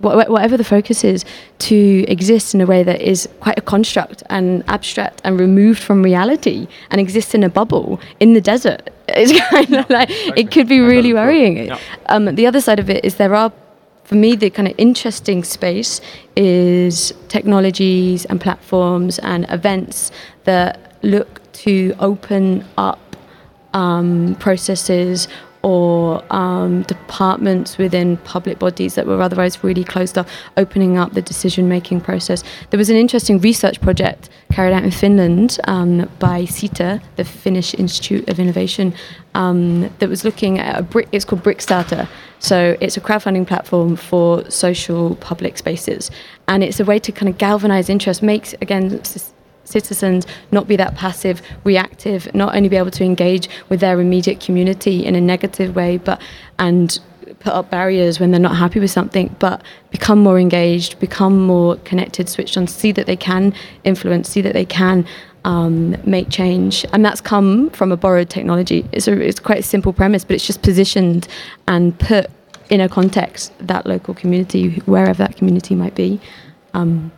whatever 0.00 0.56
the 0.56 0.64
focus 0.64 1.04
is, 1.04 1.24
to 1.58 2.04
exist 2.08 2.54
in 2.54 2.60
a 2.62 2.66
way 2.66 2.82
that 2.82 3.00
is 3.02 3.28
quite 3.40 3.58
a 3.58 3.62
construct 3.62 4.22
and 4.30 4.64
abstract 4.68 5.20
and 5.24 5.38
removed 5.38 5.82
from 5.82 6.02
reality 6.02 6.66
and 6.90 7.00
exists 7.00 7.34
in 7.34 7.42
a 7.42 7.50
bubble 7.50 8.00
in 8.20 8.32
the 8.32 8.40
desert. 8.40 8.90
It's 9.08 9.32
kind 9.50 9.72
of 9.74 9.88
like 9.88 10.08
it 10.10 10.50
could 10.50 10.68
be 10.68 10.80
really 10.80 11.14
worrying. 11.14 11.70
Um, 12.06 12.34
the 12.34 12.44
other 12.44 12.60
side 12.60 12.80
of 12.80 12.90
it 12.90 13.04
is 13.04 13.14
there 13.16 13.36
are 13.36 13.52
for 14.06 14.14
me, 14.14 14.36
the 14.36 14.50
kind 14.50 14.68
of 14.68 14.74
interesting 14.78 15.42
space 15.42 16.00
is 16.36 17.12
technologies 17.26 18.24
and 18.26 18.40
platforms 18.40 19.18
and 19.18 19.46
events 19.50 20.12
that 20.44 20.96
look 21.02 21.40
to 21.64 21.92
open 21.98 22.64
up 22.78 23.00
um, 23.74 24.36
processes 24.38 25.26
or 25.62 26.22
um, 26.30 26.82
departments 26.82 27.78
within 27.78 28.16
public 28.18 28.58
bodies 28.58 28.94
that 28.94 29.06
were 29.06 29.20
otherwise 29.20 29.62
really 29.64 29.84
closed 29.84 30.16
off, 30.18 30.30
opening 30.56 30.96
up 30.96 31.12
the 31.12 31.22
decision 31.22 31.68
making 31.68 32.00
process. 32.00 32.42
There 32.70 32.78
was 32.78 32.90
an 32.90 32.96
interesting 32.96 33.40
research 33.40 33.80
project 33.80 34.28
carried 34.52 34.72
out 34.72 34.84
in 34.84 34.90
Finland 34.90 35.58
um, 35.64 36.08
by 36.18 36.44
SITA, 36.44 37.00
the 37.16 37.24
Finnish 37.24 37.74
Institute 37.74 38.28
of 38.28 38.38
Innovation, 38.38 38.94
um, 39.34 39.90
that 39.98 40.08
was 40.08 40.24
looking 40.24 40.58
at 40.58 40.78
a 40.78 40.82
brick, 40.82 41.08
it's 41.12 41.24
called 41.24 41.42
Brickstarter. 41.42 42.08
So 42.38 42.76
it's 42.80 42.96
a 42.96 43.00
crowdfunding 43.00 43.46
platform 43.46 43.96
for 43.96 44.48
social 44.50 45.16
public 45.16 45.58
spaces. 45.58 46.10
And 46.48 46.62
it's 46.62 46.80
a 46.80 46.84
way 46.84 46.98
to 47.00 47.12
kind 47.12 47.28
of 47.28 47.38
galvanize 47.38 47.88
interest, 47.88 48.22
makes, 48.22 48.54
again, 48.60 49.02
citizens 49.68 50.26
not 50.52 50.66
be 50.68 50.76
that 50.76 50.94
passive, 50.94 51.42
reactive, 51.64 52.32
not 52.34 52.54
only 52.54 52.68
be 52.68 52.76
able 52.76 52.90
to 52.92 53.04
engage 53.04 53.48
with 53.68 53.80
their 53.80 54.00
immediate 54.00 54.40
community 54.40 55.04
in 55.04 55.14
a 55.14 55.20
negative 55.20 55.74
way, 55.74 55.98
but 55.98 56.20
and 56.58 56.98
put 57.40 57.52
up 57.52 57.70
barriers 57.70 58.18
when 58.18 58.30
they're 58.30 58.40
not 58.40 58.56
happy 58.56 58.80
with 58.80 58.90
something, 58.90 59.34
but 59.38 59.62
become 59.90 60.18
more 60.18 60.38
engaged, 60.38 60.98
become 61.00 61.38
more 61.46 61.76
connected, 61.78 62.28
switched 62.28 62.56
on, 62.56 62.66
see 62.66 62.92
that 62.92 63.06
they 63.06 63.16
can 63.16 63.54
influence, 63.84 64.28
see 64.28 64.40
that 64.40 64.52
they 64.52 64.64
can 64.64 65.06
um, 65.44 65.96
make 66.04 66.28
change. 66.28 66.84
And 66.92 67.04
that's 67.04 67.20
come 67.20 67.70
from 67.70 67.92
a 67.92 67.96
borrowed 67.96 68.30
technology. 68.30 68.88
It's, 68.92 69.06
a, 69.08 69.20
it's 69.20 69.40
quite 69.40 69.60
a 69.60 69.62
simple 69.62 69.92
premise, 69.92 70.24
but 70.24 70.34
it's 70.34 70.46
just 70.46 70.62
positioned 70.62 71.28
and 71.68 71.98
put 71.98 72.30
in 72.68 72.80
a 72.80 72.88
context 72.88 73.52
that 73.60 73.86
local 73.86 74.14
community, 74.14 74.80
wherever 74.80 75.14
that 75.14 75.36
community 75.36 75.74
might 75.74 75.94
be. 75.94 76.20
Um, 76.74 77.12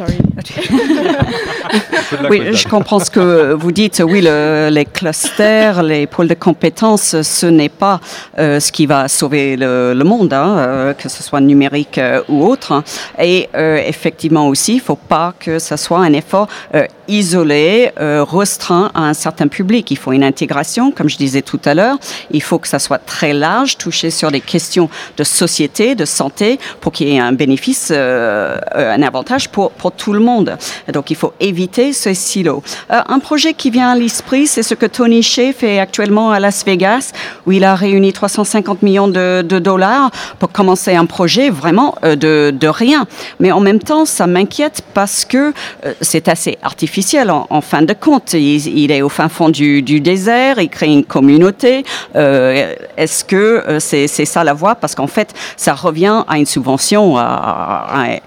oui, 2.30 2.52
je 2.52 2.68
comprends 2.68 3.00
ce 3.00 3.10
que 3.10 3.52
vous 3.52 3.72
dites. 3.72 4.02
Oui, 4.04 4.22
les 4.22 4.84
clusters, 4.84 5.82
les 5.82 6.06
pôles 6.06 6.28
de 6.28 6.34
compétences, 6.34 7.20
ce 7.22 7.46
n'est 7.46 7.68
pas 7.68 8.00
euh, 8.38 8.60
ce 8.60 8.72
qui 8.72 8.86
va 8.86 9.08
sauver 9.08 9.56
le, 9.56 9.94
monde, 10.04 10.32
hein, 10.32 10.56
euh, 10.58 10.94
que 10.94 11.08
ce 11.08 11.22
soit 11.22 11.40
numérique 11.40 11.98
euh, 11.98 12.22
ou 12.28 12.46
autre. 12.46 12.82
Et 13.20 13.48
effectivement 13.54 14.48
aussi, 14.48 14.74
il 14.74 14.76
ne 14.76 14.82
faut 14.82 14.96
pas 14.96 15.34
que 15.38 15.58
ce 15.58 15.76
soit 15.76 15.98
un 15.98 16.12
effort 16.12 16.48
isolé, 17.08 17.90
restreint 17.96 18.90
à 18.94 19.02
un 19.02 19.14
certain 19.14 19.48
public. 19.48 19.90
Il 19.90 19.98
faut 19.98 20.12
une 20.12 20.24
intégration, 20.24 20.92
comme 20.92 21.08
je 21.08 21.16
disais 21.16 21.42
tout 21.42 21.60
à 21.64 21.74
l'heure. 21.74 21.96
Il 22.30 22.42
faut 22.42 22.58
que 22.58 22.68
ça 22.68 22.78
soit 22.78 22.98
très 22.98 23.32
large, 23.32 23.76
touché 23.76 24.10
sur 24.10 24.30
des 24.30 24.40
questions 24.40 24.88
de 25.16 25.24
société, 25.24 25.94
de 25.94 26.04
santé, 26.04 26.58
pour 26.80 26.92
qu'il 26.92 27.08
y 27.08 27.16
ait 27.16 27.20
un 27.20 27.32
bénéfice, 27.32 27.90
un 27.90 29.02
avantage 29.02 29.48
pour, 29.48 29.70
pour 29.72 29.89
tout 29.90 30.12
le 30.12 30.20
monde. 30.20 30.56
Donc 30.92 31.10
il 31.10 31.16
faut 31.16 31.32
éviter 31.40 31.92
ce 31.92 32.14
silo. 32.14 32.62
Euh, 32.90 33.00
un 33.08 33.18
projet 33.18 33.54
qui 33.54 33.70
vient 33.70 33.90
à 33.90 33.96
l'esprit, 33.96 34.46
c'est 34.46 34.62
ce 34.62 34.74
que 34.74 34.86
Tony 34.86 35.22
Shea 35.22 35.52
fait 35.52 35.78
actuellement 35.78 36.30
à 36.30 36.40
Las 36.40 36.64
Vegas, 36.64 37.12
où 37.46 37.52
il 37.52 37.64
a 37.64 37.74
réuni 37.74 38.12
350 38.12 38.82
millions 38.82 39.08
de, 39.08 39.42
dollars 39.42 40.10
pour 40.38 40.50
commencer 40.52 40.94
un 40.94 41.06
projet 41.06 41.50
vraiment 41.50 41.94
euh, 42.04 42.16
de, 42.16 42.68
rien. 42.68 43.06
Mais 43.40 43.50
en 43.52 43.60
même 43.60 43.80
temps, 43.80 44.04
ça 44.04 44.26
m'inquiète 44.26 44.82
parce 44.94 45.24
que 45.24 45.52
euh, 45.84 45.92
c'est 46.00 46.28
assez 46.28 46.58
artificiel 46.62 47.30
en, 47.30 47.60
fin 47.60 47.82
de 47.82 47.92
compte. 47.92 48.32
Il, 48.32 48.90
est 48.90 49.02
au 49.02 49.08
fin 49.08 49.28
fond 49.28 49.48
du, 49.48 49.82
désert, 49.82 50.60
il 50.60 50.68
crée 50.68 50.86
une 50.86 51.04
communauté. 51.04 51.84
Est-ce 52.14 53.24
que 53.24 53.78
c'est 53.80 54.06
ça 54.06 54.44
la 54.44 54.54
voie? 54.54 54.74
Parce 54.76 54.94
qu'en 54.94 55.06
fait, 55.06 55.34
ça 55.56 55.74
revient 55.74 56.24
à 56.28 56.38
une 56.38 56.46
subvention, 56.46 57.16
à 57.18 58.18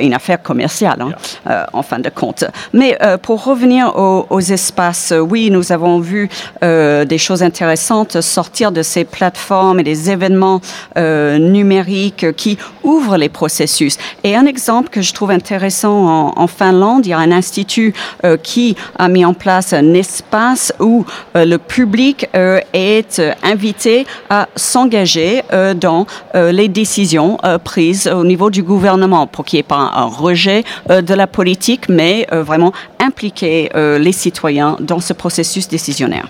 une 0.00 0.14
affaire 0.14 0.42
commerciale 0.42 0.71
Hein, 0.82 1.12
euh, 1.48 1.64
en 1.72 1.82
fin 1.82 1.98
de 1.98 2.08
compte. 2.08 2.44
Mais 2.72 2.96
euh, 3.02 3.18
pour 3.18 3.44
revenir 3.44 3.96
aux, 3.96 4.40
espaces, 4.40 5.12
oui, 5.16 5.50
nous 5.50 5.70
avons 5.70 6.00
vu 6.00 6.28
euh, 6.64 7.04
des 7.04 7.18
choses 7.18 7.42
intéressantes 7.42 8.20
sortir 8.20 8.72
de 8.72 8.82
ces 8.82 9.04
plateformes 9.04 9.80
et 9.80 9.82
des 9.82 10.10
événements 10.10 10.60
numériques 10.96 12.34
qui 12.36 12.58
ouvrent 12.82 13.16
les 13.16 13.28
processus. 13.28 13.98
Et 14.24 14.36
un 14.36 14.46
exemple 14.46 14.88
que 14.88 15.02
je 15.02 15.12
trouve 15.12 15.30
intéressant 15.30 16.32
en, 16.36 16.46
Finlande, 16.46 17.06
il 17.06 17.10
y 17.10 17.12
a 17.12 17.18
un 17.18 17.32
institut 17.32 17.94
qui 18.42 18.76
a 18.98 19.08
mis 19.08 19.24
en 19.24 19.34
place 19.34 19.72
un 19.72 19.94
espace 19.94 20.72
où 20.80 21.04
le 21.34 21.56
public 21.56 22.28
est 22.72 23.22
invité 23.42 24.06
à 24.28 24.48
s'engager 24.56 25.42
dans 25.76 26.06
les 26.34 26.68
décisions 26.68 27.38
prises 27.64 28.08
au 28.08 28.24
niveau 28.24 28.50
du 28.50 28.62
gouvernement 28.62 29.26
pour 29.26 29.44
qu'il 29.44 29.58
n'y 29.58 29.60
ait 29.60 29.64
pas 29.64 29.92
un 29.94 30.04
rejet 30.04 30.61
euh, 30.90 31.02
de 31.02 31.14
la 31.14 31.26
politique, 31.26 31.88
mais 31.88 32.26
euh, 32.32 32.42
vraiment 32.42 32.72
impliquer 32.98 33.70
euh, 33.74 33.98
les 33.98 34.12
citoyens 34.12 34.76
dans 34.80 35.00
ce 35.00 35.12
processus 35.12 35.68
décisionnaire. 35.68 36.28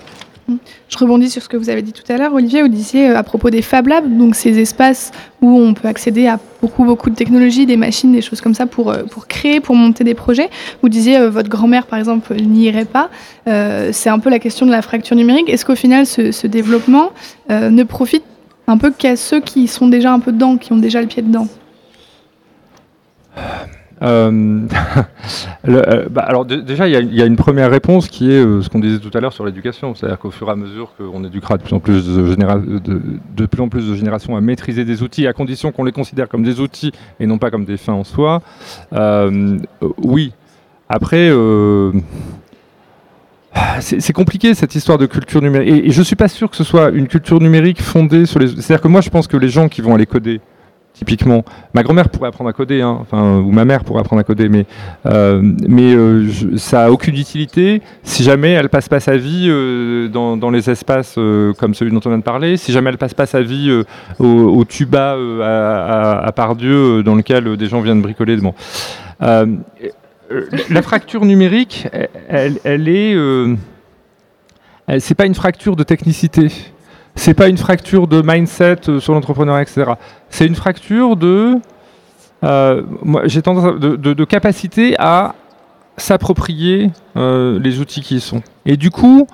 Je 0.89 0.99
rebondis 0.99 1.31
sur 1.31 1.41
ce 1.41 1.49
que 1.49 1.57
vous 1.57 1.71
avez 1.71 1.83
dit 1.83 1.93
tout 1.93 2.03
à 2.13 2.17
l'heure, 2.19 2.35
Olivier. 2.35 2.63
Vous 2.63 2.69
disiez 2.69 3.07
à 3.07 3.23
propos 3.23 3.49
des 3.49 3.63
Fab 3.63 3.87
Labs, 3.87 4.05
donc 4.19 4.35
ces 4.35 4.59
espaces 4.59 5.13
où 5.41 5.59
on 5.59 5.73
peut 5.73 5.87
accéder 5.87 6.27
à 6.27 6.39
beaucoup, 6.61 6.85
beaucoup 6.85 7.11
de 7.11 7.15
technologies, 7.15 7.65
des 7.65 7.77
machines, 7.77 8.13
des 8.13 8.23
choses 8.23 8.41
comme 8.41 8.55
ça 8.55 8.67
pour, 8.67 8.93
pour 9.11 9.29
créer, 9.29 9.61
pour 9.61 9.77
monter 9.77 10.03
des 10.03 10.15
projets. 10.15 10.51
Vous 10.83 10.89
disiez 10.89 11.27
votre 11.29 11.49
grand-mère, 11.49 11.87
par 11.87 11.99
exemple, 11.99 12.35
n'y 12.35 12.65
irait 12.65 12.85
pas. 12.85 13.09
c'est 13.47 14.11
un 14.11 14.19
peu 14.19 14.31
la 14.31 14.41
question 14.41 14.67
de 14.67 14.73
la 14.73 14.83
fracture 14.83 15.17
numérique. 15.17 15.49
Est-ce 15.49 15.65
qu'au 15.65 15.77
final, 15.77 16.07
ce, 16.07 16.33
ce 16.33 16.49
développement 16.49 17.13
ne 17.49 17.83
profite 17.85 18.25
un 18.67 18.79
peu 18.79 18.91
qu'à 18.91 19.17
ceux 19.17 19.41
qui 19.41 19.69
sont 19.69 19.89
déjà 19.89 20.13
un 20.13 20.19
peu 20.19 20.33
dedans, 20.33 20.57
qui 20.57 20.73
ont 20.73 20.77
déjà 20.77 21.01
le 21.01 21.07
pied 21.07 21.23
dedans? 21.23 21.47
Euh, 23.39 23.41
euh, 24.03 24.67
bah, 26.11 26.23
alors 26.23 26.45
déjà, 26.45 26.89
il 26.89 27.15
y, 27.15 27.23
a 27.23 27.27
une 27.27 27.37
première 27.37 27.71
réponse 27.71 28.09
qui 28.09 28.31
est 28.31 28.45
euh, 28.45 28.61
ce 28.61 28.69
qu'on 28.69 28.81
disait 28.81 28.99
tout 28.99 29.17
à 29.17 29.21
l'heure 29.21 29.33
sur 29.33 29.45
l'éducation, 29.47 29.95
c'est-à-dire 29.95 30.19
qu'au 30.19 30.31
fur 30.31 30.49
et 30.49 30.51
à 30.51 30.57
mesure 30.57 30.93
qu'on 30.97 31.25
éduquera 31.25 31.57
de 31.57 31.63
plus 31.63 31.75
en 31.75 31.81
plus 31.81 32.07
de, 32.07 33.95
générations 33.95 34.37
à 34.37 34.41
maîtriser 34.41 34.85
des 34.85 35.03
outils, 35.03 35.27
à 35.27 35.33
condition 35.33 35.71
qu'on 35.71 35.85
les 35.85 35.93
considère 35.93 36.29
comme 36.29 36.43
des 36.43 36.59
outils 36.61 36.93
et 37.21 37.27
non 37.27 37.39
pas 37.39 37.51
comme 37.51 37.65
des 37.65 37.77
fins 37.77 37.93
en 37.93 38.05
soi, 38.05 38.43
oui. 39.99 40.33
Après 40.89 41.31
c'est 43.81 44.13
compliqué 44.13 44.55
cette 44.55 44.75
histoire 44.75 44.99
de 44.99 45.07
culture 45.07 45.43
numérique. 45.43 45.69
Et, 45.69 45.89
et 45.89 45.91
je 45.91 46.03
suis 46.03 46.17
pas 46.17 46.29
sûr 46.29 46.51
que 46.51 46.57
ce 46.57 46.65
soit 46.65 46.91
une 46.91 47.07
culture 47.07 47.41
numérique 47.41 47.83
fondée 47.83 48.27
sur 48.27 48.39
les. 48.39 48.49
C'est-à-dire 48.49 48.81
que 48.81 48.89
moi, 48.89 49.01
je 49.01 49.11
pense 49.11 49.27
que 49.27 49.37
les 49.37 49.49
gens 49.49 49.69
qui 49.69 49.81
vont 49.81 49.95
aller 49.95 50.07
coder, 50.07 50.41
typiquement, 50.95 51.45
ma 51.75 51.83
grand-mère 51.83 52.09
pourrait 52.09 52.29
apprendre 52.29 52.51
à 52.51 52.53
coder, 52.53 52.83
hein, 52.83 52.99
enfin, 53.01 53.39
ou 53.39 53.51
ma 53.51 53.65
mère 53.65 53.85
pourrait 53.85 54.01
apprendre 54.01 54.21
à 54.21 54.25
coder, 54.25 54.49
mais, 54.49 54.67
euh, 55.07 55.41
mais 55.69 55.95
euh, 55.95 56.29
ça 56.57 56.85
a 56.85 56.91
aucune 56.91 57.17
utilité 57.17 57.83
si 58.03 58.23
jamais 58.23 58.53
elle 58.53 58.69
passe 58.69 58.89
pas 58.89 59.01
sa 59.01 59.17
vie 59.17 59.47
euh, 59.49 60.09
dans, 60.09 60.37
dans 60.37 60.51
les 60.51 60.71
espaces 60.71 61.19
comme 61.59 61.75
celui 61.75 61.93
dont 61.93 62.01
on 62.05 62.09
vient 62.09 62.19
de 62.19 62.23
parler, 62.23 62.57
si 62.57 62.73
jamais 62.73 62.91
elle 62.91 62.99
passe 62.99 63.15
pas 63.15 63.27
sa 63.27 63.43
vie 63.43 63.83
au, 64.19 64.65
tuba 64.65 65.17
à, 65.43 66.33
Pardieu, 66.33 67.03
dans 67.03 67.15
lequel 67.15 67.57
des 67.57 67.67
gens 67.67 67.81
viennent 67.81 68.03
bricoler. 68.03 68.37
Bon. 68.37 68.55
La 69.21 70.83
fracture 70.83 71.25
numérique, 71.25 71.89
elle, 72.29 72.59
elle- 72.65 72.89
est. 72.89 73.17
Pas 75.17 75.27
une 75.27 75.35
fracture 75.35 75.77
de 75.77 75.83
technicité. 75.83 76.49
C'est 77.15 77.35
pas 77.35 77.49
une 77.49 77.59
fracture 77.59 78.07
de 78.07 78.23
mindset 78.25 78.89
euh, 78.89 79.01
sur 79.01 79.13
l'entrepreneuriat, 79.13 79.63
etc. 79.63 79.93
C'est 80.29 80.47
une 80.47 80.55
fracture 80.55 81.17
de. 81.17 81.57
euh, 82.43 82.83
tendance 83.45 83.79
de, 83.81 84.25
capacité 84.25 84.95
à 84.99 85.35
s'approprier 85.97 86.91
euh, 87.17 87.61
les 87.61 87.81
outils 87.81 88.01
qui 88.01 88.17
y 88.17 88.21
sont. 88.21 88.43
Et 88.65 88.77
du 88.77 88.91
coup, 88.91 89.27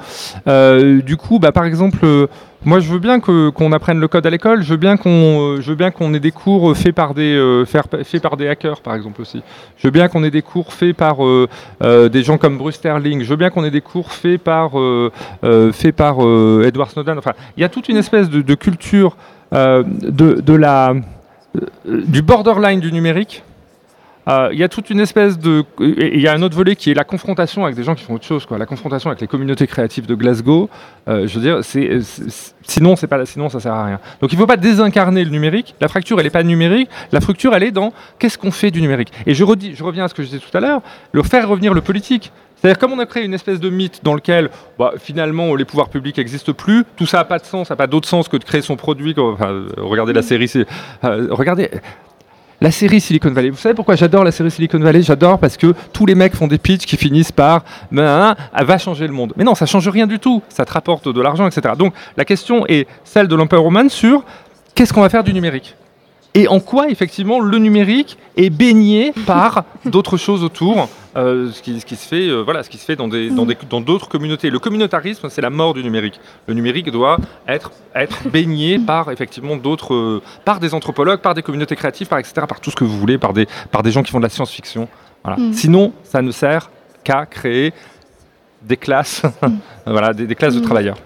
du 0.47 1.17
coup, 1.17 1.39
bah, 1.39 1.53
par 1.53 1.65
exemple, 1.65 2.29
moi, 2.65 2.81
je 2.81 2.91
veux 2.91 2.99
bien 2.99 3.21
qu'on 3.21 3.73
apprenne 3.73 4.01
le 4.01 4.09
code 4.09 4.27
à 4.27 4.31
l'école. 4.31 4.63
Je 4.63 4.71
veux 4.71 4.77
bien 4.77 4.97
qu'on, 4.97 5.11
euh, 5.11 5.61
je 5.61 5.71
veux 5.71 5.77
bien 5.77 5.91
qu'on 5.91 6.13
ait 6.13 6.21
des 6.21 6.33
cours 6.33 6.77
faits 6.77 6.95
par 6.95 7.15
des, 7.15 7.35
euh, 7.37 7.65
faits 7.65 8.21
par 8.21 8.37
des 8.37 8.49
hackers, 8.49 8.81
par 8.81 8.95
exemple 8.95 9.21
aussi. 9.21 9.43
Je 9.77 9.87
veux 9.87 9.93
bien 9.93 10.09
qu'on 10.09 10.25
ait 10.25 10.31
des 10.31 10.43
cours 10.43 10.73
faits 10.73 10.97
par 10.97 11.25
euh, 11.25 11.49
euh, 11.83 12.09
des 12.09 12.23
gens 12.23 12.37
comme 12.37 12.59
Bruce 12.59 12.75
Sterling. 12.75 13.23
Je 13.23 13.29
veux 13.29 13.37
bien 13.37 13.51
qu'on 13.51 13.65
ait 13.65 13.71
des 13.71 13.81
cours 13.81 14.13
faits 14.13 14.43
par, 14.43 14.79
euh, 14.79 15.13
euh, 15.45 15.73
faits 15.73 15.95
par 15.95 16.25
euh, 16.25 16.65
Edward 16.67 16.91
Snowden. 16.91 17.19
Enfin, 17.19 17.33
il 17.57 17.61
y 17.61 17.65
a 17.65 17.69
toute 17.69 17.89
une 17.89 17.97
espèce 17.97 18.29
de, 18.29 18.43
de 18.43 18.55
culture 18.55 19.17
euh, 19.55 19.85
de, 19.87 20.41
de 20.41 20.55
la, 20.55 20.91
euh, 20.91 22.03
du 22.07 22.23
borderline 22.23 22.81
du 22.81 22.93
numérique. 22.93 23.45
Euh, 24.29 24.51
Il 24.53 24.59
y 24.59 24.63
a 24.63 24.69
toute 24.69 24.91
une 24.91 25.01
espèce 25.01 25.39
de. 25.39 25.65
Il 25.81 26.21
y 26.21 26.29
a 26.29 26.33
un 26.33 26.43
autre 26.43 26.57
volet 26.57 26.77
qui 26.77 26.91
est 26.91 26.95
la 26.95 27.05
confrontation 27.05 27.65
avec 27.65 27.77
des 27.77 27.83
gens 27.83 27.95
qui 27.95 28.05
font 28.05 28.15
autre 28.15 28.27
chose, 28.27 28.45
quoi. 28.47 28.59
La 28.59 28.67
confrontation 28.67 29.11
avec 29.11 29.21
les 29.21 29.27
communautés 29.27 29.67
créatives 29.67 30.07
de 30.07 30.15
Glasgow. 30.15 30.69
Euh, 31.09 31.27
je 31.27 31.35
veux 31.39 31.41
dire, 31.41 31.59
c'est, 31.63 32.01
sinon, 32.63 32.97
c'est 32.97 33.07
pas, 33.07 33.25
sinon, 33.25 33.49
ça 33.49 33.61
sert 33.61 33.73
à 33.73 33.85
rien. 33.85 34.01
Donc, 34.21 34.33
il 34.33 34.37
ne 34.37 34.41
faut 34.41 34.47
pas 34.47 34.57
désincarner 34.57 35.25
le 35.25 35.31
numérique. 35.31 35.75
La 35.81 35.89
fracture, 35.89 36.19
elle 36.19 36.27
n'est 36.27 36.31
pas 36.31 36.43
numérique. 36.43 36.91
La 37.13 37.21
fracture, 37.21 37.55
elle 37.55 37.63
est 37.63 37.71
dans 37.71 37.93
qu'est-ce 38.19 38.37
qu'on 38.37 38.51
fait 38.51 38.71
du 38.71 38.83
numérique. 38.83 39.13
Et 39.27 39.35
je, 39.35 39.45
redis, 39.45 39.75
je 39.75 39.83
reviens 39.83 40.05
à 40.05 40.09
ce 40.09 40.15
que 40.15 40.23
je 40.23 40.29
disais 40.29 40.41
tout 40.41 40.57
à 40.57 40.61
l'heure, 40.61 40.83
le 41.13 41.23
faire 41.23 41.49
revenir 41.49 41.73
le 41.73 41.81
politique. 41.81 42.31
C'est-à-dire, 42.57 42.79
comme 42.79 42.93
on 42.93 42.99
a 42.99 43.07
créé 43.07 43.25
une 43.25 43.35
espèce 43.35 43.61
de 43.61 43.71
mythe 43.71 44.01
dans 44.03 44.15
lequel, 44.15 44.51
bah, 44.79 44.95
finalement, 44.99 45.55
les 45.55 45.65
pouvoirs 45.65 45.89
publics 45.89 46.19
n'existent 46.19 46.53
plus, 46.53 46.85
tout 46.97 47.07
ça 47.07 47.19
n'a 47.19 47.25
pas 47.25 47.39
de 47.39 47.45
sens, 47.45 47.69
ça 47.69 47.75
n'a 47.75 47.77
pas 47.77 47.87
d'autre 47.87 48.09
sens 48.09 48.29
que 48.29 48.37
de 48.37 48.43
créer 48.43 48.63
son 48.63 48.75
produit. 48.75 49.15
euh, 49.17 49.69
regardez 49.77 50.13
la 50.13 50.23
série, 50.23 50.51
euh, 51.05 51.29
regardez. 51.31 51.71
La 52.61 52.73
série 52.73 53.01
Silicon 53.01 53.31
Valley. 53.31 53.51
Vous 53.51 53.57
savez 53.57 53.77
pourquoi 53.77 53.95
j'adore 53.95 54.25
la 54.25 54.33
série 54.33 54.51
Silicon 54.51 54.81
Valley? 54.81 55.03
J'adore 55.03 55.39
parce 55.39 55.57
que 55.57 55.75
tous 55.93 56.07
les 56.07 56.17
mecs 56.17 56.35
font 56.35 56.49
des 56.49 56.59
pitchs 56.59 56.87
qui 56.87 56.97
finissent 56.97 57.31
par 57.31 57.63
Ben, 57.93 58.35
elle 58.53 58.67
va 58.67 58.79
changer 58.79 59.07
le 59.07 59.13
monde. 59.13 59.33
Mais 59.37 59.45
non, 59.45 59.55
ça 59.55 59.65
change 59.65 59.89
rien 59.89 60.09
du 60.09 60.19
tout. 60.19 60.43
Ça 60.49 60.65
te 60.65 60.73
rapporte 60.73 61.09
de 61.09 61.21
l'argent, 61.21 61.47
etc. 61.47 61.75
Donc 61.79 61.95
la 62.17 62.25
question 62.25 62.67
est 62.67 62.89
celle 63.05 63.29
de 63.29 63.37
l'empowerment 63.37 63.89
sur 63.89 64.25
qu'est-ce 64.75 64.93
qu'on 64.93 65.03
va 65.03 65.09
faire 65.09 65.23
du 65.23 65.33
numérique? 65.33 65.77
Et 66.35 66.47
en 66.49 66.61
quoi 66.61 66.89
effectivement 66.89 67.41
le 67.41 67.59
numérique 67.59 68.19
est 68.37 68.51
baigné 68.51 69.13
par 69.27 69.65
d'autres 69.85 70.17
choses 70.17 70.45
autour, 70.45 70.89
euh, 71.17 71.51
ce, 71.51 71.63
qui, 71.63 71.81
ce 71.81 71.87
qui 71.87 71.97
se 71.97 72.07
fait, 72.07 72.29
euh, 72.29 72.43
voilà, 72.43 72.63
ce 72.63 72.71
qui 72.71 72.79
se 72.79 72.85
fait 72.85 72.97
dans 72.97 73.09
des 73.09 73.31
dans 73.31 73.47
des 73.47 73.57
dans 73.69 73.81
d'autres 73.81 74.09
communautés. 74.09 74.51
Le 74.51 74.59
communautarisme, 74.59 75.29
c'est 75.31 75.41
la 75.41 75.51
mort 75.51 75.75
du 75.75 75.83
numérique. 75.83 76.21
Le 76.47 76.55
numérique 76.55 76.91
doit 76.91 77.19
être 77.47 77.73
être 77.95 78.29
baigné 78.29 78.79
par 78.79 79.11
effectivement 79.11 79.57
d'autres, 79.57 79.95
euh, 79.95 80.23
par 80.45 80.61
des 80.61 80.75
anthropologues, 80.75 81.21
par 81.21 81.35
des 81.35 81.43
communautés 81.43 81.77
créatives, 81.77 82.07
par 82.09 82.19
etc., 82.19 82.47
par 82.49 82.61
tout 82.61 82.71
ce 82.71 82.77
que 82.77 82.85
vous 82.85 82.99
voulez, 82.99 83.19
par 83.19 83.33
des 83.33 83.47
par 83.71 83.83
des 83.83 83.91
gens 83.91 84.03
qui 84.03 84.13
font 84.13 84.19
de 84.19 84.25
la 84.25 84.29
science-fiction. 84.29 84.87
Voilà. 85.25 85.41
Mm. 85.41 85.53
Sinon, 85.55 85.93
ça 86.05 86.23
ne 86.23 86.31
sert 86.31 86.71
qu'à 87.05 87.27
créer 87.27 87.73
des 88.63 88.77
classes, 88.77 89.23
voilà, 89.87 90.13
des, 90.13 90.27
des 90.27 90.35
classes 90.35 90.55
de 90.55 90.61
Mm. 90.61 90.65
travailleurs. 90.65 90.99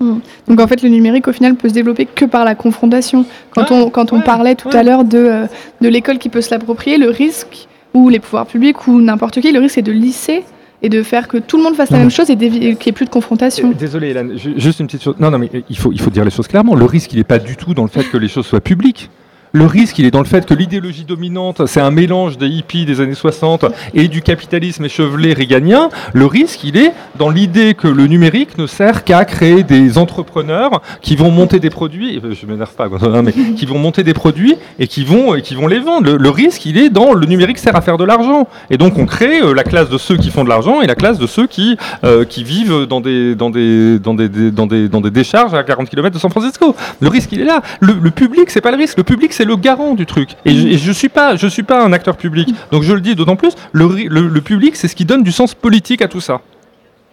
Donc 0.00 0.60
en 0.60 0.66
fait, 0.66 0.82
le 0.82 0.88
numérique, 0.88 1.26
au 1.28 1.32
final, 1.32 1.54
peut 1.54 1.68
se 1.68 1.74
développer 1.74 2.06
que 2.06 2.24
par 2.24 2.44
la 2.44 2.54
confrontation. 2.54 3.24
Quand 3.50 3.70
Ouais, 3.70 3.76
on, 3.84 3.90
quand 3.90 4.12
on 4.12 4.18
ouais, 4.18 4.22
parlait 4.22 4.54
tout 4.54 4.68
ouais. 4.68 4.76
à 4.76 4.82
l'heure 4.82 5.04
de, 5.04 5.18
euh, 5.18 5.46
de 5.80 5.88
l'école 5.88 6.18
qui 6.18 6.28
peut 6.28 6.40
se 6.42 6.50
l'approprier, 6.50 6.98
le 6.98 7.08
risque, 7.10 7.66
ou 7.94 8.08
les 8.10 8.18
pouvoirs 8.18 8.46
publics, 8.46 8.86
ou 8.88 9.00
n'importe 9.00 9.40
qui, 9.40 9.50
le 9.52 9.58
risque, 9.58 9.76
c'est 9.76 9.82
de 9.82 9.92
lisser 9.92 10.44
et 10.82 10.90
de 10.90 11.02
faire 11.02 11.26
que 11.28 11.38
tout 11.38 11.56
le 11.56 11.62
monde 11.62 11.74
fasse 11.74 11.90
la 11.90 11.96
Non. 11.96 12.02
même 12.04 12.10
chose 12.10 12.28
et 12.28 12.36
qu'il 12.36 12.50
n'y 12.60 12.66
ait 12.68 12.92
plus 12.92 13.06
de 13.06 13.10
confrontation. 13.10 13.70
Euh, 13.70 13.74
Désolé, 13.74 14.08
Hélène, 14.10 14.36
ju- 14.36 14.52
juste 14.58 14.80
une 14.80 14.86
petite 14.86 15.02
chose. 15.02 15.14
Non, 15.18 15.30
non, 15.30 15.38
mais 15.38 15.48
euh, 15.54 15.60
il 15.70 15.78
faut, 15.78 15.90
il 15.92 16.00
faut 16.00 16.10
dire 16.10 16.24
les 16.24 16.30
choses 16.30 16.46
clairement. 16.46 16.74
Le 16.74 16.84
risque, 16.84 17.12
il 17.14 17.16
n'est 17.16 17.24
pas 17.24 17.38
du 17.38 17.56
tout 17.56 17.72
dans 17.72 17.82
le 17.84 17.88
fait 17.88 18.04
que 18.04 18.18
les 18.18 18.28
choses 18.28 18.44
soient 18.46 18.60
publiques. 18.60 19.08
Le 19.52 19.64
risque, 19.64 19.98
il 19.98 20.04
est 20.04 20.10
dans 20.10 20.18
le 20.20 20.26
fait 20.26 20.44
que 20.44 20.52
l'idéologie 20.54 21.04
dominante, 21.04 21.66
c'est 21.66 21.80
un 21.80 21.90
mélange 21.90 22.36
des 22.36 22.46
hippies 22.48 22.84
des 22.84 23.00
années 23.00 23.14
60 23.14 23.64
et 23.94 24.08
du 24.08 24.20
capitalisme 24.20 24.84
échevelé 24.84 25.32
réganien. 25.32 25.88
Le 26.12 26.26
risque, 26.26 26.62
il 26.64 26.76
est 26.76 26.92
dans 27.18 27.30
l'idée 27.30 27.74
que 27.74 27.88
le 27.88 28.06
numérique 28.06 28.58
ne 28.58 28.66
sert 28.66 29.04
qu'à 29.04 29.24
créer 29.24 29.62
des 29.62 29.96
entrepreneurs 29.98 30.82
qui 31.00 31.16
vont 31.16 31.30
monter 31.30 31.58
des 31.58 31.70
produits, 31.70 32.20
je 32.38 32.46
m'énerve 32.46 32.74
pas, 32.74 32.88
non, 32.88 33.22
mais 33.22 33.32
qui 33.56 33.64
vont 33.66 33.78
monter 33.78 34.04
des 34.04 34.12
produits 34.14 34.56
et 34.78 34.86
qui 34.88 35.04
vont, 35.04 35.34
et 35.34 35.42
qui 35.42 35.54
vont 35.54 35.66
les 35.68 35.78
vendre. 35.78 36.06
Le, 36.10 36.16
le 36.18 36.30
risque, 36.30 36.66
il 36.66 36.76
est 36.76 36.90
dans 36.90 37.14
le 37.14 37.26
numérique 37.26 37.58
sert 37.58 37.76
à 37.76 37.80
faire 37.80 37.96
de 37.96 38.04
l'argent. 38.04 38.48
Et 38.70 38.76
donc, 38.76 38.98
on 38.98 39.06
crée 39.06 39.40
euh, 39.42 39.54
la 39.54 39.62
classe 39.64 39.88
de 39.88 39.96
ceux 39.98 40.16
qui 40.18 40.30
font 40.30 40.44
de 40.44 40.48
l'argent 40.50 40.82
et 40.82 40.86
la 40.86 40.94
classe 40.94 41.18
de 41.18 41.26
ceux 41.26 41.46
qui, 41.46 41.76
euh, 42.04 42.24
qui 42.24 42.44
vivent 42.44 42.86
dans 42.86 43.00
des, 43.00 43.34
dans, 43.34 43.48
des, 43.50 43.98
dans, 43.98 44.14
des- 44.14 44.50
dans, 44.50 44.66
des, 44.66 44.88
dans 44.88 45.00
des 45.00 45.10
décharges 45.10 45.54
à 45.54 45.62
40 45.62 45.88
km 45.88 46.14
de 46.14 46.18
San 46.20 46.30
Francisco. 46.30 46.74
Le 47.00 47.08
risque, 47.08 47.30
il 47.32 47.40
est 47.40 47.44
là. 47.44 47.62
Le, 47.80 47.94
le 48.02 48.10
public, 48.10 48.50
c'est 48.50 48.60
pas 48.60 48.70
le 48.70 48.76
risque. 48.76 48.98
Le 48.98 49.04
public, 49.04 49.32
c'est 49.36 49.44
le 49.44 49.56
garant 49.56 49.94
du 49.94 50.06
truc. 50.06 50.30
Et 50.46 50.54
je, 50.54 50.66
et 50.66 50.78
je 50.78 50.92
suis 50.92 51.08
pas, 51.10 51.36
un 51.84 51.92
acteur 51.92 52.16
public. 52.16 52.54
Donc, 52.70 52.82
je 52.82 52.94
le 52.94 53.02
dis 53.02 53.14
d'autant 53.14 53.36
plus, 53.36 53.54
le, 53.72 53.86
le, 53.86 54.40
public, 54.40 54.76
c'est 54.76 54.88
ce 54.88 54.96
qui 54.96 55.04
donne 55.04 55.22
du 55.22 55.30
sens 55.30 55.54
politique 55.54 56.00
à 56.00 56.08
tout 56.08 56.22
ça. 56.22 56.40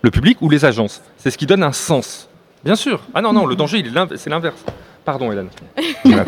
Le 0.01 0.09
public 0.09 0.37
ou 0.41 0.49
les 0.49 0.63
agences. 0.63 1.01
C'est 1.17 1.31
ce 1.31 1.37
qui 1.37 1.45
donne 1.45 1.63
un 1.63 1.73
sens. 1.73 2.29
Bien 2.63 2.75
sûr. 2.75 3.01
Ah 3.13 3.21
non, 3.21 3.33
non, 3.33 3.45
le 3.45 3.55
danger, 3.55 3.83
c'est 4.15 4.29
l'inverse. 4.29 4.63
Pardon, 5.03 5.31
Hélène. 5.33 5.49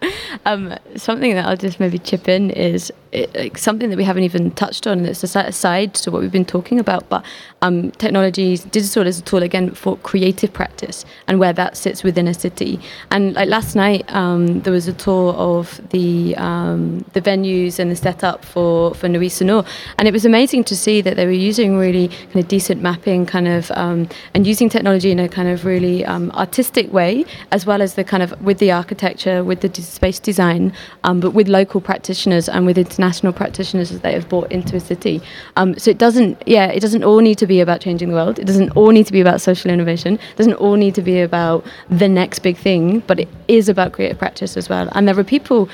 Um, 0.44 0.74
something 0.96 1.34
that 1.34 1.46
I'll 1.46 1.56
just 1.56 1.80
maybe 1.80 1.98
chip 1.98 2.28
in 2.28 2.50
is 2.50 2.92
it, 3.12 3.34
like 3.34 3.58
something 3.58 3.90
that 3.90 3.96
we 3.96 4.04
haven't 4.04 4.24
even 4.24 4.50
touched 4.52 4.86
on. 4.86 5.04
It's 5.04 5.22
a 5.22 5.52
side 5.52 5.94
to 5.94 6.10
what 6.10 6.20
we've 6.20 6.32
been 6.32 6.44
talking 6.44 6.78
about, 6.78 7.08
but 7.08 7.24
um, 7.62 7.90
technologies, 7.92 8.64
digital 8.64 9.06
is 9.06 9.18
a 9.18 9.22
tool 9.22 9.42
again 9.42 9.74
for 9.74 9.96
creative 9.98 10.52
practice 10.52 11.04
and 11.26 11.38
where 11.38 11.52
that 11.52 11.76
sits 11.76 12.04
within 12.04 12.28
a 12.28 12.34
city. 12.34 12.80
And 13.10 13.34
like 13.34 13.48
last 13.48 13.74
night, 13.74 14.04
um, 14.14 14.60
there 14.60 14.72
was 14.72 14.88
a 14.88 14.92
tour 14.92 15.34
of 15.34 15.80
the 15.90 16.36
um, 16.36 17.04
the 17.12 17.20
venues 17.20 17.78
and 17.78 17.90
the 17.90 17.96
setup 17.96 18.44
for 18.44 18.94
for 18.94 19.08
Sonore, 19.08 19.64
and 19.98 20.06
it 20.06 20.12
was 20.12 20.24
amazing 20.24 20.64
to 20.64 20.76
see 20.76 21.00
that 21.00 21.16
they 21.16 21.26
were 21.26 21.32
using 21.32 21.76
really 21.78 22.08
kind 22.08 22.36
of 22.36 22.48
decent 22.48 22.82
mapping, 22.82 23.26
kind 23.26 23.48
of 23.48 23.70
um, 23.72 24.08
and 24.34 24.46
using 24.46 24.68
technology 24.68 25.10
in 25.10 25.18
a 25.18 25.28
kind 25.28 25.48
of 25.48 25.64
really 25.64 26.04
um, 26.04 26.30
artistic 26.32 26.92
way, 26.92 27.24
as 27.50 27.66
well 27.66 27.82
as 27.82 27.94
the 27.94 28.04
kind 28.04 28.22
of 28.22 28.40
with 28.42 28.58
the 28.58 28.70
architecture, 28.70 29.42
with 29.42 29.60
the 29.60 29.68
d- 29.68 29.82
space 29.88 30.18
design, 30.18 30.72
um, 31.04 31.20
but 31.20 31.32
with 31.32 31.48
local 31.48 31.80
practitioners 31.80 32.48
and 32.48 32.66
with 32.66 32.78
international 32.78 33.32
practitioners 33.32 33.90
that 33.90 34.02
they 34.02 34.12
have 34.12 34.28
brought 34.28 34.50
into 34.52 34.76
a 34.76 34.80
city. 34.80 35.20
Um, 35.56 35.78
so 35.78 35.90
it 35.90 35.98
doesn't, 35.98 36.42
yeah, 36.46 36.66
it 36.66 36.80
doesn't 36.80 37.04
all 37.04 37.20
need 37.20 37.38
to 37.38 37.46
be 37.46 37.60
about 37.60 37.80
changing 37.80 38.08
the 38.08 38.14
world. 38.14 38.38
It 38.38 38.46
doesn't 38.46 38.70
all 38.70 38.90
need 38.90 39.06
to 39.06 39.12
be 39.12 39.20
about 39.20 39.40
social 39.40 39.70
innovation. 39.70 40.14
It 40.14 40.36
doesn't 40.36 40.54
all 40.54 40.76
need 40.76 40.94
to 40.94 41.02
be 41.02 41.20
about 41.20 41.64
the 41.88 42.08
next 42.08 42.40
big 42.40 42.56
thing, 42.56 43.00
but 43.00 43.20
it 43.20 43.28
is 43.48 43.68
about 43.68 43.92
creative 43.92 44.18
practice 44.18 44.56
as 44.56 44.68
well. 44.68 44.88
And 44.92 45.08
there 45.08 45.18
are 45.18 45.24
people 45.24 45.68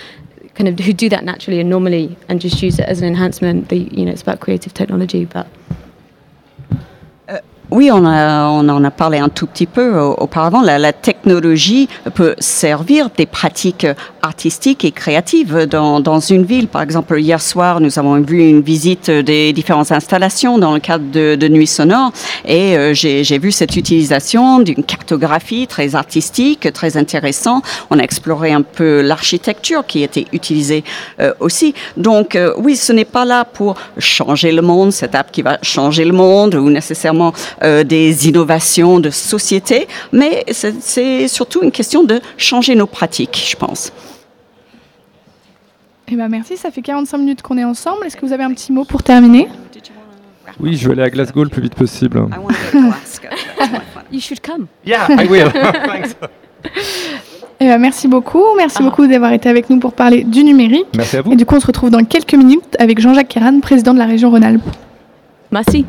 kind 0.54 0.68
of 0.68 0.78
who 0.78 0.92
do 0.92 1.08
that 1.08 1.24
naturally 1.24 1.60
and 1.60 1.68
normally 1.68 2.16
and 2.28 2.40
just 2.40 2.62
use 2.62 2.78
it 2.78 2.88
as 2.88 3.00
an 3.00 3.08
enhancement. 3.08 3.70
You 3.72 4.06
know, 4.06 4.12
it's 4.12 4.22
about 4.22 4.40
creative 4.40 4.72
technology, 4.72 5.24
but 5.24 5.46
Oui, 7.74 7.90
on, 7.92 8.04
a- 8.06 8.50
on 8.50 8.68
en 8.68 8.84
a 8.84 8.90
parlé 8.92 9.18
un 9.18 9.28
tout 9.28 9.48
petit 9.48 9.66
peu 9.66 9.98
au- 9.98 10.12
auparavant. 10.14 10.62
La, 10.62 10.78
la 10.78 10.92
technologie 10.92 11.88
peut 12.14 12.36
servir 12.38 13.08
des 13.16 13.26
pratiques 13.26 13.86
artistiques 14.24 14.84
et 14.84 14.90
créatives 14.90 15.66
dans, 15.66 16.00
dans 16.00 16.20
une 16.20 16.44
ville. 16.44 16.68
Par 16.68 16.82
exemple, 16.82 17.18
hier 17.20 17.40
soir, 17.40 17.80
nous 17.80 17.98
avons 17.98 18.20
vu 18.20 18.48
une 18.48 18.62
visite 18.62 19.10
des 19.10 19.52
différentes 19.52 19.92
installations 19.92 20.58
dans 20.58 20.72
le 20.72 20.80
cadre 20.80 21.04
de, 21.10 21.34
de 21.36 21.48
Nuit 21.48 21.66
Sonore 21.66 22.12
et 22.44 22.76
euh, 22.76 22.94
j'ai 22.94 23.38
vu 23.38 23.52
cette 23.52 23.76
utilisation 23.76 24.60
d'une 24.60 24.82
cartographie 24.82 25.66
très 25.66 25.94
artistique, 25.94 26.72
très 26.72 26.96
intéressant. 26.96 27.62
On 27.90 27.98
a 27.98 28.02
exploré 28.02 28.52
un 28.52 28.62
peu 28.62 29.02
l'architecture 29.02 29.84
qui 29.86 30.02
était 30.02 30.26
utilisée 30.32 30.84
euh, 31.20 31.32
aussi. 31.40 31.74
Donc, 31.96 32.34
euh, 32.34 32.54
oui, 32.58 32.76
ce 32.76 32.92
n'est 32.92 33.04
pas 33.04 33.24
là 33.24 33.44
pour 33.44 33.74
changer 33.98 34.52
le 34.52 34.62
monde, 34.62 34.92
cette 34.92 35.14
app 35.14 35.30
qui 35.30 35.42
va 35.42 35.58
changer 35.62 36.04
le 36.04 36.12
monde 36.12 36.54
ou 36.54 36.70
nécessairement 36.70 37.32
euh, 37.62 37.84
des 37.84 38.28
innovations 38.28 39.00
de 39.00 39.10
société, 39.10 39.88
mais 40.12 40.44
c'est 40.48 41.28
surtout 41.28 41.62
une 41.62 41.72
question 41.72 42.02
de 42.04 42.20
changer 42.36 42.74
nos 42.74 42.86
pratiques, 42.86 43.48
je 43.50 43.56
pense. 43.56 43.92
Eh 46.08 46.16
ben 46.16 46.28
merci, 46.28 46.56
ça 46.56 46.70
fait 46.70 46.82
45 46.82 47.18
minutes 47.18 47.42
qu'on 47.42 47.56
est 47.58 47.64
ensemble. 47.64 48.04
Est-ce 48.06 48.16
que 48.16 48.26
vous 48.26 48.32
avez 48.32 48.44
un 48.44 48.52
petit 48.52 48.72
mot 48.72 48.84
pour 48.84 49.02
terminer? 49.02 49.48
Oui, 50.60 50.76
je 50.76 50.86
veux 50.86 50.92
aller 50.92 51.02
à 51.02 51.10
Glasgow 51.10 51.42
le 51.42 51.48
plus 51.50 51.62
vite 51.62 51.74
possible. 51.74 52.26
You 54.12 54.20
should 54.20 54.40
come. 54.40 54.66
Yeah, 54.86 55.06
I 55.10 55.26
will. 55.26 55.50
Thanks. 55.52 56.14
Eh 57.60 57.66
ben, 57.66 57.78
merci 57.78 58.06
beaucoup. 58.06 58.42
Merci 58.56 58.76
Ah. 58.80 58.84
beaucoup 58.84 59.06
d'avoir 59.06 59.32
été 59.32 59.48
avec 59.48 59.70
nous 59.70 59.78
pour 59.78 59.92
parler 59.94 60.22
du 60.24 60.44
numérique. 60.44 60.86
Merci 60.96 61.16
à 61.16 61.22
vous. 61.22 61.32
Et 61.32 61.36
du 61.36 61.46
coup, 61.46 61.56
on 61.56 61.60
se 61.60 61.66
retrouve 61.66 61.90
dans 61.90 62.04
quelques 62.04 62.34
minutes 62.34 62.76
avec 62.78 63.00
Jean-Jacques 63.00 63.28
Kéran, 63.28 63.60
président 63.60 63.94
de 63.94 63.98
la 63.98 64.06
région 64.06 64.30
Rhône-Alpes. 64.30 64.62
Merci. 65.50 65.86